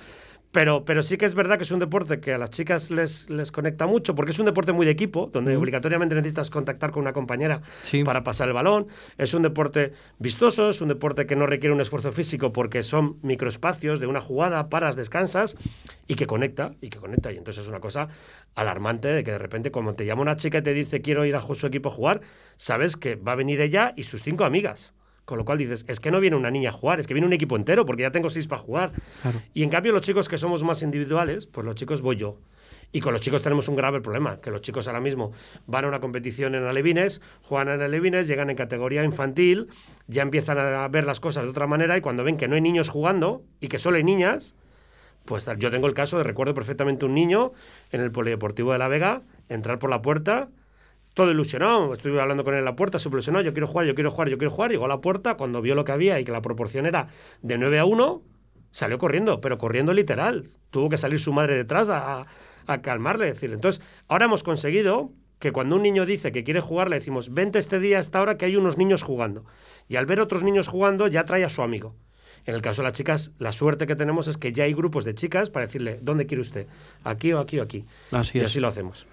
Pero, 0.50 0.84
pero 0.86 1.02
sí 1.02 1.18
que 1.18 1.26
es 1.26 1.34
verdad 1.34 1.58
que 1.58 1.64
es 1.64 1.70
un 1.70 1.78
deporte 1.78 2.20
que 2.20 2.32
a 2.32 2.38
las 2.38 2.48
chicas 2.50 2.90
les, 2.90 3.28
les 3.28 3.52
conecta 3.52 3.86
mucho, 3.86 4.14
porque 4.14 4.30
es 4.32 4.38
un 4.38 4.46
deporte 4.46 4.72
muy 4.72 4.86
de 4.86 4.92
equipo, 4.92 5.28
donde 5.30 5.54
obligatoriamente 5.56 6.14
necesitas 6.14 6.48
contactar 6.48 6.90
con 6.90 7.02
una 7.02 7.12
compañera 7.12 7.60
Sí. 7.82 8.02
para 8.02 8.24
pasar 8.24 8.48
el 8.48 8.54
balón. 8.54 8.86
Es 9.18 9.34
un 9.34 9.42
deporte 9.42 9.92
vistoso, 10.18 10.70
es 10.70 10.80
un 10.80 10.88
deporte 10.88 11.26
que 11.26 11.36
no 11.36 11.46
requiere 11.46 11.74
un 11.74 11.82
esfuerzo 11.82 12.12
físico 12.12 12.50
porque 12.52 12.82
son 12.82 13.18
microespacios 13.22 14.00
de 14.00 14.06
una 14.06 14.22
jugada, 14.22 14.70
paras, 14.70 14.96
descansas 14.96 15.56
y 16.06 16.14
que 16.14 16.26
conecta, 16.26 16.72
y 16.80 16.88
que 16.88 16.98
conecta. 16.98 17.30
Y 17.30 17.36
entonces 17.36 17.64
es 17.64 17.68
una 17.68 17.80
cosa 17.80 18.08
alarmante 18.54 19.08
de 19.08 19.24
que 19.24 19.32
de 19.32 19.38
repente 19.38 19.70
cuando 19.70 19.94
te 19.94 20.06
llama 20.06 20.22
una 20.22 20.36
chica 20.36 20.58
y 20.58 20.62
te 20.62 20.72
dice 20.72 21.02
quiero 21.02 21.26
ir 21.26 21.36
a 21.36 21.40
su 21.40 21.66
equipo 21.66 21.90
a 21.90 21.92
jugar, 21.92 22.20
sabes 22.56 22.96
que 22.96 23.16
va 23.16 23.32
a 23.32 23.36
venir 23.36 23.60
ella 23.60 23.92
y 23.96 24.04
sus 24.04 24.22
cinco 24.22 24.44
amigas. 24.44 24.94
Con 25.28 25.36
lo 25.36 25.44
cual 25.44 25.58
dices, 25.58 25.84
es 25.88 26.00
que 26.00 26.10
no 26.10 26.20
viene 26.20 26.36
una 26.36 26.50
niña 26.50 26.70
a 26.70 26.72
jugar, 26.72 27.00
es 27.00 27.06
que 27.06 27.12
viene 27.12 27.26
un 27.26 27.34
equipo 27.34 27.54
entero 27.54 27.84
porque 27.84 28.00
ya 28.00 28.10
tengo 28.10 28.30
seis 28.30 28.46
para 28.46 28.62
jugar. 28.62 28.92
Claro. 29.20 29.42
Y 29.52 29.62
en 29.62 29.68
cambio 29.68 29.92
los 29.92 30.00
chicos 30.00 30.26
que 30.26 30.38
somos 30.38 30.64
más 30.64 30.80
individuales, 30.80 31.46
pues 31.46 31.66
los 31.66 31.74
chicos 31.74 32.00
voy 32.00 32.16
yo. 32.16 32.38
Y 32.92 33.00
con 33.00 33.12
los 33.12 33.20
chicos 33.20 33.42
tenemos 33.42 33.68
un 33.68 33.76
grave 33.76 34.00
problema, 34.00 34.40
que 34.40 34.50
los 34.50 34.62
chicos 34.62 34.86
ahora 34.86 35.02
mismo 35.02 35.32
van 35.66 35.84
a 35.84 35.88
una 35.88 36.00
competición 36.00 36.54
en 36.54 36.64
alevines, 36.64 37.20
juegan 37.42 37.68
en 37.68 37.82
alevines, 37.82 38.26
llegan 38.26 38.48
en 38.48 38.56
categoría 38.56 39.04
infantil, 39.04 39.68
ya 40.06 40.22
empiezan 40.22 40.56
a 40.56 40.88
ver 40.88 41.04
las 41.04 41.20
cosas 41.20 41.44
de 41.44 41.50
otra 41.50 41.66
manera 41.66 41.98
y 41.98 42.00
cuando 42.00 42.24
ven 42.24 42.38
que 42.38 42.48
no 42.48 42.54
hay 42.54 42.62
niños 42.62 42.88
jugando 42.88 43.42
y 43.60 43.68
que 43.68 43.78
solo 43.78 43.98
hay 43.98 44.04
niñas, 44.04 44.54
pues 45.26 45.46
yo 45.58 45.70
tengo 45.70 45.88
el 45.88 45.94
caso 45.94 46.16
de, 46.16 46.24
recuerdo 46.24 46.54
perfectamente 46.54 47.04
un 47.04 47.12
niño 47.12 47.52
en 47.92 48.00
el 48.00 48.10
Polideportivo 48.10 48.72
de 48.72 48.78
La 48.78 48.88
Vega, 48.88 49.20
entrar 49.50 49.78
por 49.78 49.90
la 49.90 50.00
puerta, 50.00 50.48
todo 51.18 51.32
ilusionado, 51.32 51.94
estuve 51.94 52.20
hablando 52.20 52.44
con 52.44 52.54
él 52.54 52.60
en 52.60 52.64
la 52.64 52.76
puerta, 52.76 53.00
súper 53.00 53.16
ilusionado, 53.16 53.44
yo 53.44 53.52
quiero 53.52 53.66
jugar, 53.66 53.86
yo 53.88 53.94
quiero 53.96 54.10
jugar, 54.12 54.28
yo 54.28 54.38
quiero 54.38 54.52
jugar, 54.52 54.70
llegó 54.70 54.84
a 54.84 54.88
la 54.88 55.00
puerta, 55.00 55.34
cuando 55.36 55.60
vio 55.60 55.74
lo 55.74 55.84
que 55.84 55.90
había 55.90 56.20
y 56.20 56.24
que 56.24 56.30
la 56.30 56.40
proporción 56.42 56.86
era 56.86 57.08
de 57.42 57.58
9 57.58 57.80
a 57.80 57.84
1, 57.84 58.22
salió 58.70 58.98
corriendo, 58.98 59.40
pero 59.40 59.58
corriendo 59.58 59.92
literal. 59.92 60.50
Tuvo 60.70 60.88
que 60.88 60.96
salir 60.96 61.18
su 61.18 61.32
madre 61.32 61.56
detrás 61.56 61.88
a, 61.90 62.20
a- 62.20 62.26
a 62.68 62.82
calmarle, 62.82 63.26
decir. 63.26 63.50
Entonces, 63.52 63.82
ahora 64.06 64.26
hemos 64.26 64.44
conseguido 64.44 65.10
que 65.40 65.50
cuando 65.52 65.74
un 65.76 65.82
niño 65.82 66.06
dice 66.06 66.30
que 66.32 66.44
quiere 66.44 66.60
jugar, 66.60 66.88
le 66.88 66.96
decimos, 67.00 67.34
vente 67.34 67.58
este 67.58 67.80
día 67.80 67.96
a 67.98 68.00
esta 68.00 68.20
hora 68.22 68.36
que 68.38 68.44
hay 68.44 68.54
unos 68.56 68.76
niños 68.78 69.02
jugando. 69.02 69.44
Y 69.88 69.96
al 69.96 70.06
ver 70.06 70.20
otros 70.20 70.42
niños 70.44 70.68
jugando, 70.68 71.08
ya 71.08 71.24
trae 71.24 71.44
a 71.44 71.50
su 71.50 71.62
amigo. 71.62 71.94
En 72.46 72.54
el 72.54 72.62
caso 72.62 72.82
de 72.82 72.88
las 72.88 72.92
chicas, 72.94 73.32
la 73.38 73.52
suerte 73.52 73.86
que 73.86 73.96
tenemos 73.96 74.28
es 74.28 74.38
que 74.38 74.52
ya 74.52 74.64
hay 74.64 74.72
grupos 74.72 75.04
de 75.04 75.14
chicas 75.14 75.50
para 75.50 75.66
decirle, 75.66 75.98
¿dónde 76.00 76.26
quiere 76.26 76.40
usted? 76.42 76.66
¿Aquí 77.04 77.32
o 77.32 77.40
aquí 77.40 77.58
o 77.58 77.62
aquí? 77.62 77.84
Así 78.12 78.38
y 78.38 78.40
es. 78.40 78.46
así 78.46 78.60
lo 78.60 78.68
hacemos. 78.68 79.06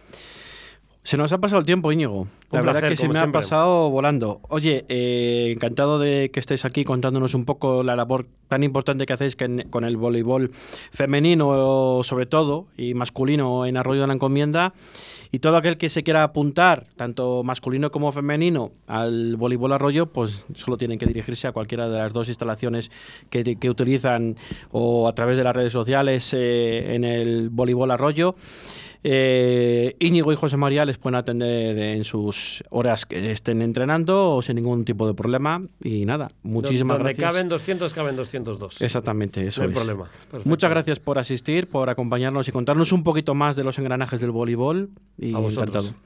Se 1.05 1.17
nos 1.17 1.31
ha 1.31 1.37
pasado 1.37 1.59
el 1.59 1.67
tiempo, 1.67 1.91
Íñigo. 1.91 2.25
La 2.51 2.61
Un 2.61 2.65
verdad 2.65 2.79
placer, 2.79 2.89
que 2.89 2.95
se 2.95 3.07
me 3.07 3.13
siempre. 3.13 3.29
ha 3.29 3.31
pasado 3.31 3.91
volando. 3.91 4.39
Oye, 4.49 4.85
eh, 4.89 5.51
encantado 5.55 5.99
de 5.99 6.31
que 6.33 6.39
estéis 6.39 6.65
aquí 6.65 6.83
contándonos 6.83 7.35
un 7.35 7.45
poco 7.45 7.83
la 7.83 7.95
labor 7.95 8.25
tan 8.47 8.63
importante 8.63 9.05
que 9.05 9.13
hacéis 9.13 9.35
que 9.35 9.45
en- 9.45 9.69
con 9.69 9.83
el 9.83 9.97
voleibol 9.97 10.49
femenino, 10.91 12.01
sobre 12.03 12.25
todo, 12.25 12.65
y 12.75 12.95
masculino 12.95 13.67
en 13.67 13.77
Arroyo 13.77 14.01
de 14.01 14.07
la 14.07 14.13
Encomienda. 14.15 14.73
Y 15.31 15.39
todo 15.39 15.57
aquel 15.57 15.77
que 15.77 15.89
se 15.89 16.01
quiera 16.01 16.23
apuntar, 16.23 16.87
tanto 16.95 17.43
masculino 17.43 17.91
como 17.91 18.11
femenino, 18.11 18.71
al 18.87 19.35
voleibol 19.35 19.73
Arroyo, 19.73 20.07
pues 20.07 20.47
solo 20.55 20.75
tienen 20.77 20.97
que 20.97 21.05
dirigirse 21.05 21.47
a 21.47 21.51
cualquiera 21.51 21.87
de 21.87 21.99
las 21.99 22.13
dos 22.13 22.29
instalaciones 22.29 22.89
que, 23.29 23.57
que 23.57 23.69
utilizan 23.69 24.37
o 24.71 25.07
a 25.07 25.13
través 25.13 25.37
de 25.37 25.43
las 25.43 25.55
redes 25.55 25.73
sociales 25.73 26.31
eh, 26.33 26.95
en 26.95 27.03
el 27.03 27.49
voleibol 27.49 27.91
Arroyo. 27.91 28.35
Eh, 29.07 29.95
Íñigo 29.99 30.33
y 30.33 30.35
José 30.35 30.57
María 30.57 30.83
les 30.83 30.97
pueden 30.97 31.13
atender 31.13 31.77
en 31.77 32.03
sus 32.03 32.63
horas 32.71 33.05
que 33.05 33.29
estén 33.31 33.61
entrenando 33.61 34.33
o 34.33 34.41
sin 34.41 34.55
ningún 34.55 34.83
tipo 34.83 35.05
de 35.05 35.13
problema. 35.13 35.61
Y 35.83 36.05
nada, 36.05 36.29
muchísimas 36.41 36.97
Donde 36.97 37.13
gracias. 37.13 37.31
caben 37.31 37.47
200, 37.47 37.93
caben 37.93 38.15
202. 38.15 38.81
Exactamente, 38.81 39.45
eso 39.45 39.61
No 39.61 39.67
hay 39.67 39.73
es. 39.73 39.77
problema. 39.77 40.05
Perfecto. 40.05 40.49
Muchas 40.49 40.69
gracias 40.71 40.99
por 40.99 41.19
asistir, 41.19 41.67
por 41.67 41.91
acompañarnos 41.91 42.47
y 42.47 42.51
contarnos 42.51 42.91
un 42.93 43.03
poquito 43.03 43.35
más 43.35 43.55
de 43.55 43.63
los 43.63 43.77
engranajes 43.77 44.19
del 44.19 44.31
voleibol. 44.31 44.89
Y 45.19 45.35
A 45.35 45.37
vosotros. 45.37 45.85
encantado. 45.85 46.01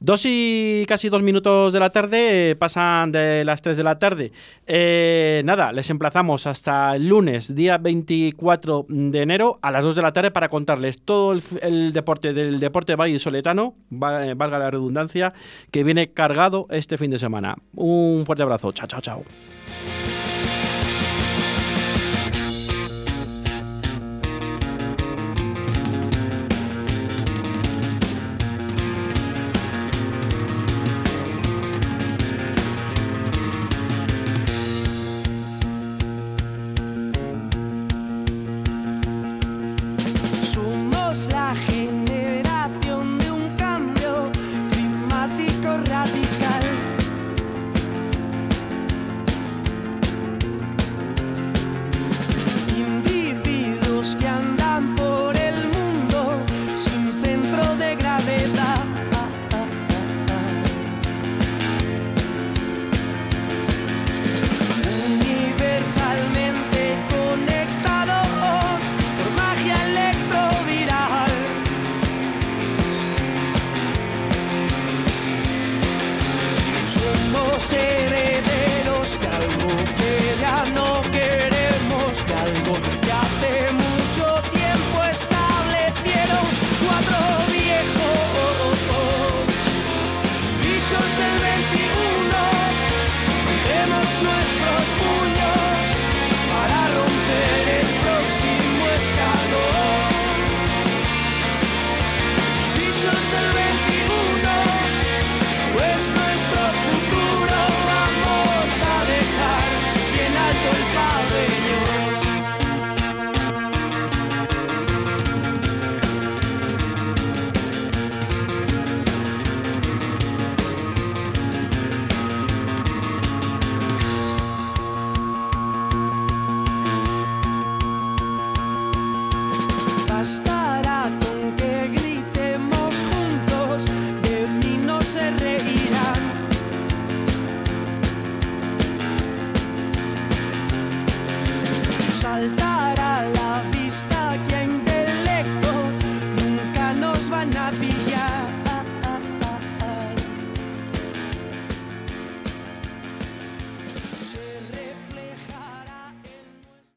Dos 0.00 0.22
y 0.24 0.84
casi 0.86 1.08
dos 1.08 1.22
minutos 1.22 1.72
de 1.72 1.80
la 1.80 1.90
tarde, 1.90 2.50
eh, 2.50 2.56
pasan 2.56 3.10
de 3.10 3.44
las 3.44 3.62
tres 3.62 3.76
de 3.76 3.82
la 3.82 3.98
tarde. 3.98 4.30
Eh, 4.66 5.42
nada, 5.44 5.72
les 5.72 5.90
emplazamos 5.90 6.46
hasta 6.46 6.94
el 6.94 7.08
lunes, 7.08 7.52
día 7.54 7.78
24 7.78 8.86
de 8.88 9.22
enero, 9.22 9.58
a 9.60 9.72
las 9.72 9.84
2 9.84 9.96
de 9.96 10.02
la 10.02 10.12
tarde 10.12 10.30
para 10.30 10.48
contarles 10.48 11.02
todo 11.02 11.32
el, 11.32 11.92
deporte 11.92 12.32
del 12.32 12.60
deporte 12.60 12.94
Valle 12.94 13.18
Soletano, 13.18 13.74
eh, 13.90 14.34
valga 14.36 14.58
la 14.60 14.70
redundancia, 14.70 15.32
que 15.72 15.82
viene 15.82 16.12
cargado 16.12 16.66
este 16.70 16.96
fin 16.96 17.10
de 17.10 17.18
semana. 17.18 17.56
Un 17.74 18.22
fuerte 18.24 18.42
abrazo. 18.44 18.70
Chao, 18.72 18.86
chao, 18.86 19.00
chao. 19.00 19.24